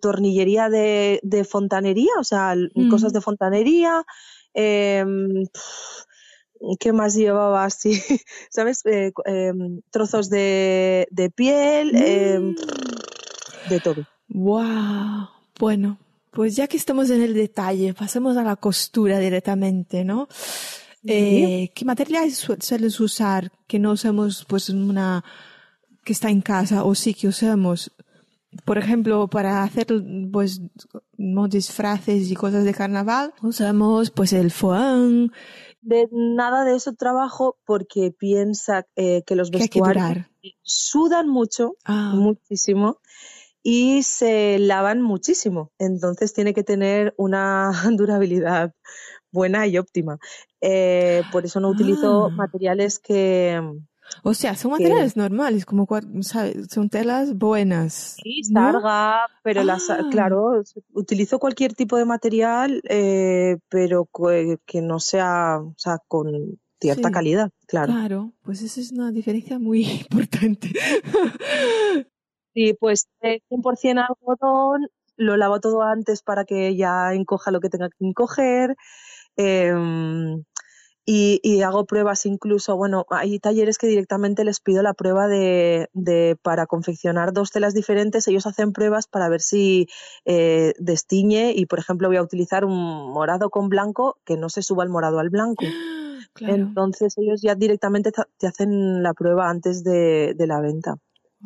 tornillería 0.00 0.68
de, 0.68 1.18
de, 1.24 1.42
fontanería, 1.42 2.12
o 2.20 2.24
sea, 2.24 2.54
mm. 2.54 2.88
cosas 2.90 3.12
de 3.12 3.20
fontanería. 3.20 4.04
Eh, 4.54 5.04
¿Qué 6.78 6.92
más 6.92 7.14
llevaba 7.14 7.64
así? 7.64 8.00
¿Sabes? 8.50 8.84
Eh, 8.86 9.12
em, 9.24 9.80
trozos 9.90 10.30
de, 10.30 11.08
de 11.10 11.30
piel, 11.30 11.96
em, 11.96 12.50
mm. 12.50 12.54
De 13.68 13.80
todo. 13.80 14.04
¡Wow! 14.28 15.28
Bueno, 15.58 15.98
pues 16.30 16.56
ya 16.56 16.66
que 16.66 16.76
estamos 16.76 17.10
en 17.10 17.22
el 17.22 17.34
detalle, 17.34 17.94
pasemos 17.94 18.36
a 18.36 18.42
la 18.42 18.56
costura 18.56 19.18
directamente, 19.18 20.04
¿no? 20.04 20.28
Eh, 21.04 21.70
¿Qué 21.74 21.84
materiales 21.84 22.48
sueles 22.58 23.00
usar 23.00 23.52
que 23.68 23.78
no 23.78 23.92
usamos 23.92 24.44
pues 24.48 24.68
una 24.70 25.24
que 26.04 26.12
está 26.12 26.30
en 26.30 26.40
casa 26.40 26.84
o 26.84 26.94
sí 26.94 27.14
que 27.14 27.28
usamos? 27.28 27.92
Por 28.64 28.78
ejemplo, 28.78 29.28
para 29.28 29.62
hacer 29.62 29.86
pues 30.32 30.60
disfraces 31.48 32.30
y 32.30 32.34
cosas 32.34 32.64
de 32.64 32.74
carnaval, 32.74 33.34
usamos 33.42 34.10
pues 34.10 34.32
el 34.32 34.50
foam, 34.50 35.30
de 35.86 36.08
nada 36.10 36.64
de 36.64 36.74
eso 36.74 36.94
trabajo 36.94 37.58
porque 37.64 38.10
piensa 38.10 38.86
eh, 38.96 39.22
que 39.24 39.36
los 39.36 39.52
vestuarios 39.52 40.26
sudan 40.62 41.28
mucho, 41.28 41.76
ah. 41.84 42.12
muchísimo, 42.14 42.98
y 43.68 44.04
se 44.04 44.60
lavan 44.60 45.02
muchísimo. 45.02 45.72
Entonces 45.80 46.32
tiene 46.32 46.54
que 46.54 46.62
tener 46.62 47.14
una 47.16 47.72
durabilidad 47.96 48.72
buena 49.32 49.66
y 49.66 49.76
óptima. 49.76 50.18
Eh, 50.60 51.22
por 51.32 51.44
eso 51.44 51.58
no 51.58 51.70
utilizo 51.70 52.26
ah. 52.26 52.30
materiales 52.30 53.00
que, 53.00 53.60
o 54.22 54.34
sea, 54.34 54.54
son 54.54 54.70
materiales 54.70 55.16
normales, 55.16 55.66
como 55.66 55.88
son 56.68 56.88
telas 56.90 57.36
buenas. 57.36 58.16
Sí, 58.22 58.44
sarga, 58.44 59.26
pero 59.42 59.64
las, 59.64 59.90
ah. 59.90 59.98
claro, 60.12 60.62
utilizo 60.92 61.40
cualquier 61.40 61.74
tipo 61.74 61.96
de 61.96 62.04
material, 62.04 62.80
eh, 62.88 63.58
pero 63.68 64.08
que 64.64 64.80
no 64.80 65.00
sea, 65.00 65.58
o 65.58 65.74
sea, 65.76 65.98
con 66.06 66.60
cierta 66.80 67.10
calidad, 67.10 67.50
claro. 67.66 67.92
Claro, 67.92 68.32
pues 68.42 68.62
esa 68.62 68.80
es 68.80 68.92
una 68.92 69.10
diferencia 69.10 69.58
muy 69.58 69.82
importante. 70.08 70.70
Sí, 72.56 72.74
pues 72.80 73.08
100% 73.20 74.00
algodón, 74.08 74.88
lo 75.16 75.36
lavo 75.36 75.60
todo 75.60 75.82
antes 75.82 76.22
para 76.22 76.44
que 76.44 76.74
ya 76.74 77.12
encoja 77.12 77.50
lo 77.50 77.60
que 77.60 77.68
tenga 77.68 77.90
que 77.90 78.06
encoger. 78.06 78.76
Eh, 79.36 79.74
y, 81.08 81.62
hago 81.62 81.86
pruebas 81.86 82.26
incluso, 82.26 82.76
bueno, 82.76 83.06
hay 83.10 83.38
talleres 83.38 83.78
que 83.78 83.86
directamente 83.86 84.42
les 84.42 84.58
pido 84.58 84.82
la 84.82 84.92
prueba 84.92 85.28
de, 85.28 85.88
de 85.92 86.36
para 86.42 86.66
confeccionar 86.66 87.32
dos 87.32 87.52
telas 87.52 87.74
diferentes, 87.74 88.26
ellos 88.26 88.44
hacen 88.46 88.72
pruebas 88.72 89.06
para 89.06 89.28
ver 89.28 89.40
si 89.40 89.86
eh, 90.24 90.72
destiñe 90.78 91.52
y, 91.54 91.66
por 91.66 91.78
ejemplo, 91.78 92.08
voy 92.08 92.16
a 92.16 92.22
utilizar 92.22 92.64
un 92.64 93.12
morado 93.12 93.50
con 93.50 93.68
blanco 93.68 94.18
que 94.24 94.36
no 94.36 94.48
se 94.48 94.62
suba 94.62 94.82
el 94.82 94.90
morado 94.90 95.20
al 95.20 95.30
blanco. 95.30 95.64
Entonces 96.40 97.16
ellos 97.18 97.40
ya 97.40 97.54
directamente 97.54 98.10
te 98.38 98.46
hacen 98.48 99.04
la 99.04 99.14
prueba 99.14 99.48
antes 99.48 99.84
de, 99.84 100.34
de 100.34 100.46
la 100.48 100.60
venta. 100.60 100.96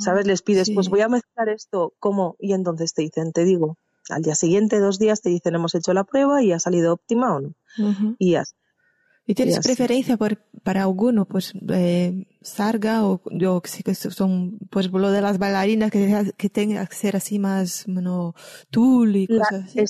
¿Sabes? 0.00 0.26
Les 0.26 0.42
pides, 0.42 0.70
pues 0.74 0.88
voy 0.88 1.02
a 1.02 1.08
mezclar 1.08 1.48
esto, 1.48 1.92
¿cómo? 1.98 2.34
Y 2.38 2.54
entonces 2.54 2.92
te 2.94 3.02
dicen, 3.02 3.32
te 3.32 3.44
digo, 3.44 3.76
al 4.08 4.22
día 4.22 4.34
siguiente, 4.34 4.80
dos 4.80 4.98
días, 4.98 5.22
te 5.22 5.28
dicen, 5.28 5.54
hemos 5.54 5.74
hecho 5.74 5.92
la 5.92 6.04
prueba 6.04 6.42
y 6.42 6.52
ha 6.52 6.58
salido 6.58 6.94
óptima 6.94 7.36
o 7.36 7.40
no. 7.40 7.54
Y 8.18 8.32
ya 8.32 8.44
¿Y 9.30 9.34
tienes 9.34 9.60
preferencia 9.60 10.16
por, 10.16 10.38
para 10.64 10.82
alguno? 10.82 11.24
Pues 11.24 11.52
eh, 11.68 12.26
Sarga 12.42 13.04
o 13.04 13.20
yo 13.30 13.60
que 13.60 13.94
son, 13.94 14.58
pues 14.70 14.90
lo 14.90 15.10
de 15.12 15.20
las 15.20 15.38
bailarinas 15.38 15.92
que, 15.92 16.32
que 16.36 16.50
tenga 16.50 16.84
que 16.86 16.96
ser 16.96 17.14
así 17.14 17.38
más, 17.38 17.84
bueno, 17.86 18.34
tul 18.70 19.14
y 19.14 19.28
cosas 19.28 19.66
así. 19.66 19.84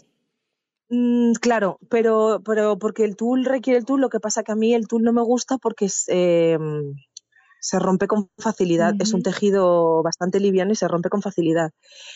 Mm, 0.91 1.35
claro, 1.41 1.79
pero, 1.89 2.43
pero 2.45 2.77
porque 2.79 3.05
el 3.05 3.17
tul 3.17 3.45
requiere 3.45 3.79
el 3.79 3.87
tul, 3.87 4.01
lo 4.01 4.11
que 4.11 4.21
pasa 4.21 4.43
que 4.43 4.53
a 4.53 4.57
mí 4.57 4.75
el 4.75 4.89
tul 4.89 5.05
no 5.05 5.13
me 5.15 5.23
gusta 5.23 5.57
porque 5.57 5.87
es, 5.87 6.05
em, 6.09 6.97
se 7.61 7.79
rompe 7.79 8.07
con 8.07 8.31
facilidad. 8.39 8.95
Es 8.99 9.13
un 9.13 9.23
tejido 9.23 10.03
bastante 10.03 10.41
liviano 10.41 10.73
y 10.73 10.77
se 10.77 10.89
rompe 10.89 11.11
con 11.11 11.23
facilidad. 11.23 11.71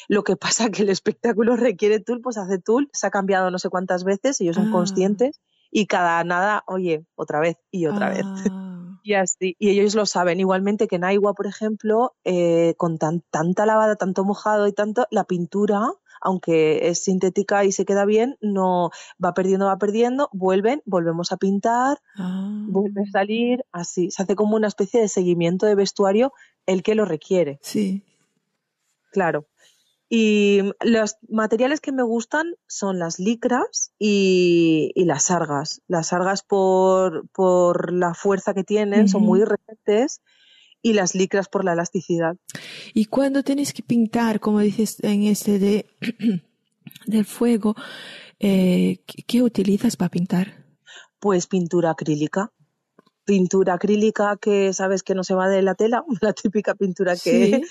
Lo 0.09 0.25
que 0.25 0.37
pasa 0.37 0.71
que 0.71 0.83
el 0.83 0.89
espectáculo 0.89 1.57
requiere 1.57 2.01
tul, 2.01 2.21
pues 2.21 2.39
hace 2.39 2.59
tul, 2.59 2.89
se 2.93 3.07
ha 3.07 3.11
cambiado 3.11 3.51
no 3.51 3.59
sé 3.59 3.69
cuántas 3.69 4.05
veces, 4.05 4.41
ellos 4.41 4.57
son 4.57 4.69
ah. 4.69 4.73
conscientes 4.73 5.41
y 5.71 5.87
cada 5.87 6.23
nada, 6.25 6.63
oye, 6.67 7.05
otra 7.15 7.41
vez 7.41 7.57
y 7.71 7.87
otra 7.87 8.09
vez. 8.09 8.25
Ah. 8.51 8.99
y 9.03 9.15
así, 9.15 9.57
y 9.59 9.71
ellos 9.71 9.95
lo 9.95 10.07
saben. 10.07 10.41
Igualmente 10.41 10.89
que 10.89 10.97
en 10.97 11.05
Aigua, 11.05 11.35
por 11.35 11.47
ejemplo, 11.47 12.15
eh, 12.25 12.75
con 12.77 12.99
tanta 12.99 13.67
lavada, 13.67 13.97
tanto 13.97 14.25
mojado 14.25 14.67
y 14.67 14.73
tanto, 14.73 15.07
la 15.11 15.25
pintura 15.25 15.91
aunque 16.25 16.89
es 16.89 17.05
sintética 17.05 17.65
y 17.65 17.71
se 17.71 17.85
queda 17.85 18.05
bien, 18.05 18.37
no 18.41 18.91
va 19.23 19.35
perdiendo, 19.35 19.67
va 19.67 19.79
perdiendo, 19.79 20.29
vuelven, 20.33 20.83
volvemos 20.87 21.31
a 21.31 21.37
pintar, 21.37 21.99
vuelve 22.17 23.03
a 23.03 23.05
ah. 23.05 23.11
salir, 23.13 23.65
así. 23.71 24.11
Se 24.11 24.23
hace 24.23 24.35
como 24.35 24.57
una 24.57 24.69
especie 24.69 25.01
de 25.01 25.09
seguimiento 25.09 25.67
de 25.67 25.75
vestuario 25.75 26.33
el 26.67 26.83
que 26.83 26.95
lo 26.95 27.05
requiere. 27.05 27.59
Sí. 27.63 28.03
Claro. 29.13 29.47
Y 30.09 30.61
los 30.81 31.17
materiales 31.29 31.81
que 31.81 31.93
me 31.93 32.03
gustan 32.03 32.55
son 32.67 32.99
las 32.99 33.19
licras 33.19 33.93
y, 33.99 34.93
las 34.97 35.25
sargas. 35.25 35.83
Las 35.89 36.09
sargas 36.09 36.43
por, 36.43 37.29
por 37.29 37.93
la 37.93 38.15
fuerza 38.15 38.55
que 38.55 38.65
tienen 38.65 39.09
son 39.09 39.23
muy 39.23 39.45
resistentes 39.45 40.23
y 40.85 40.93
las 40.93 41.15
licras 41.15 41.49
por 41.49 41.65
la 41.65 41.73
elasticidad. 41.73 42.37
Y 42.93 43.07
cuando 43.07 43.43
tienes 43.43 43.73
que 43.73 43.83
pintar, 43.83 44.39
como 44.39 44.61
dices 44.61 45.03
en 45.03 45.25
este 45.25 45.59
de 45.59 45.87
del 47.07 47.25
fuego, 47.25 47.75
eh, 48.39 48.99
¿qué 49.27 49.43
utilizas 49.43 49.97
para 49.97 50.11
pintar? 50.11 50.67
Pues 51.19 51.47
pintura 51.47 51.91
acrílica. 51.93 52.53
Pintura 53.25 53.73
acrílica 53.75 54.37
que 54.39 54.75
sabes 54.75 55.03
que 55.03 55.15
no 55.15 55.25
se 55.25 55.35
va 55.35 55.49
de 55.49 55.63
la 55.63 55.75
tela, 55.75 56.05
la 56.21 56.35
típica 56.35 56.75
pintura 56.75 57.17
que, 57.17 57.63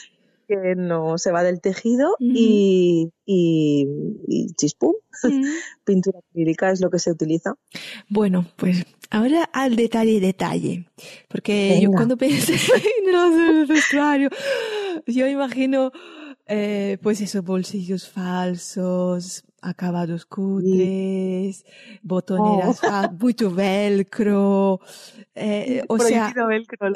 que 0.48 0.76
no 0.76 1.18
se 1.18 1.32
va 1.32 1.44
del 1.44 1.62
tejido 1.62 2.16
y, 2.20 3.10
y, 3.26 4.54
chispum. 4.56 4.94
Pintura 5.86 6.20
acrílica 6.20 6.72
es 6.72 6.82
lo 6.82 6.90
que 6.90 7.00
se 7.00 7.12
utiliza. 7.12 7.56
Bueno, 8.10 8.46
pues 8.56 8.86
ahora 9.10 9.44
al 9.54 9.76
detalle, 9.76 10.20
detalle. 10.20 10.86
Porque 11.30 11.80
yo 11.82 11.92
cuando 11.92 12.18
pensé 12.18 12.54
en 13.08 13.16
el 13.16 13.66
vestuario, 13.66 14.30
yo 15.08 15.28
imagino, 15.28 15.92
eh, 16.46 16.98
pues 17.02 17.22
esos 17.22 17.44
bolsillos 17.44 18.10
falsos, 18.10 19.44
acabados 19.64 20.26
cutres, 20.26 21.66
botoneras, 22.02 22.82
oh. 22.84 23.10
mucho 23.18 23.50
velcro, 23.52 24.82
eh, 25.36 25.84
o 25.88 25.98
sea, 25.98 26.34
velcro. 26.48 26.92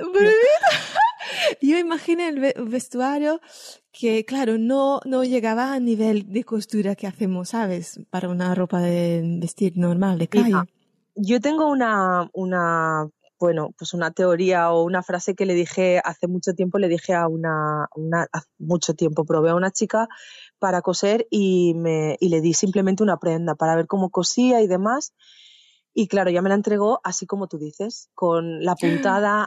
Yo 1.62 1.78
imagino 1.78 2.24
el 2.24 2.40
vestuario 2.66 3.42
que, 3.92 4.26
claro, 4.26 4.58
no, 4.58 5.00
no 5.06 5.24
llegaba 5.24 5.74
a 5.74 5.80
nivel 5.80 6.32
de 6.32 6.44
costura 6.44 6.96
que 6.96 7.08
hacemos, 7.08 7.50
¿sabes? 7.50 8.00
Para 8.10 8.30
una 8.30 8.54
ropa 8.54 8.80
de 8.80 9.38
vestir 9.40 9.78
normal, 9.78 10.20
de 10.20 10.28
calle. 10.28 10.54
yo 11.16 11.40
tengo 11.40 11.68
una, 11.68 12.30
una, 12.34 13.10
bueno, 13.40 13.72
pues 13.78 13.94
una 13.94 14.12
teoría 14.12 14.72
o 14.72 14.84
una 14.84 15.04
frase 15.04 15.36
que 15.36 15.46
le 15.46 15.54
dije 15.54 16.02
hace 16.04 16.28
mucho 16.28 16.54
tiempo, 16.54 16.78
le 16.78 16.88
dije 16.88 17.14
a 17.14 17.28
una, 17.28 17.88
una 17.96 18.28
hace 18.32 18.50
mucho 18.60 18.94
tiempo, 18.94 19.26
probé 19.26 19.50
a 19.50 19.56
una 19.56 19.72
chica 19.72 20.08
para 20.60 20.82
coser 20.82 21.28
y, 21.30 21.74
me, 21.76 22.18
y 22.20 22.30
le 22.30 22.42
di 22.42 22.54
simplemente 22.54 23.04
una 23.04 23.18
prenda 23.18 23.56
para 23.56 23.76
ver 23.76 23.88
cómo 23.88 24.10
cosía 24.10 24.62
y 24.62 24.68
demás. 24.68 25.14
Y 26.00 26.08
claro, 26.08 26.30
ya 26.30 26.44
me 26.44 26.50
la 26.50 26.54
entregó 26.54 27.02
así 27.04 27.26
como 27.26 27.48
tú 27.48 27.58
dices, 27.58 28.12
con 28.14 28.64
la 28.64 28.76
puntada 29.10 29.44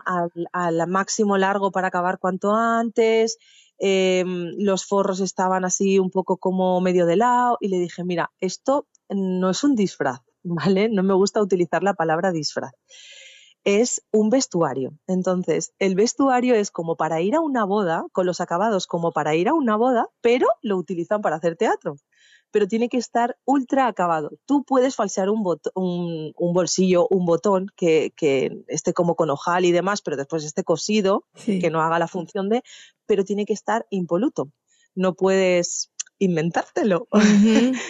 al, 0.52 0.88
máximo 0.88 1.38
largo 1.38 1.70
para 1.70 1.86
acabar 1.86 2.18
cuanto 2.18 2.56
antes. 2.56 3.38
Em, 3.78 4.56
los 4.58 4.84
forros 4.84 5.20
estaban 5.20 5.64
así 5.64 6.00
un 6.00 6.10
poco 6.10 6.38
como 6.38 6.80
medio 6.80 7.06
de 7.06 7.14
lado 7.14 7.56
y 7.60 7.68
le 7.68 7.78
dije, 7.78 8.02
mira, 8.02 8.32
esto 8.40 8.88
no 9.08 9.50
es 9.50 9.62
un 9.62 9.76
disfraz, 9.76 10.22
¿vale? 10.42 10.88
No 10.88 11.04
me 11.04 11.14
gusta 11.14 11.40
utilizar 11.40 11.84
la 11.84 11.94
palabra 11.94 12.32
disfraz. 12.32 12.72
Es 13.62 14.02
un 14.10 14.28
vestuario. 14.28 14.98
Entonces, 15.06 15.72
el 15.78 15.94
vestuario 15.94 16.56
es 16.56 16.72
como 16.72 16.96
para 16.96 17.20
ir 17.20 17.36
a 17.36 17.40
una 17.40 17.64
boda, 17.64 18.06
con 18.10 18.26
los 18.26 18.40
acabados 18.40 18.88
como 18.88 19.12
para 19.12 19.36
ir 19.36 19.48
a 19.48 19.54
una 19.54 19.76
boda, 19.76 20.08
pero 20.20 20.48
lo 20.62 20.78
utilizan 20.78 21.20
para 21.22 21.36
hacer 21.36 21.54
teatro 21.54 21.94
pero 22.50 22.66
tiene 22.66 22.88
que 22.88 22.96
estar 22.96 23.36
ultra 23.44 23.86
acabado. 23.86 24.30
Tú 24.46 24.64
puedes 24.64 24.96
falsear 24.96 25.30
un, 25.30 25.44
un, 25.74 26.52
bolsillo, 26.52 27.06
un 27.10 27.24
botón 27.24 27.68
que, 27.76 28.12
esté 28.68 28.92
como 28.92 29.14
con 29.14 29.30
ojal 29.30 29.64
y 29.64 29.72
demás, 29.72 30.02
pero 30.02 30.16
después 30.16 30.44
esté 30.44 30.64
cosido, 30.64 31.24
que 31.44 31.70
no 31.70 31.80
haga 31.80 31.98
la 31.98 32.08
función 32.08 32.48
de, 32.48 32.62
pero 33.06 33.24
tiene 33.24 33.46
que 33.46 33.52
estar 33.52 33.86
impoluto. 33.90 34.50
No 34.94 35.14
puedes 35.14 35.90
inventártelo. 36.20 37.08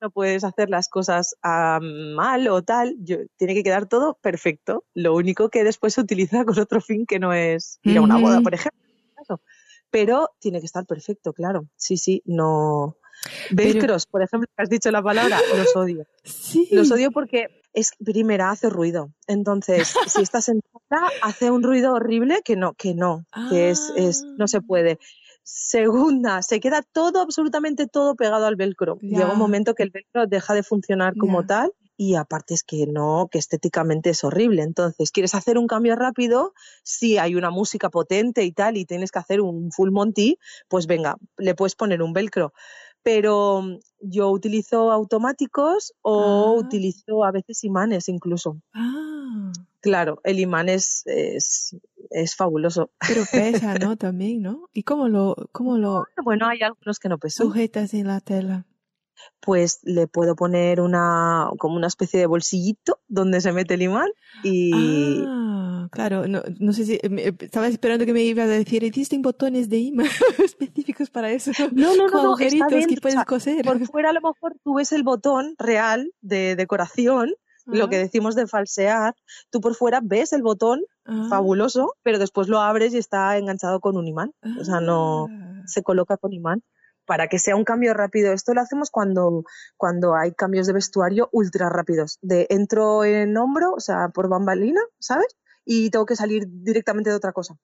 No 0.00 0.10
puedes 0.10 0.44
hacer 0.44 0.70
las 0.70 0.88
cosas 0.88 1.34
mal 1.42 2.48
o 2.48 2.62
tal. 2.62 2.96
tiene 3.36 3.54
que 3.54 3.62
quedar 3.62 3.86
todo 3.86 4.16
perfecto. 4.22 4.84
Lo 4.94 5.14
único 5.14 5.50
que 5.50 5.64
después 5.64 5.94
se 5.94 6.00
utiliza 6.00 6.44
con 6.44 6.58
otro 6.58 6.80
fin 6.80 7.04
que 7.04 7.18
no 7.18 7.32
es 7.32 7.78
ir 7.82 7.98
a 7.98 8.00
una 8.00 8.16
boda, 8.16 8.40
por 8.40 8.54
ejemplo. 8.54 8.80
Pero 9.90 10.30
tiene 10.38 10.60
que 10.60 10.66
estar 10.66 10.86
perfecto, 10.86 11.32
claro. 11.32 11.68
Sí, 11.76 11.96
sí, 11.96 12.22
no, 12.24 12.96
Velcros, 13.50 14.06
por 14.06 14.22
ejemplo, 14.22 14.48
que 14.56 14.62
has 14.62 14.68
dicho 14.68 14.90
la 14.90 15.02
palabra, 15.02 15.38
los 15.56 15.74
odio. 15.76 16.06
Sí. 16.24 16.68
Los 16.70 16.90
odio 16.90 17.10
porque 17.10 17.62
es 17.72 17.92
primera 18.04 18.50
hace 18.50 18.70
ruido. 18.70 19.12
Entonces, 19.26 19.94
si 20.06 20.22
estás 20.22 20.46
sentada, 20.46 21.08
hace 21.22 21.50
un 21.50 21.62
ruido 21.62 21.94
horrible 21.94 22.42
que 22.44 22.56
no, 22.56 22.74
que 22.74 22.94
no, 22.94 23.24
que 23.50 23.70
es, 23.70 23.92
es, 23.96 24.24
no 24.36 24.48
se 24.48 24.60
puede. 24.60 24.98
Segunda, 25.42 26.42
se 26.42 26.60
queda 26.60 26.82
todo, 26.82 27.20
absolutamente 27.22 27.86
todo 27.86 28.16
pegado 28.16 28.46
al 28.46 28.56
velcro. 28.56 28.98
Llega 29.00 29.32
un 29.32 29.38
momento 29.38 29.74
que 29.74 29.82
el 29.82 29.90
velcro 29.90 30.26
deja 30.26 30.52
de 30.52 30.62
funcionar 30.62 31.16
como 31.16 31.46
tal 31.46 31.72
y 31.96 32.14
aparte 32.14 32.54
es 32.54 32.62
que 32.62 32.86
no, 32.86 33.28
que 33.30 33.38
estéticamente 33.38 34.10
es 34.10 34.22
horrible. 34.24 34.62
Entonces, 34.62 35.10
quieres 35.10 35.34
hacer 35.34 35.56
un 35.56 35.66
cambio 35.66 35.96
rápido, 35.96 36.52
si 36.84 37.18
hay 37.18 37.34
una 37.34 37.50
música 37.50 37.88
potente 37.88 38.44
y 38.44 38.52
tal 38.52 38.76
y 38.76 38.84
tienes 38.84 39.10
que 39.10 39.18
hacer 39.18 39.40
un 39.40 39.72
full 39.72 39.90
monty, 39.90 40.38
pues 40.68 40.86
venga, 40.86 41.16
le 41.38 41.54
puedes 41.54 41.74
poner 41.74 42.02
un 42.02 42.12
velcro 42.12 42.52
pero 43.02 43.62
mm, 43.62 43.78
yo 44.00 44.30
utilizo 44.30 44.90
automáticos 44.90 45.94
o 46.02 46.56
ah. 46.56 46.60
utilizo 46.60 47.24
a 47.24 47.30
veces 47.30 47.64
imanes 47.64 48.08
incluso. 48.08 48.60
Ah. 48.72 49.52
Claro, 49.80 50.20
el 50.24 50.40
imán 50.40 50.68
es, 50.68 51.02
es, 51.06 51.76
es, 52.10 52.34
fabuloso. 52.34 52.90
Pero 53.06 53.22
pesa, 53.30 53.74
¿no? 53.74 53.96
También, 53.96 54.42
¿no? 54.42 54.68
¿Y 54.72 54.82
cómo 54.82 55.08
lo, 55.08 55.36
cómo 55.52 55.78
lo 55.78 56.04
bueno, 56.24 56.48
hay 56.48 56.62
algunos 56.62 56.98
que 56.98 57.08
no 57.08 57.18
pesan. 57.18 57.46
sujetas 57.46 57.94
en 57.94 58.08
la 58.08 58.20
tela? 58.20 58.66
Pues 59.40 59.80
le 59.82 60.06
puedo 60.06 60.36
poner 60.36 60.80
una, 60.80 61.50
como 61.58 61.76
una 61.76 61.86
especie 61.86 62.20
de 62.20 62.26
bolsillito 62.26 63.00
donde 63.08 63.40
se 63.40 63.52
mete 63.52 63.74
el 63.74 63.82
imán 63.82 64.08
y... 64.42 65.24
Ah 65.26 65.57
claro, 65.90 66.26
no, 66.26 66.42
no 66.58 66.72
sé 66.72 66.84
si 66.84 66.94
eh, 66.94 67.34
estaba 67.40 67.68
esperando 67.68 68.06
que 68.06 68.12
me 68.12 68.22
iba 68.22 68.44
a 68.44 68.46
decir, 68.46 68.84
¿existen 68.84 69.22
botones 69.22 69.68
de 69.68 69.78
imán 69.78 70.06
específicos 70.44 71.10
para 71.10 71.30
eso? 71.30 71.52
No, 71.72 71.96
no, 71.96 72.08
no, 72.08 72.20
agujeritos 72.20 72.86
que 72.86 72.96
puedes 73.00 73.24
coser. 73.24 73.64
Por 73.64 73.84
fuera 73.86 74.10
a 74.10 74.12
lo 74.12 74.20
mejor 74.20 74.56
tú 74.62 74.74
ves 74.74 74.92
el 74.92 75.02
botón 75.02 75.54
real 75.58 76.12
de 76.20 76.56
decoración, 76.56 77.34
lo 77.66 77.90
que 77.90 77.98
decimos 77.98 78.34
de 78.34 78.46
falsear, 78.46 79.14
tú 79.50 79.60
por 79.60 79.74
fuera 79.74 80.00
ves 80.02 80.32
el 80.32 80.42
botón 80.42 80.82
ah. 81.04 81.26
fabuloso, 81.28 81.94
pero 82.02 82.18
después 82.18 82.48
lo 82.48 82.60
abres 82.60 82.94
y 82.94 82.98
está 82.98 83.36
enganchado 83.36 83.80
con 83.80 83.96
un 83.98 84.08
imán, 84.08 84.32
o 84.58 84.64
sea, 84.64 84.80
no 84.80 85.26
ah. 85.30 85.62
se 85.66 85.82
coloca 85.82 86.16
con 86.16 86.32
imán 86.32 86.62
para 87.08 87.26
que 87.28 87.38
sea 87.38 87.56
un 87.56 87.64
cambio 87.64 87.94
rápido. 87.94 88.34
Esto 88.34 88.52
lo 88.52 88.60
hacemos 88.60 88.90
cuando, 88.90 89.42
cuando 89.78 90.14
hay 90.14 90.32
cambios 90.32 90.66
de 90.66 90.74
vestuario 90.74 91.30
ultra 91.32 91.70
rápidos. 91.70 92.18
De 92.20 92.46
entro 92.50 93.02
en 93.02 93.34
hombro, 93.38 93.72
o 93.72 93.80
sea, 93.80 94.10
por 94.10 94.28
bambalina, 94.28 94.82
¿sabes? 94.98 95.34
Y 95.70 95.90
tengo 95.90 96.06
que 96.06 96.16
salir 96.16 96.44
directamente 96.48 97.10
de 97.10 97.16
otra 97.16 97.32
cosa, 97.32 97.54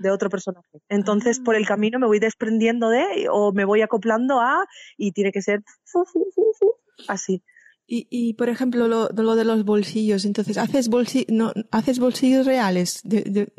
de 0.00 0.10
otro 0.10 0.28
personaje. 0.28 0.80
Entonces, 0.88 1.38
por 1.38 1.54
el 1.54 1.62
ah. 1.62 1.68
camino 1.68 2.00
me 2.00 2.08
voy 2.08 2.18
desprendiendo 2.18 2.88
de 2.88 3.28
o 3.30 3.52
me 3.52 3.64
voy 3.64 3.80
acoplando 3.80 4.40
a 4.40 4.66
y 4.96 5.12
tiene 5.12 5.30
que 5.30 5.40
ser 5.40 5.62
así. 7.06 7.44
Y, 7.86 8.08
y, 8.10 8.34
por 8.34 8.48
ejemplo, 8.48 8.88
lo, 8.88 9.08
lo, 9.10 9.36
de 9.36 9.44
los 9.44 9.64
bolsillos, 9.64 10.24
entonces, 10.24 10.58
¿haces, 10.58 10.88
bolsi 10.88 11.26
no, 11.28 11.52
¿haces 11.70 12.00
bolsillos 12.00 12.44
reales? 12.44 13.02
de, 13.04 13.52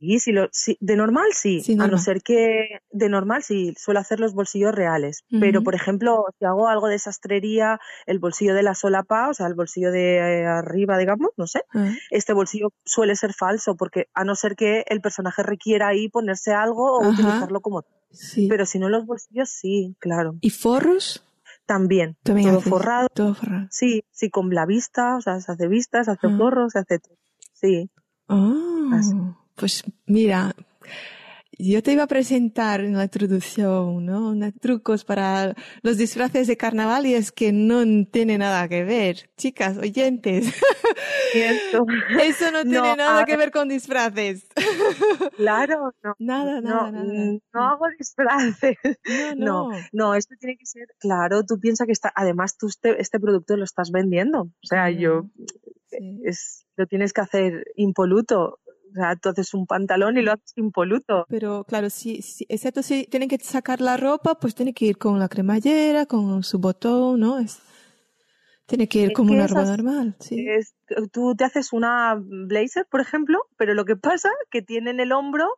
Sí, 0.00 0.20
sí, 0.20 0.32
lo, 0.32 0.48
sí, 0.52 0.76
de 0.80 0.94
normal 0.96 1.26
sí, 1.32 1.60
a 1.80 1.88
no 1.88 1.98
ser 1.98 2.22
que 2.22 2.80
de 2.92 3.08
normal 3.08 3.42
sí, 3.42 3.74
suelo 3.76 3.98
hacer 3.98 4.20
los 4.20 4.32
bolsillos 4.32 4.72
reales, 4.72 5.24
pero 5.40 5.62
por 5.64 5.74
ejemplo, 5.74 6.24
si 6.38 6.44
hago 6.44 6.68
algo 6.68 6.86
de 6.86 6.98
sastrería, 7.00 7.80
el 8.06 8.20
bolsillo 8.20 8.54
de 8.54 8.62
la 8.62 8.74
solapa, 8.76 9.28
o 9.28 9.34
sea, 9.34 9.46
el 9.48 9.54
bolsillo 9.54 9.90
de 9.90 10.16
eh, 10.18 10.46
arriba, 10.46 10.98
digamos, 10.98 11.30
no 11.36 11.48
sé, 11.48 11.62
ah. 11.74 11.92
este 12.10 12.32
bolsillo 12.32 12.72
suele 12.84 13.16
ser 13.16 13.34
falso, 13.34 13.74
porque 13.76 14.06
a 14.14 14.22
no 14.22 14.36
ser 14.36 14.54
que 14.54 14.84
el 14.88 15.00
personaje 15.00 15.42
requiera 15.42 15.88
ahí 15.88 16.08
ponerse 16.08 16.52
algo 16.52 16.98
o 16.98 17.08
utilizarlo 17.08 17.60
como... 17.60 17.84
Sí. 18.10 18.46
Pero 18.48 18.64
si 18.64 18.78
no, 18.78 18.88
los 18.88 19.04
bolsillos 19.04 19.50
sí, 19.50 19.94
claro. 19.98 20.36
¿Y 20.40 20.50
forros? 20.50 21.24
También, 21.66 22.16
También 22.22 22.48
todo 22.50 22.60
forrado. 22.62 23.08
Todo 23.12 23.34
forrado. 23.34 23.66
Sí, 23.70 24.02
sí, 24.12 24.30
con 24.30 24.48
la 24.54 24.64
vista, 24.64 25.16
o 25.16 25.20
sea, 25.20 25.40
se 25.40 25.52
hace 25.52 25.68
vistas, 25.68 26.06
se 26.06 26.12
hace 26.12 26.26
Ah. 26.28 26.36
forros, 26.38 26.72
se 26.72 26.78
hace 26.78 26.98
todo. 27.00 27.16
Sí, 27.52 27.90
Oh, 28.30 28.90
Así. 28.92 29.14
Pues 29.58 29.82
mira, 30.06 30.54
yo 31.60 31.82
te 31.82 31.92
iba 31.92 32.04
a 32.04 32.06
presentar 32.06 32.80
en 32.82 32.96
la 32.96 33.02
introducción, 33.04 34.06
¿no? 34.06 34.30
Unos 34.30 34.54
trucos 34.60 35.04
para 35.04 35.56
los 35.82 35.96
disfraces 35.96 36.46
de 36.46 36.56
carnaval 36.56 37.04
y 37.06 37.14
es 37.14 37.32
que 37.32 37.50
no 37.52 37.82
tiene 38.06 38.38
nada 38.38 38.68
que 38.68 38.84
ver. 38.84 39.28
Chicas, 39.36 39.76
oyentes, 39.76 40.54
cierto. 41.32 41.84
eso 42.22 42.52
no 42.52 42.62
tiene 42.62 42.78
No, 42.78 42.96
nada 42.96 43.24
que 43.24 43.36
ver 43.36 43.50
con 43.50 43.68
disfraces. 43.68 44.46
Claro, 45.36 45.92
no. 46.02 46.14
Nada, 46.18 46.60
nada, 46.60 46.90
no, 46.90 47.04
nada. 47.04 47.04
mm, 47.32 47.40
no 47.52 47.62
hago 47.68 47.84
disfraces. 47.98 48.76
No, 49.36 49.70
No, 49.70 49.78
no. 49.92 50.14
esto 50.14 50.34
tiene 50.38 50.56
que 50.56 50.66
ser, 50.66 50.86
claro, 51.00 51.44
tú 51.44 51.58
piensas 51.60 51.86
que 51.86 51.92
está, 51.92 52.12
además 52.14 52.56
tú 52.56 52.66
este, 52.68 53.00
este 53.00 53.18
producto 53.20 53.56
lo 53.56 53.64
estás 53.64 53.90
vendiendo. 53.90 54.42
O 54.42 54.66
sea, 54.66 54.90
yo, 54.90 55.26
Sí. 55.90 56.20
es, 56.24 56.66
lo 56.76 56.86
tienes 56.86 57.12
que 57.14 57.22
hacer 57.22 57.64
impoluto. 57.74 58.58
O 58.90 58.94
sea, 58.94 59.16
tú 59.16 59.28
haces 59.28 59.54
un 59.54 59.66
pantalón 59.66 60.16
y 60.18 60.22
lo 60.22 60.32
haces 60.32 60.52
impoluto. 60.56 61.26
Pero 61.28 61.64
claro, 61.64 61.90
si, 61.90 62.22
si, 62.22 62.46
excepto 62.48 62.82
si 62.82 63.04
tienen 63.06 63.28
que 63.28 63.38
sacar 63.38 63.80
la 63.80 63.96
ropa, 63.96 64.36
pues 64.36 64.54
tiene 64.54 64.72
que 64.72 64.86
ir 64.86 64.98
con 64.98 65.18
la 65.18 65.28
cremallera, 65.28 66.06
con 66.06 66.42
su 66.42 66.58
botón, 66.58 67.20
¿no? 67.20 67.38
Es, 67.38 67.60
tiene 68.66 68.88
que 68.88 69.00
ir 69.00 69.12
como 69.12 69.30
que 69.30 69.34
una 69.38 69.46
ropa 69.46 69.64
normal, 69.64 70.16
sí. 70.20 70.46
Es- 70.48 70.74
tú 71.12 71.34
te 71.36 71.44
haces 71.44 71.72
una 71.72 72.16
blazer, 72.20 72.86
por 72.90 73.00
ejemplo, 73.00 73.46
pero 73.56 73.74
lo 73.74 73.84
que 73.84 73.96
pasa 73.96 74.30
que 74.50 74.62
tiene 74.62 74.90
en 74.90 75.00
el 75.00 75.12
hombro, 75.12 75.48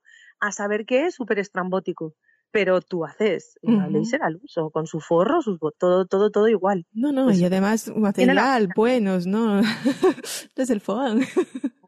a 0.41 0.53
saber 0.53 0.87
qué 0.87 1.07
es, 1.07 1.15
súper 1.15 1.39
estrambótico. 1.39 2.15
Pero 2.53 2.81
tú 2.81 3.05
haces 3.05 3.59
una 3.63 3.85
Ujú. 3.87 3.93
blazer 3.99 4.23
al 4.23 4.41
uso, 4.43 4.71
con 4.71 4.87
su 4.87 5.01
forro, 5.01 5.41
sus 5.41 5.61
todo, 5.79 6.07
todo, 6.07 6.31
todo 6.31 6.49
igual. 6.49 6.85
No, 6.93 7.13
no, 7.13 7.27
Pues, 7.27 7.39
y 7.41 7.45
además 7.45 7.93
material, 7.95 8.71
buenos, 8.75 9.27
¿no? 9.27 9.61
no 10.57 10.63
es 10.63 10.71
el 10.71 10.81
foam. 10.81 11.21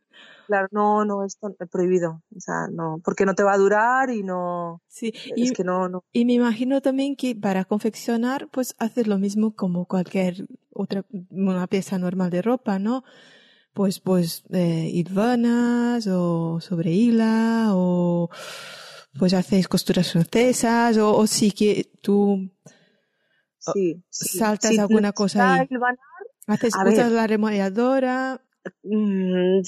Claro, 0.47 0.69
no, 0.71 1.05
no, 1.05 1.25
esto 1.25 1.55
es 1.59 1.69
prohibido. 1.69 2.21
O 2.37 2.41
sea, 2.41 2.67
no, 2.71 3.01
porque 3.05 3.25
no 3.25 3.35
te 3.35 3.43
va 3.43 3.53
a 3.55 3.59
durar 3.59 4.11
y 4.11 4.23
no, 4.23 4.81
Sí, 4.89 5.13
y, 5.37 5.45
es 5.45 5.53
que 5.53 5.65
no, 5.65 5.89
no. 5.89 6.05
y 6.13 6.25
me 6.25 6.35
imagino 6.35 6.81
también 6.81 7.17
que 7.17 7.35
para 7.35 7.65
confeccionar, 7.65 8.49
pues 8.51 8.75
haces 8.79 9.07
lo 9.07 9.19
mismo 9.19 9.55
como 9.55 9.87
cualquier 9.87 10.47
otra, 10.73 11.05
una 11.31 11.67
pieza 11.67 11.99
normal 11.99 12.31
de 12.31 12.43
ropa, 12.43 12.79
¿no? 12.79 13.05
Pues, 13.73 14.01
pues, 14.01 14.45
eh, 14.51 14.91
hilvanas 14.93 16.07
o 16.07 16.61
sobre 16.61 16.91
hila 16.91 17.69
o 17.73 18.29
pues 19.19 19.33
haces 19.35 19.69
costuras 19.69 20.11
francesas 20.13 20.97
o, 20.99 21.17
o 21.17 21.27
sí 21.27 21.53
que 21.53 21.91
tú 22.03 22.51
Sí, 23.59 24.03
sí. 24.11 24.39
saltas 24.39 24.73
Si 24.73 24.79
alguna 24.79 25.13
cosa 25.13 25.55
ahí. 25.55 25.67
hilvanar, 25.71 25.99
haces, 26.49 26.75
A 26.75 26.85
usas 26.85 27.07
ver. 27.07 27.13
la 27.13 27.27
remodelladora. 27.27 28.41
Mm, 28.85 29.61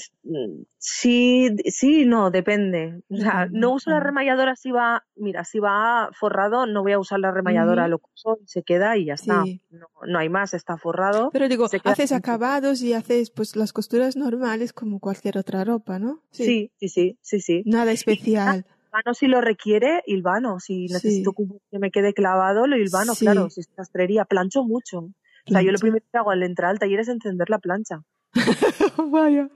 sí, 0.77 1.55
sí, 1.65 2.05
no, 2.05 2.31
depende. 2.31 3.01
O 3.09 3.17
sea, 3.17 3.47
no 3.51 3.73
uso 3.73 3.89
la 3.89 3.99
remalladora 3.99 4.55
si 4.55 4.71
va, 4.71 5.03
mira, 5.15 5.43
si 5.43 5.59
va 5.59 6.09
forrado, 6.13 6.65
no 6.65 6.81
voy 6.83 6.93
a 6.93 6.99
usar 6.99 7.19
la 7.19 7.31
remalladora, 7.31 7.87
lo 7.87 8.01
uso 8.13 8.37
y 8.43 8.47
se 8.47 8.63
queda 8.63 8.97
y 8.97 9.05
ya 9.05 9.13
está. 9.15 9.43
Sí. 9.43 9.61
No, 9.69 9.87
no 10.07 10.19
hay 10.19 10.29
más, 10.29 10.53
está 10.53 10.77
forrado. 10.77 11.29
Pero 11.31 11.47
digo, 11.47 11.67
haces 11.83 12.09
sin- 12.09 12.17
acabados 12.17 12.81
y 12.81 12.93
haces 12.93 13.31
pues 13.31 13.55
las 13.55 13.73
costuras 13.73 14.15
normales 14.15 14.73
como 14.73 14.99
cualquier 14.99 15.37
otra 15.37 15.63
ropa, 15.63 15.99
¿no? 15.99 16.21
Sí, 16.31 16.71
sí, 16.79 16.89
sí, 16.89 17.17
sí, 17.21 17.39
sí. 17.39 17.63
Nada 17.65 17.91
especial. 17.91 18.65
Hilvano 18.91 19.13
si 19.13 19.27
lo 19.27 19.41
requiere, 19.41 20.03
hilvano. 20.05 20.59
Si 20.59 20.87
necesito 20.87 21.33
que 21.33 21.43
que 21.71 21.79
me 21.79 21.91
quede 21.91 22.13
clavado, 22.13 22.65
lo 22.67 22.77
hilvano, 22.77 23.13
claro. 23.15 23.49
Si 23.49 23.59
es 23.61 23.69
sastrería, 23.75 24.23
plancho 24.25 24.63
mucho. 24.63 24.99
O 25.47 25.51
sea, 25.51 25.61
yo 25.61 25.71
lo 25.71 25.77
primero 25.79 26.03
que 26.11 26.17
hago 26.17 26.31
al 26.31 26.41
entrar 26.43 26.71
al 26.71 26.79
taller 26.79 27.01
es 27.01 27.07
encender 27.09 27.49
la 27.49 27.59
plancha. 27.59 28.01
Vaya. 29.11 29.49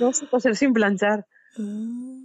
No 0.00 0.12
sé 0.12 0.26
coser 0.28 0.56
sin 0.56 0.72
planchar. 0.72 1.26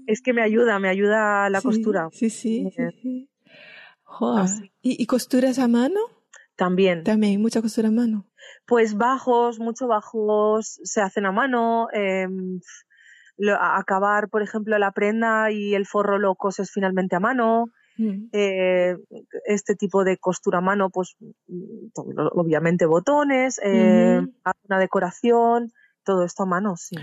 Es 0.08 0.22
que 0.22 0.34
me 0.34 0.42
ayuda, 0.42 0.80
me 0.80 0.90
ayuda 0.90 1.50
la 1.50 1.60
Sí, 1.62 1.68
costura. 1.68 2.10
Sí, 2.12 2.30
sí, 2.30 2.68
sí. 2.76 2.84
Sí. 3.02 3.30
Joder. 4.04 4.44
así. 4.46 4.72
¿Y, 4.82 5.02
y 5.02 5.06
costuras 5.06 5.60
a 5.60 5.68
mano? 5.68 6.00
También. 6.56 7.04
También, 7.04 7.42
mucha 7.42 7.62
costura 7.62 7.90
a 7.90 7.92
mano. 7.92 8.26
Pues 8.66 8.96
bajos, 8.98 9.60
mucho 9.60 9.88
bajos, 9.88 10.80
se 10.84 11.02
hacen 11.02 11.26
a 11.26 11.32
mano. 11.32 11.88
em, 11.94 12.60
lo- 13.38 13.56
a- 13.56 13.78
acabar, 13.78 14.30
por 14.30 14.42
ejemplo, 14.42 14.78
la 14.80 14.92
prenda 14.92 15.52
y 15.52 15.74
el 15.76 15.86
forro 15.86 16.18
lo 16.18 16.36
coses 16.36 16.72
finalmente 16.74 17.16
a 17.16 17.20
mano. 17.20 17.66
Mm. 18.02 18.30
eh, 18.32 18.96
este 19.46 19.76
tipo 19.76 20.06
de 20.06 20.16
costura 20.18 20.60
a 20.60 20.62
mano, 20.62 20.90
pues 20.90 21.18
mm, 21.48 21.90
to- 21.94 22.06
obviamente 22.34 22.86
botones, 22.86 23.60
eh, 23.62 24.22
una 24.70 24.80
decoración, 24.80 25.70
todo 26.10 26.24
esto 26.24 26.42
a 26.42 26.46
mano, 26.48 26.76
sí. 26.76 26.96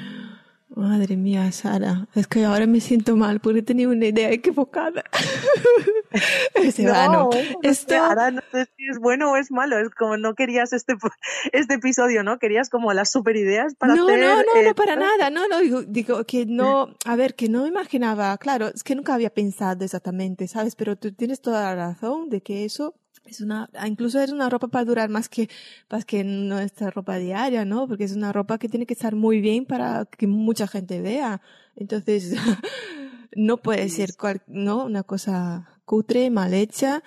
Madre 0.74 1.16
mía, 1.16 1.52
Sara. 1.52 2.08
Es 2.16 2.26
que 2.26 2.44
ahora 2.44 2.66
me 2.66 2.80
siento 2.80 3.14
mal 3.14 3.38
porque 3.38 3.62
tenía 3.62 3.88
una 3.88 4.06
idea 4.06 4.32
equivocada. 4.32 5.04
Ese 6.54 6.90
vano. 6.90 7.30
no 7.30 7.32
sé, 7.32 7.56
Esto- 7.62 7.96
ahora 7.96 8.32
no 8.32 8.42
sé 8.50 8.66
si 8.76 8.88
es 8.90 8.98
bueno 8.98 9.30
o 9.30 9.36
es 9.36 9.52
malo, 9.52 9.78
es 9.78 9.90
como 9.90 10.16
no 10.16 10.34
querías 10.34 10.72
este, 10.72 10.94
este 11.52 11.74
episodio, 11.74 12.24
¿no? 12.24 12.40
Querías 12.40 12.68
como 12.68 12.92
las 12.92 13.12
super 13.12 13.36
ideas 13.36 13.76
para 13.76 13.94
no, 13.94 14.08
hacer... 14.08 14.18
no, 14.18 14.42
no, 14.42 14.56
eh, 14.60 14.64
no, 14.66 14.74
para 14.74 14.96
nada, 14.96 15.30
no, 15.30 15.46
no, 15.46 15.60
digo, 15.60 15.82
digo 15.82 16.24
que 16.24 16.46
no, 16.46 16.88
a 17.04 17.14
ver, 17.14 17.36
que 17.36 17.48
no 17.48 17.62
me 17.62 17.68
imaginaba, 17.68 18.36
claro, 18.38 18.66
es 18.66 18.82
que 18.82 18.96
nunca 18.96 19.14
había 19.14 19.30
pensado 19.30 19.84
exactamente, 19.84 20.48
¿sabes? 20.48 20.74
Pero 20.74 20.96
tú 20.96 21.12
tienes 21.12 21.40
toda 21.40 21.62
la 21.62 21.76
razón 21.76 22.28
de 22.28 22.40
que 22.40 22.64
eso 22.64 22.96
es 23.26 23.40
una, 23.40 23.68
ah, 23.74 23.88
incluso 23.88 24.20
es 24.20 24.30
una 24.32 24.48
ropa 24.48 24.68
para 24.68 24.84
durar 24.84 25.08
más 25.08 25.28
que, 25.28 25.48
más 25.90 26.04
que 26.04 26.24
nuestra 26.24 26.90
ropa 26.90 27.16
diaria, 27.16 27.64
¿no? 27.64 27.86
Porque 27.88 28.04
es 28.04 28.14
una 28.14 28.32
ropa 28.32 28.58
que 28.58 28.68
tiene 28.68 28.86
que 28.86 28.94
estar 28.94 29.14
muy 29.14 29.40
bien 29.40 29.64
para 29.66 30.04
que 30.06 30.26
mucha 30.26 30.66
gente 30.66 31.00
vea. 31.00 31.40
Entonces, 31.74 32.34
no 33.36 33.56
puede 33.58 33.88
ser, 33.88 34.10
cual, 34.18 34.42
¿no? 34.46 34.84
Una 34.84 35.02
cosa 35.02 35.68
cutre, 35.84 36.30
mal 36.30 36.54
hecha 36.54 37.02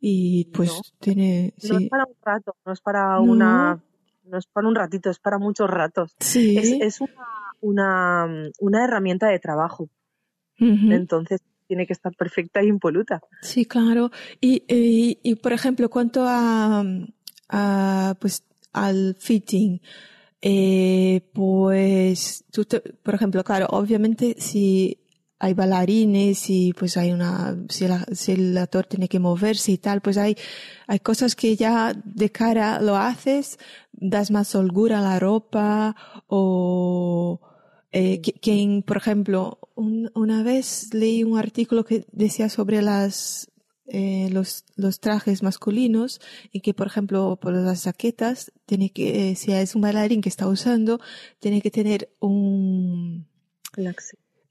y 0.00 0.46
pues 0.46 0.70
No. 0.70 0.80
tiene, 1.00 1.54
No 1.68 1.78
es 1.78 1.88
para 1.88 2.04
un 2.04 2.14
rato, 2.22 2.56
no 2.64 2.72
es 2.72 2.80
para 2.80 3.16
No. 3.16 3.22
una... 3.22 3.82
No 4.26 4.38
es 4.38 4.46
para 4.46 4.66
un 4.66 4.74
ratito, 4.74 5.10
es 5.10 5.18
para 5.18 5.38
muchos 5.38 5.68
ratos. 5.68 6.16
sí. 6.18 6.56
Es, 6.56 6.72
es 6.80 7.00
una, 7.02 7.26
una, 7.60 8.26
una 8.58 8.84
herramienta 8.84 9.28
de 9.28 9.38
trabajo, 9.38 9.90
entonces 10.58 11.40
tiene 11.66 11.86
que 11.86 11.92
estar 11.92 12.12
perfecta 12.16 12.60
e 12.60 12.66
impoluta. 12.66 13.20
Sí, 13.42 13.64
claro. 13.66 14.10
Y, 14.40 14.62
y, 14.68 15.18
y, 15.22 15.34
por 15.36 15.52
ejemplo, 15.52 15.88
cuanto 15.90 16.24
a, 17.48 18.16
pues, 18.20 18.42
al 18.72 19.16
fitting, 19.18 19.80
eh, 20.42 21.30
pues, 21.32 22.44
tú 22.50 22.64
te- 22.64 22.80
por 22.80 23.14
ejemplo, 23.14 23.42
claro, 23.44 23.66
obviamente 23.70 24.36
si 24.38 25.00
hay 25.38 25.52
bailarines 25.52 26.48
y 26.48 26.72
pues 26.72 26.96
hay 26.96 27.12
una, 27.12 27.56
si, 27.68 27.86
la- 27.86 28.06
si 28.12 28.32
el 28.32 28.56
actor 28.56 28.86
tiene 28.86 29.08
que 29.08 29.18
moverse 29.18 29.72
y 29.72 29.78
tal, 29.78 30.00
pues 30.00 30.16
hay, 30.16 30.36
hay 30.86 31.00
cosas 31.00 31.34
que 31.34 31.54
ya 31.56 31.92
de 32.04 32.30
cara 32.30 32.80
lo 32.80 32.96
haces, 32.96 33.58
das 33.92 34.30
más 34.30 34.54
holgura 34.54 34.98
a 34.98 35.02
la 35.02 35.18
ropa 35.18 35.94
o, 36.28 37.40
eh, 37.94 38.20
quien, 38.20 38.82
por 38.82 38.96
ejemplo, 38.98 39.58
un- 39.76 40.10
una 40.14 40.42
vez 40.42 40.92
leí 40.94 41.24
un 41.24 41.38
artículo 41.38 41.84
que 41.84 42.04
decía 42.12 42.48
sobre 42.48 42.82
las, 42.82 43.48
eh, 43.86 44.28
los, 44.32 44.64
los 44.76 45.00
trajes 45.00 45.42
masculinos 45.42 46.20
y 46.52 46.60
que, 46.60 46.74
por 46.74 46.86
ejemplo, 46.88 47.38
por 47.40 47.52
las 47.54 47.84
jaquetas, 47.84 48.52
tiene 48.66 48.90
que, 48.90 49.30
eh, 49.32 49.36
si 49.36 49.52
es 49.52 49.74
un 49.76 49.82
bailarín 49.82 50.22
que 50.22 50.28
está 50.30 50.48
usando, 50.48 51.00
tiene 51.40 51.60
que 51.62 51.70
tener 51.70 52.10
un, 52.20 53.28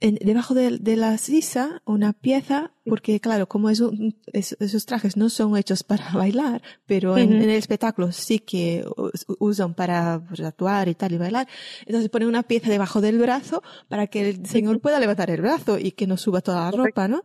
en- 0.03 0.19
debajo 0.21 0.53
de, 0.53 0.77
de 0.77 0.95
la 0.95 1.17
sisa 1.17 1.81
una 1.85 2.13
pieza, 2.13 2.71
porque 2.85 3.19
claro, 3.19 3.47
como 3.47 3.69
es 3.69 3.79
un- 3.79 4.15
es- 4.33 4.55
esos 4.59 4.85
trajes 4.85 5.17
no 5.17 5.29
son 5.29 5.57
hechos 5.57 5.81
para 5.89 6.11
bailar, 6.13 6.61
pero 6.85 7.17
en, 7.17 7.41
el 7.41 7.49
espectáculo 7.51 8.11
sí 8.11 8.39
que 8.39 8.85
us- 8.97 9.25
usan 9.39 9.73
para 9.73 10.23
pues, 10.27 10.41
actuar 10.41 10.87
y 10.89 10.95
tal 10.95 11.13
y 11.13 11.17
bailar, 11.17 11.47
entonces 11.85 12.09
ponen 12.09 12.27
una 12.27 12.43
pieza 12.43 12.69
debajo 12.69 13.01
del 13.01 13.17
brazo 13.17 13.63
para 13.87 14.07
que 14.07 14.29
el 14.29 14.45
señor 14.45 14.79
pueda 14.81 14.99
levantar 14.99 15.29
el 15.31 15.41
brazo 15.41 15.79
y 15.79 15.93
que 15.93 16.05
no 16.05 16.17
suba 16.17 16.41
toda 16.41 16.65
la 16.65 16.71
ropa, 16.71 17.07
¿no? 17.07 17.23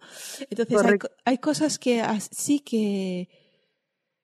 Entonces 0.48 0.76
hay, 0.84 0.98
hay 1.24 1.38
cosas 1.38 1.78
que 1.78 2.02
sí 2.30 2.60
que, 2.60 3.28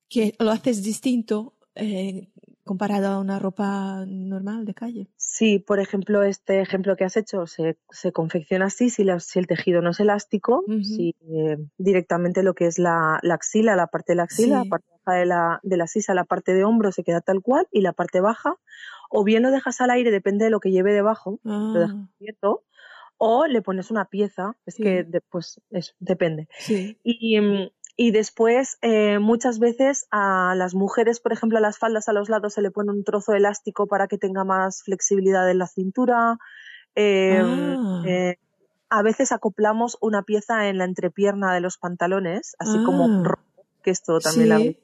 que 0.09 0.34
lo 0.38 0.50
haces 0.52 0.82
distinto 0.82 1.55
eh, 1.74 2.30
comparado 2.64 3.08
a 3.08 3.18
una 3.20 3.38
ropa 3.38 4.04
normal 4.06 4.64
de 4.64 4.74
calle. 4.74 5.08
Sí, 5.16 5.58
por 5.58 5.80
ejemplo, 5.80 6.22
este 6.22 6.60
ejemplo 6.60 6.96
que 6.96 7.04
has 7.04 7.16
hecho 7.16 7.46
se, 7.46 7.76
se 7.90 8.12
confecciona 8.12 8.66
así 8.66 8.90
si, 8.90 9.04
la- 9.04 9.20
si 9.20 9.38
el 9.38 9.46
tejido 9.46 9.82
no 9.82 9.90
es 9.90 10.00
elástico, 10.00 10.64
si 10.82 11.14
eh, 11.30 11.58
directamente 11.78 12.42
lo 12.42 12.54
que 12.54 12.66
es 12.66 12.78
la, 12.78 13.18
la 13.22 13.34
axila, 13.34 13.76
la 13.76 13.86
parte 13.88 14.12
de 14.12 14.16
la 14.16 14.22
axila, 14.24 14.58
Sí. 14.62 14.64
la 14.64 14.70
parte 14.70 14.86
baja 15.04 15.18
de 15.18 15.26
la, 15.26 15.60
de 15.62 15.76
la 15.76 15.86
sisa, 15.86 16.14
la 16.14 16.24
parte 16.24 16.54
de 16.54 16.64
hombro 16.64 16.90
se 16.92 17.04
queda 17.04 17.20
tal 17.20 17.42
cual 17.42 17.66
y 17.70 17.80
la 17.82 17.92
parte 17.92 18.20
baja, 18.20 18.56
o 19.10 19.22
bien 19.24 19.42
lo 19.42 19.50
dejas 19.50 19.80
al 19.80 19.90
aire, 19.90 20.10
depende 20.10 20.44
de 20.46 20.50
lo 20.50 20.60
que 20.60 20.70
lleve 20.70 20.92
debajo, 20.92 21.38
lo 21.44 21.80
dejas 21.80 21.96
Ah, 21.96 22.08
abierto, 22.18 22.64
o 23.18 23.46
le 23.46 23.62
pones 23.62 23.90
una 23.90 24.06
pieza, 24.06 24.56
es 24.66 24.74
Sí. 24.74 24.82
que 24.82 25.04
de- 25.04 25.20
pues 25.20 25.60
eso, 25.70 25.92
depende. 26.00 26.48
sí. 26.58 26.98
Y, 27.04 27.40
mm, 27.40 27.68
Y 27.97 28.11
después, 28.11 28.76
eh, 28.82 29.18
muchas 29.20 29.59
veces 29.61 30.07
a 30.11 30.55
las 30.57 30.74
mujeres, 30.74 31.20
por 31.20 31.32
ejemplo, 31.32 31.59
a 31.59 31.61
las 31.61 31.78
faldas 31.78 32.09
a 32.09 32.12
los 32.12 32.28
lados 32.28 32.55
se 32.55 32.62
le 32.62 32.70
pone 32.72 32.90
un 32.90 33.05
trozo 33.05 33.34
elástico 33.34 33.86
para 33.86 34.09
que 34.09 34.18
tenga 34.18 34.42
más 34.45 34.82
flexibilidad 34.82 35.49
en 35.51 35.59
la 35.59 35.66
cintura. 35.68 36.38
Eh, 36.97 37.40
Ah. 37.45 38.03
eh, 38.07 38.36
a 38.90 39.03
veces 39.03 39.30
acoplamos 39.32 39.97
una 40.01 40.22
pieza 40.22 40.68
en 40.68 40.78
la 40.78 40.84
entrepierna 40.84 41.55
de 41.55 41.61
los 41.61 41.78
pantalones, 41.78 42.55
así 42.59 42.82
como 42.84 43.05
Ah. 43.05 43.22
rombo, 43.24 43.64
que 43.82 43.90
esto 43.90 44.18
también 44.18 44.53
hago. 44.53 44.62
Sí. 44.64 44.78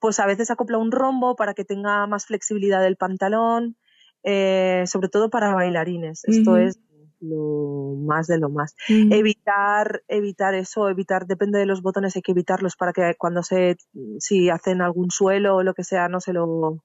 Pues 0.00 0.18
a 0.18 0.26
veces 0.26 0.50
acopla 0.50 0.78
un 0.78 0.90
rombo 0.90 1.36
para 1.36 1.54
que 1.54 1.64
tenga 1.64 2.06
más 2.06 2.26
flexibilidad 2.26 2.84
el 2.86 2.96
pantalón, 2.96 3.76
eh, 4.24 4.84
sobre 4.86 5.08
todo 5.08 5.30
para 5.30 5.54
bailarines. 5.54 6.24
Esto 6.24 6.56
es 6.56 6.78
lo 7.20 7.94
más 7.98 8.26
de 8.26 8.38
lo 8.38 8.48
más 8.48 8.74
Mm. 8.88 9.12
evitar 9.12 10.02
evitar 10.08 10.54
eso 10.54 10.88
evitar 10.88 11.26
depende 11.26 11.58
de 11.58 11.66
los 11.66 11.82
botones 11.82 12.16
hay 12.16 12.22
que 12.22 12.32
evitarlos 12.32 12.76
para 12.76 12.92
que 12.92 13.14
cuando 13.18 13.42
se 13.42 13.76
si 14.18 14.48
hacen 14.50 14.80
algún 14.82 15.10
suelo 15.10 15.56
o 15.56 15.62
lo 15.62 15.74
que 15.74 15.84
sea 15.84 16.08
no 16.08 16.20
se 16.20 16.32
lo 16.32 16.82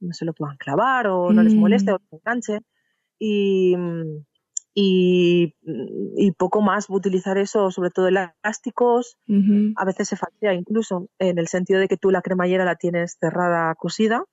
no 0.00 0.12
se 0.12 0.24
lo 0.24 0.32
puedan 0.32 0.56
clavar 0.58 1.08
o 1.08 1.32
no 1.32 1.42
les 1.42 1.56
moleste 1.56 1.90
Mm. 1.90 1.94
o 1.94 1.98
les 1.98 2.12
enganche 2.20 2.60
y 3.18 3.74
y, 4.74 5.54
y 6.16 6.32
poco 6.32 6.60
más 6.60 6.86
utilizar 6.88 7.36
eso 7.36 7.70
sobre 7.72 7.90
todo 7.90 8.06
elásticos 8.06 9.16
a 9.76 9.84
veces 9.84 10.08
se 10.08 10.16
falsea 10.16 10.54
incluso 10.54 11.08
en 11.18 11.38
el 11.38 11.48
sentido 11.48 11.80
de 11.80 11.88
que 11.88 11.96
tú 11.96 12.10
la 12.12 12.22
cremallera 12.22 12.64
la 12.64 12.76
tienes 12.76 13.16
cerrada 13.18 13.74
cosida 13.74 14.24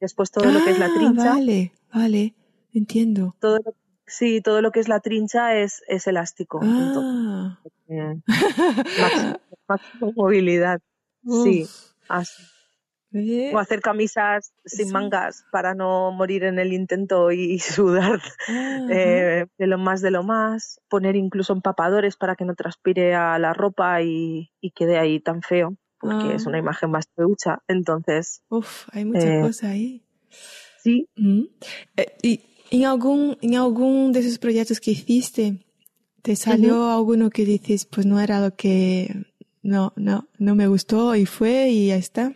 después 0.00 0.30
todo 0.30 0.50
lo 0.50 0.60
que 0.62 0.70
es 0.70 0.78
la 0.78 0.86
Ah, 0.86 0.92
trincha 0.94 1.34
Vale, 1.34 1.72
vale, 1.92 2.34
entiendo. 2.72 3.34
todo 3.38 3.58
lo, 3.64 3.74
sí 4.06 4.40
todo 4.40 4.62
lo 4.62 4.70
que 4.72 4.80
es 4.80 4.88
la 4.88 5.00
trincha 5.00 5.56
es 5.56 5.82
es 5.88 6.06
elástico 6.06 6.60
entonces, 6.62 7.12
Ah. 7.14 7.58
eh, 7.88 8.14
máximo, 8.98 9.40
máximo 9.68 10.12
movilidad. 10.16 10.80
Sí, 11.24 11.66
así. 12.08 12.42
Oye, 13.14 13.50
O 13.54 13.58
hacer 13.58 13.80
camisas 13.80 14.52
sin 14.64 14.86
Sí. 14.88 14.92
mangas 14.92 15.44
para 15.50 15.74
no 15.74 16.12
morir 16.12 16.44
en 16.44 16.58
el 16.58 16.72
intento 16.72 17.30
y 17.32 17.58
sudar 17.60 18.20
eh, 18.90 19.46
de 19.58 19.66
lo 19.66 19.78
más 19.78 20.02
de 20.02 20.10
lo 20.10 20.22
más. 20.22 20.80
Poner 20.88 21.16
incluso 21.16 21.52
empapadores 21.52 22.16
para 22.16 22.36
que 22.36 22.44
no 22.44 22.54
transpire 22.54 23.14
a 23.14 23.38
la 23.38 23.52
ropa 23.54 24.02
y, 24.02 24.52
y 24.60 24.70
quede 24.72 24.98
ahí 24.98 25.18
tan 25.20 25.42
feo, 25.42 25.76
porque 25.98 26.34
es 26.34 26.46
Ah. 26.46 26.50
una 26.50 26.58
imagen 26.58 26.90
más 26.90 27.06
feucha. 27.16 27.60
Entonces, 27.68 28.42
Uf, 28.50 28.88
hay 28.92 29.04
muchas 29.04 29.24
eh, 29.24 29.40
cosas 29.40 29.70
ahí. 29.70 30.04
sí, 30.78 31.08
Mm. 31.16 31.42
Eh, 31.96 32.16
¿Y 32.22 32.40
en 32.70 32.84
algún, 32.84 33.36
en 33.40 33.54
algún 33.56 34.12
de 34.12 34.20
esos 34.20 34.38
proyectos 34.38 34.80
que 34.80 34.92
hiciste, 34.92 35.64
te 36.22 36.36
salió 36.36 36.90
alguno 36.90 37.30
que 37.30 37.44
dices, 37.44 37.84
pues 37.86 38.06
no 38.06 38.20
era 38.20 38.40
lo 38.40 38.54
que, 38.54 39.26
no, 39.62 39.92
no, 39.96 40.28
no 40.38 40.54
me 40.54 40.66
gustó 40.66 41.14
y 41.14 41.26
fue 41.26 41.68
y 41.70 41.88
ya 41.88 41.96
está? 41.96 42.34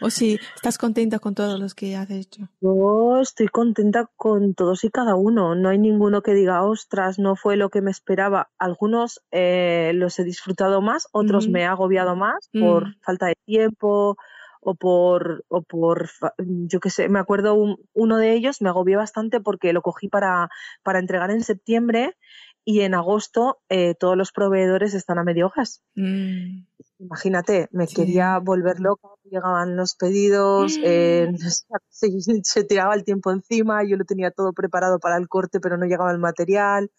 O 0.00 0.08
si 0.10 0.38
estás 0.56 0.78
contenta 0.78 1.18
con 1.18 1.34
todos 1.34 1.60
los 1.60 1.74
que 1.74 1.96
has 1.96 2.10
hecho. 2.10 2.48
Yo 2.60 3.20
estoy 3.20 3.48
contenta 3.48 4.10
con 4.16 4.54
todos 4.54 4.84
y 4.84 4.90
cada 4.90 5.16
uno. 5.16 5.54
No 5.54 5.68
hay 5.68 5.78
ninguno 5.78 6.22
que 6.22 6.32
diga, 6.32 6.64
ostras, 6.64 7.18
no 7.18 7.36
fue 7.36 7.56
lo 7.56 7.68
que 7.68 7.82
me 7.82 7.90
esperaba. 7.90 8.50
Algunos 8.58 9.20
eh, 9.32 9.92
los 9.94 10.18
he 10.18 10.24
disfrutado 10.24 10.80
más, 10.80 11.08
otros 11.12 11.44
Ujú. 11.44 11.52
me 11.52 11.60
he 11.62 11.66
agobiado 11.66 12.16
más 12.16 12.48
por 12.58 12.88
Mm. 12.88 12.94
falta 13.02 13.26
de 13.26 13.34
tiempo 13.44 14.16
o 14.64 14.74
por, 14.76 15.44
o 15.48 15.62
por, 15.62 16.08
fa- 16.08 16.34
yo 16.38 16.78
qué 16.80 16.88
sé, 16.88 17.08
me 17.08 17.18
acuerdo 17.18 17.54
un- 17.54 17.76
uno 17.94 18.16
de 18.16 18.32
ellos 18.32 18.62
me 18.62 18.68
agobió 18.68 18.98
bastante 18.98 19.40
porque 19.40 19.72
lo 19.72 19.82
cogí 19.82 20.08
para, 20.08 20.48
para 20.82 21.00
entregar 21.00 21.30
en 21.30 21.42
septiembre 21.42 22.16
y 22.64 22.82
en 22.82 22.94
agosto 22.94 23.60
eh, 23.68 23.96
todos 23.96 24.16
los 24.16 24.30
proveedores 24.30 24.94
están 24.94 25.18
a 25.18 25.24
medio 25.24 25.52
gas. 25.54 25.82
Mm. 25.96 26.64
Imagínate, 27.00 27.68
me 27.72 27.88
Sí. 27.88 27.96
quería 27.96 28.38
volver 28.38 28.78
loca, 28.78 29.08
llegaban 29.24 29.76
los 29.76 29.96
pedidos, 29.96 30.78
eh, 30.84 31.28
se, 31.88 32.08
se 32.44 32.64
tiraba 32.64 32.94
el 32.94 33.02
tiempo 33.02 33.32
encima, 33.32 33.82
yo 33.84 33.96
lo 33.96 34.04
tenía 34.04 34.30
todo 34.30 34.52
preparado 34.52 35.00
para 35.00 35.16
el 35.16 35.26
corte, 35.28 35.58
pero 35.58 35.76
no 35.76 35.86
llegaba 35.86 36.12
el 36.12 36.18
material. 36.18 36.92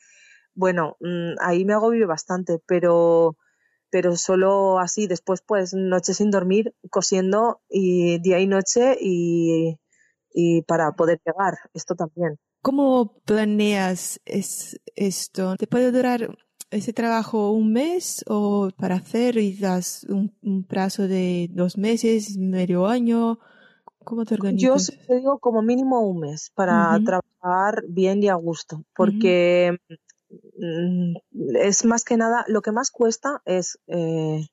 Bueno, 0.54 0.98
mm, 1.00 1.36
ahí 1.40 1.64
me 1.64 1.74
agobié 1.74 2.06
bastante, 2.06 2.60
pero, 2.68 3.38
pero 3.94 4.16
solo 4.16 4.80
así, 4.80 5.06
después 5.06 5.44
pues 5.46 5.76
noche 5.76 6.16
sin 6.16 6.32
dormir, 6.32 6.74
cosiendo 6.90 7.62
y 7.70 8.18
día 8.22 8.40
y 8.40 8.48
noche 8.48 8.98
y, 9.00 9.78
y 10.34 10.64
para 10.64 10.94
poder 10.94 11.22
llegar, 11.24 11.60
esto 11.76 11.94
también. 11.94 12.40
¿Cómo 12.64 13.22
planeas 13.24 14.20
es, 14.26 14.82
esto? 14.96 15.56
¿Te 15.58 15.68
puede 15.68 15.92
durar 15.92 16.36
ese 16.72 16.92
trabajo 16.92 17.52
un 17.52 17.72
mes 17.72 18.26
o 18.28 18.72
para 18.80 18.96
hacer 18.96 19.38
y 19.38 19.60
das 19.60 20.08
un, 20.10 20.34
un 20.42 20.64
plazo 20.64 21.08
de 21.08 21.52
dos 21.52 21.78
meses, 21.78 22.36
medio 22.36 22.88
año? 22.88 23.38
¿Cómo 24.04 24.26
te 24.26 24.34
Yo 24.34 24.40
organizas? 24.40 24.86
siempre 24.88 25.18
digo 25.18 25.38
como 25.38 25.62
mínimo 25.62 26.02
un 26.02 26.22
mes 26.22 26.52
para 26.56 27.00
trabajar 27.06 27.84
bien 27.88 28.24
y 28.24 28.30
a 28.30 28.34
gusto, 28.34 28.84
porque 28.96 29.78
es 31.56 31.86
más 31.86 32.04
que 32.04 32.18
nada, 32.18 32.46
lo 32.48 32.62
que 32.62 32.72
más 32.72 32.92
cuesta 32.92 33.42
es 33.46 33.80
eh, 33.88 34.48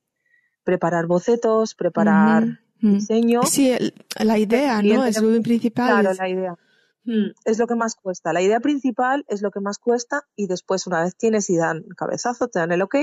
preparar 0.65 1.07
bocetos, 1.07 1.75
preparar 1.75 2.45
Ujú, 2.45 2.57
ujú. 2.83 2.95
diseño. 2.97 3.43
Sí, 3.45 3.71
el- 3.71 3.95
la 4.19 4.39
idea, 4.39 4.83
¿no? 4.83 5.05
Es 5.05 5.21
lo 5.21 5.43
principal. 5.43 6.03
Claro, 6.03 6.15
la 6.15 6.29
idea. 6.29 6.57
Mm. 7.05 7.31
Es 7.45 7.59
lo 7.59 7.67
que 7.67 7.75
más 7.75 7.95
cuesta. 7.95 8.33
La 8.33 8.43
idea 8.43 8.61
principal 8.61 9.25
es 9.29 9.41
lo 9.43 9.51
que 9.51 9.61
más 9.61 9.79
cuesta 9.79 10.27
y 10.37 10.47
después 10.47 10.87
una 10.87 11.03
vez 11.03 11.17
tienes 11.17 11.49
y 11.51 11.57
dan 11.57 11.83
cabezazo, 11.97 12.49
te 12.49 12.59
dan 12.59 12.73
el 12.73 12.83
ok, 12.83 12.97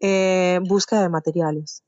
eh, 0.00 0.60
búsqueda 0.66 1.02
de 1.02 1.08
materiales. 1.10 1.84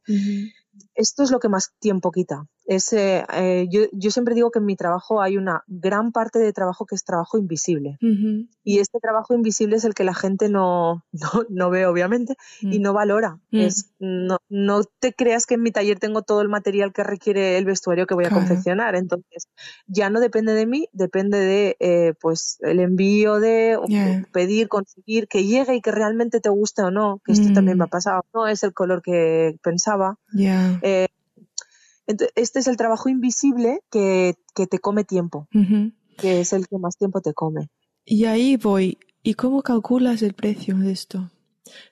Esto 0.95 1.23
es 1.23 1.31
lo 1.31 1.39
que 1.41 1.49
más 1.49 1.73
tiempo 1.81 2.13
quita. 2.13 2.47
Es, 2.67 2.93
eh, 2.95 3.25
eh, 3.35 3.67
yo, 3.71 3.83
yo 3.93 4.11
siempre 4.11 4.35
digo 4.35 4.51
que 4.51 4.59
en 4.59 4.65
mi 4.65 4.75
trabajo 4.77 5.21
hay 5.21 5.37
una 5.37 5.63
gran 5.67 6.13
parte 6.13 6.39
de 6.39 6.53
trabajo 6.53 6.87
que 6.87 6.95
es 6.95 7.05
trabajo 7.05 7.37
invisible. 7.39 7.99
Ujú. 8.01 8.47
Y 8.63 8.79
este 8.79 8.99
trabajo 9.01 9.35
invisible 9.35 9.77
es 9.77 9.85
el 9.85 9.93
que 9.93 10.05
la 10.05 10.15
gente 10.15 10.49
no, 10.49 11.05
no, 11.13 11.45
no 11.51 11.71
ve, 11.71 11.87
obviamente, 11.87 12.37
y 12.63 12.79
Mm. 12.79 12.83
no 12.83 12.93
valora. 12.95 13.39
Mm. 13.51 13.61
Es, 13.61 13.91
no, 13.99 14.39
no 14.49 14.81
te 14.99 15.13
creas 15.13 15.45
que 15.47 15.55
en 15.55 15.63
mi 15.63 15.73
taller 15.73 15.99
tengo 15.99 16.23
todo 16.23 16.41
el 16.41 16.49
material 16.49 16.93
que 16.95 17.05
requiere 17.05 17.59
el 17.59 17.67
vestuario 17.67 18.07
que 18.07 18.15
voy 18.15 18.25
a 18.25 18.29
Claro. 18.29 18.41
confeccionar. 18.47 18.95
Entonces, 18.97 19.49
ya 19.87 20.09
no 20.09 20.21
depende 20.21 20.55
de 20.55 20.67
mí, 20.67 20.89
depende 20.93 21.39
de 21.39 21.77
eh, 21.81 22.15
pues 22.21 22.57
el 22.61 22.81
envío 22.81 23.41
de 23.41 23.79
Ya. 23.89 24.23
pedir, 24.33 24.69
conseguir 24.69 25.29
que 25.29 25.45
llegue 25.45 25.75
y 25.77 25.81
que 25.83 25.93
realmente 25.93 26.41
te 26.41 26.49
guste 26.49 26.83
o 26.83 26.91
no, 26.91 27.21
que 27.27 27.33
esto 27.33 27.53
también 27.53 27.77
me 27.77 27.85
Mm. 27.85 27.89
ha 27.89 27.91
pasado. 27.91 28.25
No 28.33 28.47
es 28.47 28.63
el 28.63 28.73
color 28.73 29.03
que 29.03 29.57
pensaba. 29.63 30.19
Ya. 30.33 30.79
Eh, 30.83 31.09
este 32.07 32.59
es 32.59 32.67
el 32.67 32.77
trabajo 32.77 33.09
invisible 33.09 33.81
que, 33.91 34.35
que 34.55 34.67
te 34.67 34.79
come 34.79 35.05
tiempo, 35.05 35.49
que 36.19 36.41
es 36.41 36.53
el 36.53 36.67
que 36.69 36.79
más 36.79 36.97
tiempo 36.97 37.21
te 37.21 37.33
come. 37.35 37.69
Y 38.05 38.25
ahí 38.27 38.57
voy. 38.57 38.99
¿Y 39.23 39.35
cómo 39.35 39.63
calculas 39.63 40.23
el 40.23 40.35
precio 40.35 40.77
de 40.77 40.93
esto? 40.93 41.31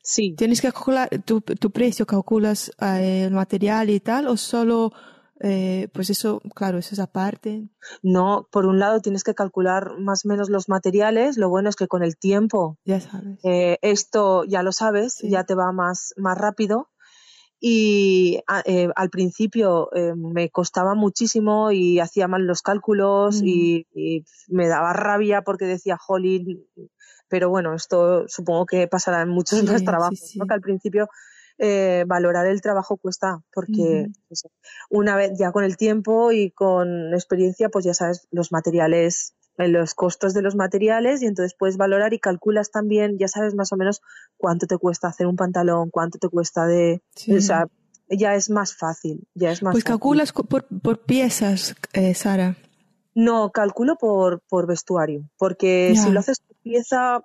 Sí, 0.02 0.34
¿Tienes 0.36 0.60
que 0.60 0.70
calcular 0.70 1.08
tu, 1.24 1.40
tu 1.40 1.70
precio, 1.70 2.04
calculas 2.06 2.70
eh, 2.80 3.24
el 3.24 3.32
material 3.32 3.88
y 3.88 4.00
tal, 4.00 4.28
o 4.28 4.36
solo, 4.36 4.92
eh, 5.40 5.88
pues 5.94 6.10
eso, 6.10 6.40
claro, 6.54 6.76
eso 6.78 6.94
es 6.94 6.98
aparte? 7.00 7.70
no, 8.02 8.46
por 8.52 8.66
un 8.66 8.78
lado 8.78 9.00
tienes 9.00 9.24
que 9.24 9.34
calcular 9.34 9.98
más 9.98 10.24
o 10.24 10.28
menos 10.28 10.50
los 10.50 10.68
materiales, 10.68 11.36
lo 11.38 11.48
bueno 11.48 11.68
es 11.70 11.74
que 11.76 11.88
con 11.88 12.02
el 12.04 12.16
tiempo 12.18 12.76
Ya 12.84 13.00
sabes. 13.00 13.40
eh, 13.44 13.78
esto 13.80 14.44
ya 14.44 14.62
lo 14.62 14.72
sabes, 14.72 15.14
Sí. 15.14 15.30
ya 15.30 15.44
te 15.44 15.54
va 15.54 15.72
más, 15.72 16.12
más 16.18 16.36
rápido. 16.38 16.90
Y 17.64 18.40
a- 18.48 18.62
eh, 18.66 18.88
al 18.96 19.08
principio 19.08 19.88
eh, 19.94 20.14
me 20.16 20.50
costaba 20.50 20.94
muchísimo 20.96 21.70
y 21.70 22.00
hacía 22.00 22.26
mal 22.26 22.44
los 22.44 22.60
cálculos 22.60 23.40
Mm. 23.40 23.46
y, 23.46 23.86
y 23.94 24.24
me 24.48 24.66
daba 24.66 24.92
rabia 24.92 25.42
porque 25.42 25.66
decía, 25.66 25.96
jolín, 25.96 26.66
pero 27.28 27.48
bueno, 27.50 27.72
esto 27.74 28.24
supongo 28.26 28.66
que 28.66 28.88
pasará 28.88 29.22
en 29.22 29.28
muchos 29.28 29.60
Sí, 29.60 29.64
más 29.66 29.84
trabajos, 29.84 30.18
sí. 30.18 30.38
¿no? 30.40 30.46
que 30.48 30.54
al 30.54 30.60
principio 30.60 31.08
eh, 31.58 32.02
valorar 32.08 32.46
el 32.48 32.60
trabajo 32.60 32.96
cuesta 32.96 33.38
porque 33.54 34.08
una 34.90 35.14
vez 35.14 35.38
ya 35.38 35.52
con 35.52 35.62
el 35.62 35.76
tiempo 35.76 36.32
y 36.32 36.50
con 36.50 37.14
experiencia, 37.14 37.68
pues 37.68 37.84
ya 37.84 37.94
sabes 37.94 38.26
los 38.32 38.50
materiales, 38.50 39.34
eh, 39.58 39.68
los 39.68 39.94
costos 39.94 40.34
de 40.34 40.42
los 40.42 40.54
materiales 40.56 41.22
y 41.22 41.26
entonces 41.26 41.54
puedes 41.58 41.76
valorar 41.76 42.12
y 42.14 42.18
calculas 42.18 42.70
también, 42.70 43.18
ya 43.18 43.28
sabes 43.28 43.54
más 43.54 43.72
o 43.72 43.76
menos 43.76 44.00
cuánto 44.36 44.66
te 44.66 44.78
cuesta 44.78 45.08
hacer 45.08 45.26
un 45.26 45.36
pantalón, 45.36 45.90
cuánto 45.90 46.18
te 46.18 46.28
cuesta 46.28 46.66
de, 46.66 47.02
Sí. 47.14 47.36
o 47.36 47.40
sea, 47.40 47.66
ya 48.08 48.34
es 48.34 48.50
más 48.50 48.74
fácil, 48.76 49.26
ya 49.34 49.50
es 49.50 49.62
más 49.62 49.72
Pues 49.72 49.84
fácil. 49.84 49.94
calculas 49.94 50.32
por, 50.32 50.66
por 50.66 51.00
piezas, 51.00 51.74
eh, 51.92 52.14
Sara. 52.14 52.56
No, 53.14 53.50
calculo 53.50 53.96
por, 53.96 54.40
por 54.48 54.66
vestuario, 54.66 55.28
porque 55.36 55.94
si 55.96 56.10
lo 56.10 56.20
haces 56.20 56.40
por 56.40 56.56
pieza, 56.62 57.22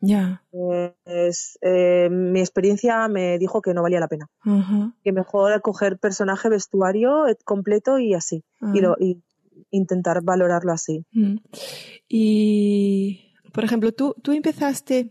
Ya. 0.00 0.42
eh, 0.52 0.92
es, 1.04 1.56
eh, 1.62 2.08
mi 2.10 2.40
experiencia 2.40 3.06
me 3.06 3.38
dijo 3.38 3.62
que 3.62 3.72
no 3.74 3.82
valía 3.82 4.00
la 4.00 4.08
pena, 4.08 4.26
que 5.04 5.12
mejor 5.12 5.60
coger 5.62 5.98
personaje, 5.98 6.48
vestuario 6.48 7.26
completo 7.44 7.98
y 7.98 8.14
así, 8.14 8.42
y, 8.60 8.80
Ah. 8.80 8.82
lo, 8.82 8.96
y 8.98 9.22
intentar 9.70 10.22
valorarlo 10.22 10.72
así. 10.72 11.04
Mm. 11.12 11.36
Y, 12.08 13.32
por 13.52 13.64
ejemplo, 13.64 13.92
tú, 13.92 14.14
tú 14.22 14.32
empezaste 14.32 15.10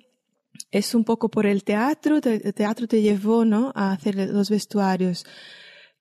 es 0.71 0.93
un 0.93 1.03
poco 1.03 1.29
por 1.29 1.45
el 1.45 1.63
teatro, 1.63 2.17
el 2.23 2.53
teatro 2.53 2.87
te 2.87 3.01
llevó, 3.01 3.45
¿no? 3.45 3.71
A 3.75 3.91
hacer 3.91 4.15
los 4.15 4.49
vestuarios. 4.49 5.25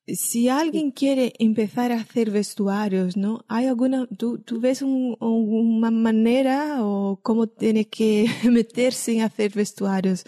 Si 0.06 0.48
alguien 0.48 0.90
quiere 0.90 1.34
empezar 1.38 1.92
a 1.92 2.00
hacer 2.00 2.30
vestuarios, 2.30 3.16
¿no? 3.16 3.44
¿Hay 3.48 3.66
alguna, 3.66 4.06
tú, 4.06 4.38
tú 4.38 4.60
ves 4.60 4.82
una 4.82 5.90
manera 5.90 6.78
o 6.84 7.20
cómo 7.22 7.46
tiene 7.46 7.86
que 7.86 8.26
meterse 8.50 9.12
en 9.14 9.22
hacer 9.22 9.52
vestuarios? 9.52 10.24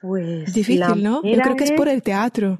Pues. 0.00 0.52
Difícil, 0.52 1.02
¿no? 1.02 1.22
Yo 1.22 1.40
creo 1.40 1.56
que 1.56 1.64
es 1.64 1.72
por 1.72 1.88
el 1.88 2.02
teatro. 2.02 2.58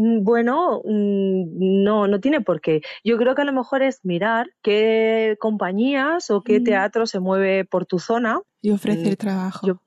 Mm, 0.00 0.24
bueno, 0.24 0.80
mm, 0.82 1.82
no, 1.84 2.08
no 2.08 2.20
tiene 2.20 2.40
por 2.40 2.62
qué. 2.62 2.80
Yo 3.04 3.18
creo 3.18 3.34
que 3.34 3.42
a 3.42 3.44
lo 3.44 3.52
mejor 3.52 3.82
es 3.82 4.00
mirar 4.02 4.50
qué 4.62 5.36
compañías 5.38 6.30
o 6.30 6.42
qué 6.42 6.60
teatro 6.60 7.06
se 7.06 7.20
mueve 7.20 7.66
por 7.66 7.84
tu 7.84 7.98
zona. 7.98 8.40
Y 8.62 8.70
ofrecer 8.70 9.12
mm, 9.12 9.16
trabajo. 9.16 9.82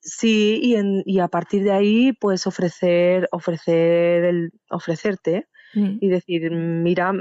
sí, 0.00 0.58
y, 0.62 0.76
en, 0.76 1.02
y 1.04 1.18
a 1.18 1.28
partir 1.28 1.64
de 1.64 1.72
ahí, 1.72 2.14
pues 2.14 2.46
ofrecer, 2.46 3.28
ofrecer 3.30 4.24
el, 4.24 4.52
ofrecerte 4.70 5.48
y 5.74 6.08
decir, 6.08 6.50
mira, 6.50 7.12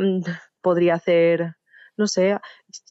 podría 0.62 0.96
hacer, 0.96 1.56
no 1.98 2.08
sé, 2.08 2.38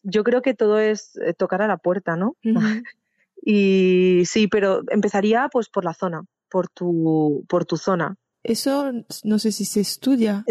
yo 0.03 0.23
creo 0.23 0.41
que 0.41 0.55
todo 0.55 0.79
es 0.79 1.17
eh, 1.17 1.35
tocar 1.35 1.61
a 1.61 1.67
la 1.67 1.77
puerta, 1.77 2.17
¿no? 2.17 2.37
y 3.43 4.23
sí, 4.27 4.49
pero 4.49 4.83
empezaría 4.89 5.49
pues 5.51 5.71
por 5.71 5.85
la 5.85 5.95
zona, 5.95 6.25
por 6.51 6.69
tu, 6.69 7.45
por 7.49 7.65
tu 7.65 7.79
zona. 7.79 8.17
Eso 8.43 8.91
no 9.25 9.39
sé 9.39 9.53
si 9.53 9.65
se 9.67 9.81
estudia. 9.81 10.45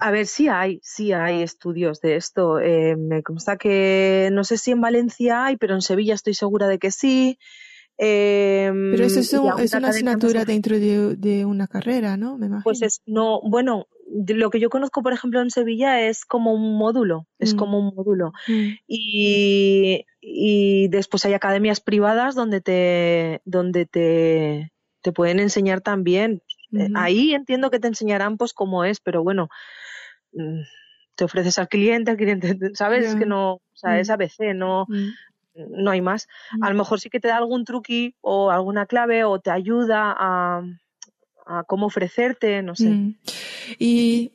a 0.00 0.10
ver, 0.10 0.26
sí 0.26 0.48
hay, 0.48 0.80
sí 0.82 1.12
hay 1.12 1.42
estudios 1.42 2.00
de 2.00 2.16
esto. 2.16 2.58
Eh, 2.58 2.96
me 2.96 3.22
consta 3.22 3.56
que 3.56 4.30
no 4.32 4.42
sé 4.42 4.58
si 4.58 4.72
en 4.72 4.80
Valencia 4.80 5.46
hay, 5.46 5.56
pero 5.56 5.74
en 5.74 5.82
Sevilla 5.82 6.14
estoy 6.14 6.34
segura 6.34 6.66
de 6.66 6.78
que 6.78 6.90
sí. 6.90 7.38
Em, 7.96 8.90
pero 8.90 9.04
eso 9.04 9.20
es, 9.20 9.32
una 9.32 9.88
asignatura 9.88 10.44
dentro 10.44 10.76
de, 10.78 11.44
una 11.44 11.68
carrera, 11.68 12.16
¿no? 12.16 12.36
Me 12.36 12.48
Pues 12.64 12.82
es, 12.82 13.00
no, 13.06 13.40
bueno, 13.42 13.86
lo 14.26 14.50
que 14.50 14.58
yo 14.58 14.68
conozco, 14.68 15.02
por 15.02 15.12
ejemplo, 15.12 15.40
en 15.40 15.50
Sevilla 15.50 16.00
es 16.00 16.24
como 16.24 16.52
un 16.52 16.76
módulo, 16.76 17.28
es 17.38 17.54
mm. 17.54 17.56
como 17.56 17.78
un 17.78 17.94
módulo. 17.94 18.32
Mm. 18.48 18.70
Y, 18.88 20.06
y 20.20 20.88
después 20.88 21.24
hay 21.24 21.34
academias 21.34 21.80
privadas 21.80 22.34
donde 22.34 22.60
te, 22.60 23.40
donde 23.44 23.86
te, 23.86 24.72
te 25.02 25.12
pueden 25.12 25.38
enseñar 25.38 25.80
también 25.80 26.42
eh, 26.74 26.90
ahí 26.94 27.34
entiendo 27.34 27.70
que 27.70 27.78
te 27.78 27.88
enseñarán 27.88 28.36
pues 28.36 28.52
cómo 28.52 28.84
es, 28.84 29.00
pero 29.00 29.22
bueno, 29.22 29.48
mm, 30.32 30.60
te 31.14 31.24
ofreces 31.24 31.58
al 31.58 31.68
cliente, 31.68 32.10
al 32.10 32.16
cliente, 32.16 32.48
¿sabes? 32.74 33.14
que 33.14 33.26
no, 33.26 33.54
o 33.54 33.62
sea, 33.74 33.98
es 33.98 34.08
mm. 34.08 34.12
ABC, 34.12 34.54
no, 34.54 34.86
mm. 34.88 35.82
no 35.82 35.90
hay 35.90 36.00
más. 36.00 36.28
A 36.60 36.68
lo 36.70 36.76
mejor 36.76 37.00
sí 37.00 37.10
que 37.10 37.20
te 37.20 37.28
da 37.28 37.36
algún 37.36 37.64
truqui 37.64 38.14
o 38.20 38.50
alguna 38.50 38.86
clave 38.86 39.24
o 39.24 39.38
te 39.38 39.50
ayuda 39.50 40.14
a, 40.16 40.62
a 41.46 41.64
cómo 41.64 41.86
ofrecerte, 41.86 42.62
no 42.62 42.74
sé. 42.74 43.14
Y 43.78 44.32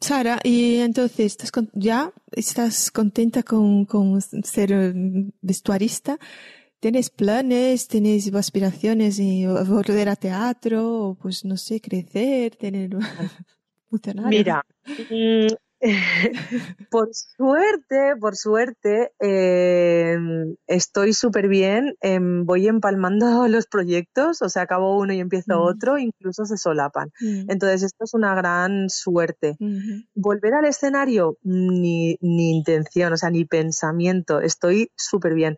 Sara, 0.00 0.38
y 0.42 0.76
entonces, 0.76 1.36
¿estás 1.42 1.52
¿ya 1.74 2.12
estás 2.32 2.90
contenta 2.90 3.42
con, 3.42 3.84
con 3.84 4.20
ser 4.20 4.94
vestuarista? 5.42 6.18
¿Tienes 6.80 7.10
planes, 7.10 7.88
tienes 7.88 8.32
aspiraciones 8.34 9.18
y 9.18 9.46
volver 9.46 10.08
a 10.08 10.16
teatro, 10.16 11.16
pues 11.20 11.44
no 11.44 11.56
sé, 11.56 11.80
crecer, 11.80 12.56
tener 12.56 12.90
Mira, 14.28 14.64
mm, 15.10 15.46
por 16.90 17.08
suerte, 17.12 18.16
por 18.18 18.36
suerte, 18.36 19.12
em, 19.20 20.56
estoy 20.66 21.12
súper 21.12 21.48
bien. 21.48 21.94
Em, 22.00 22.44
voy 22.44 22.66
empalmando 22.66 23.26
los 23.48 23.66
proyectos, 23.66 24.42
o 24.42 24.48
sea, 24.48 24.62
acabo 24.62 24.98
uno 24.98 25.12
y 25.12 25.20
empiezo 25.20 25.54
mm. 25.54 25.62
otro, 25.62 25.98
incluso 25.98 26.44
se 26.46 26.56
solapan. 26.56 27.10
Mm. 27.20 27.50
Entonces, 27.50 27.82
esto 27.82 28.04
es 28.04 28.14
una 28.14 28.34
gran 28.34 28.88
suerte. 28.88 29.56
Volver 30.14 30.54
al 30.54 30.64
escenario, 30.64 31.36
ni, 31.42 32.16
ni 32.20 32.56
intención, 32.56 33.12
o 33.12 33.16
sea, 33.16 33.30
ni 33.30 33.44
pensamiento. 33.44 34.40
Estoy 34.40 34.90
súper 34.96 35.34
bien. 35.34 35.56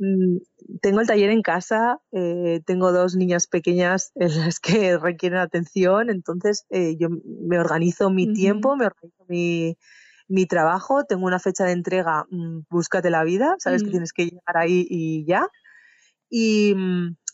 Mm, 0.00 0.38
tengo 0.80 1.02
el 1.02 1.06
taller 1.06 1.28
en 1.28 1.42
casa, 1.42 2.00
eh, 2.10 2.62
tengo 2.64 2.90
dos 2.90 3.16
niñas 3.16 3.46
pequeñas 3.46 4.12
en 4.14 4.38
las 4.38 4.58
que 4.58 4.96
requieren 4.96 5.38
atención, 5.38 6.08
entonces 6.08 6.64
eh, 6.70 6.96
yo 6.98 7.08
me 7.10 7.58
organizo 7.58 8.08
mi 8.08 8.32
tiempo, 8.32 8.76
me 8.76 8.86
organizo 8.86 9.26
mi, 9.28 9.76
mi, 10.26 10.46
trabajo, 10.46 11.04
tengo 11.04 11.26
una 11.26 11.38
fecha 11.38 11.64
de 11.64 11.72
entrega, 11.72 12.24
mm, 12.30 12.60
búscate 12.70 13.10
la 13.10 13.24
vida, 13.24 13.56
sabes 13.58 13.82
que 13.82 13.88
mm. 13.88 13.92
tienes 13.92 14.12
que 14.14 14.24
llegar 14.24 14.56
ahí 14.56 14.86
y 14.88 15.26
ya. 15.26 15.46
Y, 16.30 16.74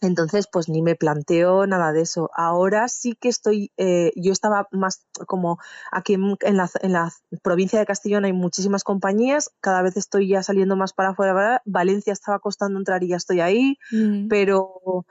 entonces, 0.00 0.46
pues 0.50 0.68
ni 0.68 0.82
me 0.82 0.94
planteo 0.94 1.66
nada 1.66 1.92
de 1.92 2.02
eso. 2.02 2.30
Ahora 2.34 2.88
sí 2.88 3.16
que 3.20 3.28
estoy, 3.28 3.72
eh, 3.76 4.12
yo 4.16 4.32
estaba 4.32 4.68
más 4.70 5.04
como 5.26 5.58
aquí 5.92 6.14
en, 6.14 6.56
la, 6.56 6.70
en, 6.82 6.92
la, 6.92 7.12
provincia 7.42 7.78
de 7.78 7.86
Castellón 7.86 8.24
hay 8.24 8.32
muchísimas 8.32 8.84
compañías, 8.84 9.50
cada 9.60 9.82
vez 9.82 9.96
estoy 9.96 10.28
ya 10.28 10.42
saliendo 10.42 10.76
más 10.76 10.92
para 10.92 11.10
afuera. 11.10 11.62
Valencia 11.64 12.12
estaba 12.12 12.38
costando 12.38 12.78
entrar 12.78 13.02
y 13.02 13.08
ya 13.08 13.16
estoy 13.16 13.40
ahí, 13.40 13.78
mm. 13.90 14.28
pero 14.28 15.06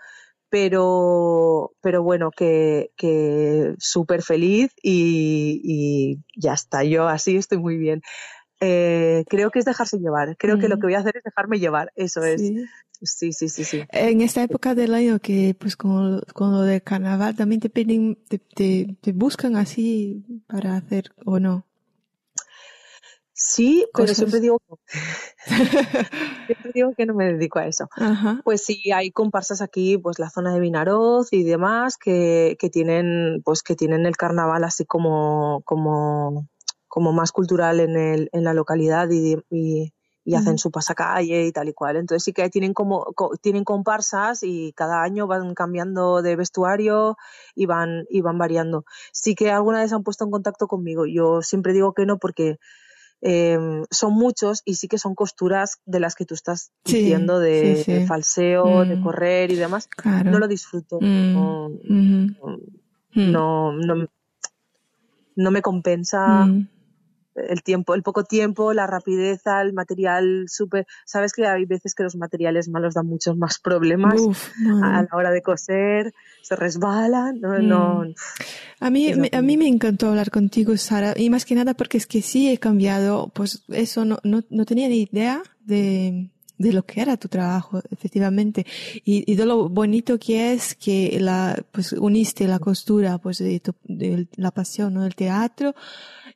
pero 0.50 1.74
pero 1.82 2.04
bueno 2.04 2.32
que, 2.32 2.92
que 2.96 3.76
súper 3.80 4.22
feliz 4.22 4.72
y, 4.82 6.20
ya 6.36 6.54
está 6.54 6.84
yo 6.84 7.08
así 7.08 7.36
estoy 7.36 7.58
muy 7.58 7.78
bien 7.78 8.02
eh, 8.62 9.26
creo 9.28 9.52
que 9.52 9.60
es 9.60 9.66
dejarse 9.66 9.98
llevar 9.98 10.38
creo 10.38 10.58
que 10.58 10.70
lo 10.70 10.78
mm. 10.78 10.80
que 10.80 10.88
voy 10.88 10.94
a 10.94 11.00
hacer 11.00 11.18
es 11.18 11.24
dejarme 11.24 11.60
llevar 11.60 11.92
eso 11.96 12.24
es 12.24 12.42
Sí, 13.06 13.34
sí, 13.34 13.50
sí, 13.50 13.64
sí. 13.64 13.84
En 13.92 14.22
esta 14.22 14.44
época 14.44 14.76
del 14.76 14.94
año 14.94 15.20
que, 15.20 15.56
pues, 15.58 15.76
con, 15.78 16.22
con 16.34 16.52
lo 16.52 16.62
de 16.62 16.82
carnaval, 16.82 17.36
también 17.36 17.62
te 17.62 17.70
piden, 17.70 18.18
te, 18.28 18.40
te, 19.00 19.12
buscan 19.14 19.56
así 19.56 20.24
para 20.48 20.76
hacer 20.76 21.12
o 21.26 21.40
no. 21.40 21.66
Sí, 23.38 23.86
pero 23.94 24.14
siempre 24.14 24.40
digo, 24.40 24.62
siempre 25.46 26.72
digo 26.74 26.94
que 26.96 27.06
no 27.06 27.14
me 27.14 27.34
dedico 27.34 27.60
a 27.60 27.68
eso. 27.68 27.90
Pues 28.46 28.64
sí, 28.64 28.92
hay 28.94 29.12
comparsas 29.12 29.62
aquí, 29.62 29.98
pues 29.98 30.20
la 30.20 30.30
zona 30.30 30.54
de 30.54 30.62
Vinaroz 30.62 31.34
y 31.34 31.44
demás, 31.44 31.98
que, 31.98 32.56
que 32.60 32.70
tienen, 32.70 33.42
pues 33.44 33.62
que 33.62 33.76
tienen 33.76 34.06
el 34.06 34.16
carnaval 34.16 34.64
así 34.64 34.86
como, 34.86 35.62
como, 35.66 36.48
como 36.88 37.12
más 37.12 37.34
cultural 37.34 37.82
en, 37.82 37.98
el, 37.98 38.30
en 38.32 38.46
la 38.46 38.54
localidad 38.54 39.10
y, 39.12 39.38
y 39.50 39.95
y 40.28 40.34
hacen 40.34 40.58
su 40.58 40.72
pasacalle 40.72 41.46
y 41.46 41.52
tal 41.52 41.70
y 41.70 41.74
cual. 41.74 41.98
Entonces 41.98 42.24
sí 42.24 42.34
que 42.34 42.50
tienen 42.50 42.74
como 42.74 43.06
tienen 43.42 43.64
comparsas 43.64 44.42
y 44.42 44.74
cada 44.74 45.04
año 45.04 45.28
van 45.28 45.54
cambiando 45.54 46.24
de 46.24 46.36
vestuario 46.36 47.16
y 47.54 47.68
van 47.68 48.06
y 48.10 48.22
van 48.22 48.40
variando. 48.40 48.86
Sí 49.14 49.36
que 49.36 49.52
alguna 49.52 49.82
vez 49.82 49.94
han 49.94 50.04
puesto 50.04 50.26
en 50.26 50.32
contacto 50.32 50.68
conmigo. 50.68 51.06
Yo 51.06 51.44
siempre 51.44 51.74
digo 51.74 51.94
que 51.94 52.08
no 52.08 52.18
porque 52.18 52.58
em, 53.22 53.86
son 53.92 54.14
muchos 54.14 54.64
y 54.66 54.76
sí 54.76 54.88
que 54.88 54.98
son 54.98 55.14
costuras 55.14 55.80
de 55.86 56.00
las 56.00 56.16
que 56.16 56.26
tú 56.26 56.34
estás 56.34 56.72
diciendo 56.84 57.40
de, 57.40 58.06
falseo, 58.08 58.84
de 58.84 58.96
mm. 58.96 59.04
correr 59.04 59.52
y 59.52 59.56
demás. 59.56 59.88
No 60.26 60.40
lo 60.40 60.48
disfruto. 60.48 60.98
Mm. 61.00 61.78
Mm. 61.88 62.36
No, 63.14 63.74
no, 63.74 64.08
no, 65.36 65.52
me 65.52 65.62
compensa 65.62 66.48
el 67.36 67.64
tiempo, 67.64 67.94
el 67.96 68.04
poco 68.04 68.24
tiempo, 68.24 68.74
la 68.74 68.88
rapidez, 68.88 69.42
el 69.62 69.74
material 69.74 70.46
súper. 70.48 70.88
Sabes 71.06 71.34
que 71.34 71.46
hay 71.46 71.66
veces 71.66 71.94
que 71.94 72.04
los 72.04 72.16
materiales 72.16 72.70
malos 72.70 72.94
dan 72.94 73.08
muchos 73.08 73.38
más 73.38 73.60
problemas 73.60 74.22
a 74.84 75.04
la 75.04 75.10
hora 75.12 75.32
de 75.32 75.42
coser, 75.42 76.14
se 76.42 76.56
resbalan, 76.56 77.40
no, 77.42 77.60
no. 77.60 78.06
Mm. 78.06 78.14
A 78.80 78.90
mí, 78.90 79.14
me, 79.16 79.30
a 79.34 79.42
mí 79.42 79.58
me 79.58 79.68
encantó 79.68 80.10
hablar 80.10 80.32
contigo, 80.32 80.76
Sara, 80.78 81.14
y 81.16 81.30
más 81.30 81.46
que 81.46 81.56
nada 81.56 81.74
porque 81.74 81.98
es 81.98 82.08
que 82.08 82.22
sí 82.22 82.50
he 82.50 82.58
cambiado, 82.58 83.32
pues 83.34 83.64
eso 83.70 84.06
no, 84.06 84.20
no, 84.24 84.44
no 84.50 84.66
tenía 84.66 84.88
ni 84.88 85.04
idea 85.04 85.42
de, 85.66 86.30
de 86.58 86.74
lo 86.74 86.86
que 86.86 87.02
era 87.02 87.18
tu 87.18 87.28
trabajo, 87.28 87.82
efectivamente. 87.92 88.66
Y, 89.04 89.30
y 89.32 89.36
de 89.36 89.46
lo 89.46 89.70
bonito 89.70 90.18
que 90.20 90.54
es 90.54 90.76
que 90.76 91.18
la, 91.20 91.62
pues 91.72 91.94
uniste 91.94 92.48
la 92.48 92.60
costura, 92.60 93.18
pues 93.18 93.40
de, 93.40 93.62
de 93.84 94.28
la 94.36 94.52
pasión, 94.52 94.94
¿no? 94.94 95.04
Del 95.04 95.16
teatro 95.16 95.76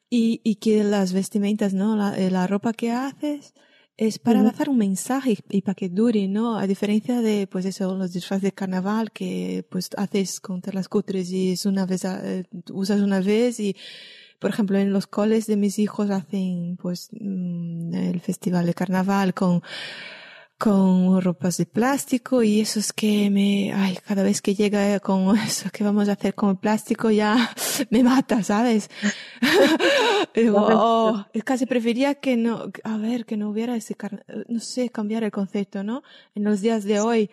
y, 0.10 0.41
y 0.43 0.55
que 0.55 0.84
las 0.84 1.14
vestimentas, 1.14 1.74
¿no? 1.74 1.95
La, 1.95 2.18
eh, 2.18 2.32
la 2.32 2.47
ropa 2.47 2.74
que 2.74 2.91
haces 2.91 3.53
es 3.99 4.18
para 4.18 4.41
lanzar 4.41 4.70
un 4.70 4.78
mensaje 4.78 5.38
y, 5.49 5.62
para 5.62 5.76
que 5.76 5.89
dure, 5.89 6.30
¿no? 6.30 6.57
A 6.57 6.68
diferencia 6.68 7.20
de, 7.20 7.47
pues 7.47 7.66
eso, 7.66 7.95
los 7.95 8.14
disfraces 8.14 8.43
de 8.43 8.51
carnaval 8.53 9.12
que, 9.12 9.66
pues, 9.70 9.89
haces 9.97 10.39
con 10.39 10.62
las 10.72 10.88
cutres 10.88 11.30
y 11.32 11.51
es 11.51 11.66
una 11.66 11.86
vez, 11.86 12.05
eh, 12.05 12.45
usas 12.72 13.01
una 13.01 13.20
vez 13.20 13.60
y, 13.60 13.76
por 14.39 14.51
ejemplo, 14.51 14.78
en 14.80 14.93
los 14.93 15.05
coles 15.05 15.47
de 15.47 15.57
mis 15.57 15.80
hijos 15.80 16.12
hacen, 16.12 16.78
pues, 16.82 17.10
mm, 17.12 17.93
el 17.93 18.22
festival 18.22 18.66
de 18.68 18.74
carnaval 18.74 19.34
con 19.34 19.62
con 20.60 21.22
ropas 21.22 21.55
de 21.57 21.66
plástico 21.66 22.43
y 22.43 22.60
eso 22.60 22.82
es 22.82 22.91
que 22.91 23.30
me, 23.30 23.74
ay, 23.74 23.97
cada 24.05 24.24
vez 24.24 24.41
que 24.41 24.53
llega 24.53 24.99
con 24.99 25.36
eso 25.47 25.70
que 25.72 25.86
vamos 25.86 26.10
a 26.10 26.12
hacer 26.12 26.36
con 26.36 26.49
el 26.49 26.57
plástico 26.57 27.10
ya 27.10 27.49
me 27.89 28.03
mata, 28.03 28.43
¿sabes? 28.43 28.89
Digo, 30.36 30.68
oh, 30.70 31.26
casi 31.45 31.66
prefería 31.66 32.16
que 32.16 32.36
no, 32.36 32.72
a 32.84 32.97
ver, 32.97 33.26
que 33.26 33.38
no 33.38 33.49
hubiera 33.49 33.78
ese, 33.78 33.95
no 34.49 34.60
sé, 34.60 34.89
cambiar 34.89 35.24
el 35.24 35.32
concepto, 35.32 35.82
¿no? 35.82 36.03
En 36.36 36.43
los 36.43 36.60
días 36.60 36.84
de 36.84 36.99
hoy, 36.99 37.30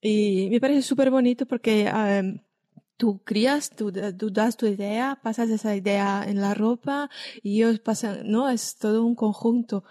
Y 0.00 0.48
me 0.50 0.58
parece 0.58 0.82
súper 0.82 1.10
bonito 1.10 1.44
porque 1.46 1.92
um, 1.92 2.38
tú 2.96 3.20
crías, 3.22 3.68
tú, 3.68 3.92
tú, 4.18 4.30
das 4.30 4.56
tu 4.56 4.66
idea, 4.66 5.20
pasas 5.22 5.50
esa 5.50 5.76
idea 5.76 6.24
en 6.26 6.40
la 6.40 6.54
ropa 6.54 7.10
y 7.42 7.62
ellos 7.62 7.80
pasan, 7.80 8.30
no, 8.30 8.48
es 8.48 8.76
todo 8.76 9.04
un 9.04 9.14
conjunto. 9.14 9.84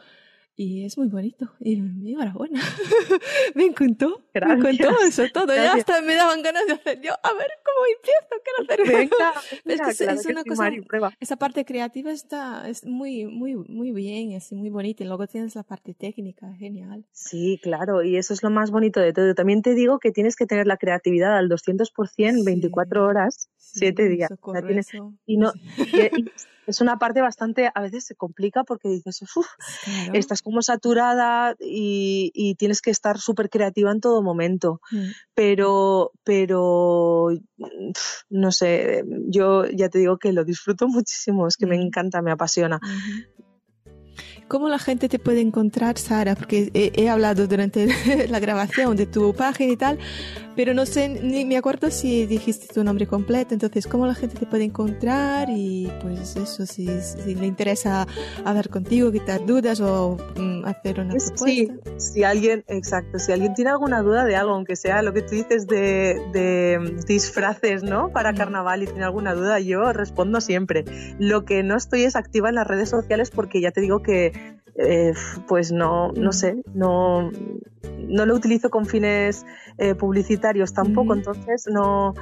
Y 0.55 0.85
es 0.85 0.97
muy 0.97 1.07
bonito. 1.07 1.51
Y 1.59 1.75
enhorabuena. 1.79 2.61
me 3.55 3.65
encantó. 3.65 4.21
Me 4.33 4.53
encantó 4.53 4.89
eso 5.01 5.23
todo. 5.33 5.55
Ya 5.55 5.73
hasta 5.73 6.01
me 6.01 6.15
daban 6.15 6.41
ganas 6.43 6.67
de 6.67 6.73
hacer 6.73 7.01
yo. 7.01 7.13
A 7.13 7.33
ver 7.33 7.49
cómo 7.63 7.85
empiezo. 7.95 8.35
Quiero 8.43 8.85
hacer. 8.85 9.09
Venga, 9.65 9.81
es, 9.89 9.97
que 9.97 10.13
es 10.13 10.25
una 10.25 10.43
cosa. 10.43 10.63
Mari. 10.63 10.81
Esa 11.19 11.37
parte 11.37 11.65
creativa 11.65 12.11
está 12.11 12.67
es 12.67 12.85
muy, 12.85 13.25
muy, 13.25 13.55
muy 13.55 13.91
bien. 13.91 14.33
Es 14.33 14.51
muy 14.51 14.69
bonita. 14.69 15.03
Y 15.03 15.07
luego 15.07 15.25
tienes 15.27 15.55
la 15.55 15.63
parte 15.63 15.93
técnica. 15.93 16.53
Genial. 16.59 17.05
Sí, 17.11 17.59
claro. 17.63 18.03
Y 18.03 18.17
eso 18.17 18.33
es 18.33 18.43
lo 18.43 18.49
más 18.49 18.71
bonito 18.71 18.99
de 18.99 19.13
todo. 19.13 19.33
También 19.33 19.61
te 19.61 19.73
digo 19.73 19.99
que 19.99 20.11
tienes 20.11 20.35
que 20.35 20.45
tener 20.45 20.67
la 20.67 20.77
creatividad 20.77 21.37
al 21.37 21.49
200%, 21.49 22.45
24 22.45 23.05
horas, 23.05 23.49
7 23.57 24.09
días. 24.09 24.29
tienes, 24.67 24.89
y 25.25 25.37
no. 25.37 25.53
Y, 26.60 26.60
es 26.67 26.81
una 26.81 26.97
parte 26.97 27.21
bastante, 27.21 27.71
a 27.73 27.81
veces 27.81 28.05
se 28.05 28.15
complica 28.15 28.63
porque 28.63 28.89
dices, 28.89 29.21
uff, 29.35 29.47
estás 30.13 30.41
como 30.41 30.61
saturada 30.61 31.55
y, 31.59 32.55
tienes 32.57 32.81
que 32.81 32.91
estar 32.91 33.17
súper 33.19 33.49
creativa 33.49 33.91
en 33.91 34.01
todo 34.01 34.21
momento. 34.21 34.81
Mm. 34.91 35.09
Pero, 35.33 36.11
pero, 36.23 37.29
no 38.29 38.51
sé, 38.51 39.03
yo 39.27 39.65
ya 39.65 39.89
te 39.89 39.99
digo 39.99 40.17
que 40.17 40.33
lo 40.33 40.43
disfruto 40.43 40.87
muchísimo, 40.87 41.47
es 41.47 41.57
que 41.57 41.65
me 41.65 41.75
encanta, 41.75 42.21
me 42.21 42.31
apasiona. 42.31 42.79
¿Cómo 44.51 44.67
la 44.67 44.79
gente 44.79 45.07
te 45.07 45.17
puede 45.17 45.39
encontrar, 45.39 45.97
Sara? 45.97 46.35
Porque 46.35 46.71
he, 46.73 47.07
hablado 47.07 47.47
durante 47.47 47.87
la 48.27 48.41
grabación 48.41 48.97
de 48.97 49.05
tu 49.05 49.33
página 49.33 49.71
y 49.71 49.77
tal, 49.77 49.97
pero 50.57 50.73
no 50.73 50.85
sé, 50.85 51.07
ni 51.07 51.45
me 51.45 51.55
acuerdo 51.55 51.89
si 51.89 52.25
dijiste 52.25 52.67
tu 52.73 52.83
nombre 52.83 53.07
completo. 53.07 53.53
Entonces, 53.53 53.87
¿cómo 53.87 54.05
la 54.05 54.13
gente 54.13 54.37
te 54.37 54.45
puede 54.45 54.65
encontrar? 54.65 55.47
Y 55.49 55.89
pues 56.01 56.35
eso, 56.35 56.65
si, 56.65 56.85
si 57.01 57.33
le 57.33 57.47
interesa 57.47 58.05
hablar 58.43 58.67
contigo, 58.67 59.09
quitar 59.13 59.45
dudas 59.45 59.79
o 59.79 60.17
mm, 60.35 60.65
hacer 60.65 60.99
una 60.99 61.15
propuesta. 61.15 61.45
Sí, 61.45 61.71
si 61.95 62.25
alguien, 62.25 62.65
exacto, 62.67 63.19
si 63.19 63.31
alguien 63.31 63.53
tiene 63.53 63.71
alguna 63.71 64.01
duda 64.01 64.25
de 64.25 64.35
algo, 64.35 64.53
aunque 64.53 64.75
sea 64.75 65.01
lo 65.01 65.13
que 65.13 65.21
tú 65.21 65.35
dices 65.35 65.65
de, 65.65 66.21
de 66.33 67.01
disfraces, 67.07 67.83
¿no? 67.83 68.09
Para 68.09 68.33
carnaval 68.33 68.83
y 68.83 68.87
tiene 68.87 69.05
alguna 69.05 69.33
duda, 69.33 69.61
yo 69.61 69.93
respondo 69.93 70.41
siempre. 70.41 70.83
Lo 71.19 71.45
que 71.45 71.63
no 71.63 71.77
estoy 71.77 72.03
es 72.03 72.17
activa 72.17 72.49
en 72.49 72.55
las 72.55 72.67
redes 72.67 72.89
sociales 72.89 73.31
porque 73.31 73.61
ya 73.61 73.71
te 73.71 73.79
digo 73.79 74.01
que 74.01 74.40
eh, 74.75 75.13
pues 75.47 75.71
no, 75.71 76.11
no 76.13 76.31
sé, 76.31 76.63
no, 76.73 77.31
no 78.07 78.25
lo 78.25 78.35
utilizo 78.35 78.69
con 78.69 78.85
fines 78.85 79.45
eh, 79.77 79.95
publicitarios 79.95 80.73
tampoco, 80.73 81.13
entonces 81.13 81.65
no, 81.71 82.13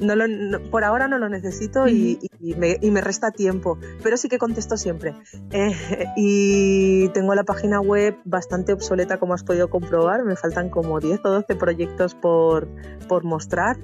no, 0.00 0.60
por 0.70 0.84
ahora 0.84 1.08
no 1.08 1.18
lo 1.18 1.28
necesito 1.28 1.88
y, 1.88 2.18
me, 2.40 3.00
resta 3.00 3.30
tiempo, 3.30 3.78
pero 4.02 4.16
sí 4.16 4.28
que 4.28 4.38
contesto 4.38 4.76
siempre. 4.76 5.14
Eh, 5.50 5.74
y 6.16 7.08
tengo 7.10 7.34
la 7.34 7.44
página 7.44 7.80
web 7.80 8.16
bastante 8.24 8.72
obsoleta, 8.72 9.18
como 9.18 9.34
has 9.34 9.44
podido 9.44 9.70
comprobar, 9.70 10.24
me 10.24 10.36
faltan 10.36 10.70
como 10.70 11.00
10 11.00 11.20
o 11.24 11.30
12 11.30 11.54
proyectos 11.56 12.14
por, 12.14 12.68
por 13.08 13.24
mostrar 13.24 13.76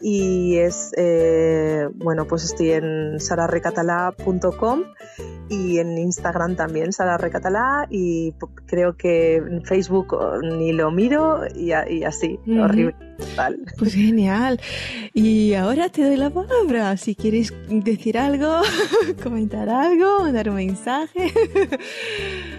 y 0.00 0.56
es, 0.56 0.92
eh, 0.96 1.88
bueno, 1.94 2.26
pues 2.26 2.44
estoy 2.44 2.72
en 2.72 3.20
sararrecatalá.com 3.20 4.82
y 5.48 5.78
en 5.78 5.96
Instagram 5.98 6.56
también, 6.56 6.92
sararrecatalá 6.92 7.86
y 7.90 8.34
creo 8.66 8.96
que 8.96 9.36
en 9.36 9.64
Facebook 9.64 10.16
ni 10.42 10.72
lo 10.72 10.90
miro 10.90 11.42
y, 11.54 11.72
así, 11.72 12.38
horrible. 12.60 13.05
Pues 13.78 13.94
genial. 13.94 14.60
Y 15.12 15.54
ahora 15.54 15.88
te 15.88 16.02
doy 16.02 16.16
la 16.16 16.30
palabra. 16.30 16.96
Si 16.96 17.14
quieres 17.14 17.52
decir 17.68 18.18
algo, 18.18 18.62
comentar 19.22 19.68
algo, 19.68 20.30
dar 20.32 20.48
un 20.48 20.56
mensaje. 20.56 21.32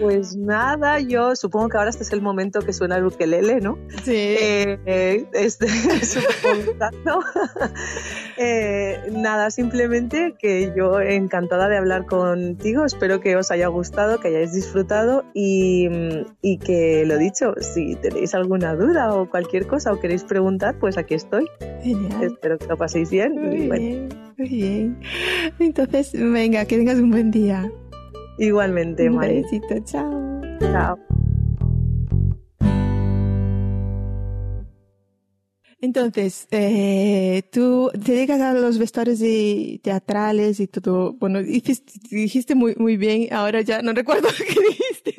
Pues 0.00 0.36
nada, 0.36 1.00
yo 1.00 1.36
supongo 1.36 1.68
que 1.68 1.78
ahora 1.78 1.90
este 1.90 2.04
es 2.04 2.12
el 2.12 2.22
momento 2.22 2.60
que 2.60 2.72
suena 2.72 2.96
el 2.96 3.06
ukelele, 3.06 3.60
¿no? 3.60 3.78
Sí. 4.04 4.16
Eh, 4.16 5.26
este, 5.32 5.66
eh, 8.38 9.10
nada, 9.12 9.50
simplemente 9.50 10.34
que 10.38 10.72
yo 10.76 11.00
encantada 11.00 11.68
de 11.68 11.76
hablar 11.76 12.06
contigo. 12.06 12.84
Espero 12.84 13.20
que 13.20 13.36
os 13.36 13.50
haya 13.50 13.66
gustado, 13.66 14.20
que 14.20 14.28
hayáis 14.28 14.52
disfrutado 14.52 15.24
y, 15.34 15.88
y 16.40 16.58
que 16.58 17.04
lo 17.04 17.18
dicho, 17.18 17.54
si 17.60 17.96
tenéis 17.96 18.34
alguna 18.34 18.74
duda 18.74 19.14
o 19.14 19.28
cualquier 19.28 19.66
cosa 19.66 19.92
o 19.92 20.00
queréis 20.00 20.24
preguntar, 20.24 20.78
pues 20.78 20.96
aquí 20.96 21.14
estoy. 21.14 21.46
Genial. 21.82 22.22
Espero 22.22 22.58
que 22.58 22.66
lo 22.66 22.76
paséis 22.76 23.10
bien. 23.10 23.34
Muy 23.34 23.68
bien, 23.68 24.08
muy 24.36 24.48
bien. 24.48 25.00
Entonces, 25.58 26.12
venga, 26.14 26.64
que 26.64 26.76
tengas 26.76 26.98
un 26.98 27.10
buen 27.10 27.30
día. 27.30 27.70
Igualmente, 28.38 29.10
Un 29.10 29.18
besito, 29.18 29.74
chao. 29.84 30.40
Chao. 30.60 30.98
Entonces, 35.80 36.48
eh, 36.50 37.42
tú 37.52 37.90
te 37.92 38.12
dedicas 38.12 38.40
a 38.40 38.52
los 38.52 38.78
vestuarios 38.78 39.20
teatrales 39.82 40.58
y 40.58 40.66
todo. 40.66 41.12
Bueno, 41.12 41.40
dijiste, 41.40 42.54
muy, 42.56 42.74
muy 42.76 42.96
bien. 42.96 43.32
Ahora 43.32 43.60
ya 43.60 43.80
no 43.80 43.92
recuerdo 43.92 44.28
qué 44.38 44.60
dijiste. 44.60 45.14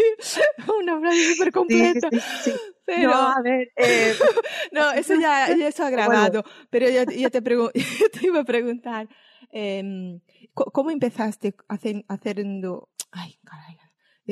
Una 0.82 1.00
frase 1.00 1.34
súper 1.34 1.52
completa. 1.54 2.10
Sí, 2.12 2.20
sí, 2.44 2.52
Pero... 2.86 3.12
No, 3.12 3.30
a 3.30 3.42
ver. 3.42 3.72
Eh... 3.78 4.14
no, 4.74 4.92
eso 4.92 5.16
ya, 5.16 5.48
ya 5.58 5.68
eso 5.68 5.86
ha 5.86 5.90
grabado. 5.90 6.44
Pero 6.70 6.90
yo, 6.90 7.04
yo 7.06 7.32
te, 7.32 7.42
te 7.42 8.26
iba 8.26 8.42
a 8.42 8.44
preguntar. 8.44 9.08
Eh, 9.52 10.20
¿Cómo 10.54 10.92
empezaste 10.92 11.56
haciendo... 11.70 12.90
Ay, 13.12 13.40
caray. 13.46 13.80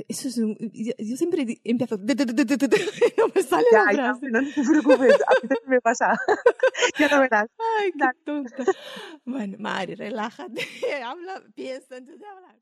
Eso 0.08 0.28
es 0.28 0.38
un, 0.38 0.56
yo, 0.74 1.18
siempre 1.18 1.41
empiezo, 1.64 1.98
no 1.98 3.28
me 3.34 3.43
sale 3.43 3.66
ya, 3.72 3.91
la 3.91 4.16
frase. 4.16 4.30
no 4.30 4.39
te 4.41 4.64
preocupes, 4.64 5.16
a 5.28 5.34
veces 5.41 5.68
me 5.68 5.82
pasa. 5.82 6.14
ya 7.00 7.08
lo 7.08 7.22
verás. 7.22 7.50
Ay, 7.80 7.91
qué 7.91 8.08
tonta. 8.24 8.64
Bueno, 9.26 9.58
Mari, 9.60 9.95
relájate, 9.95 10.62
habla, 11.04 11.41
piensa 11.56 11.98
antes 11.98 12.20
de 12.20 12.26
hablar. 12.28 12.56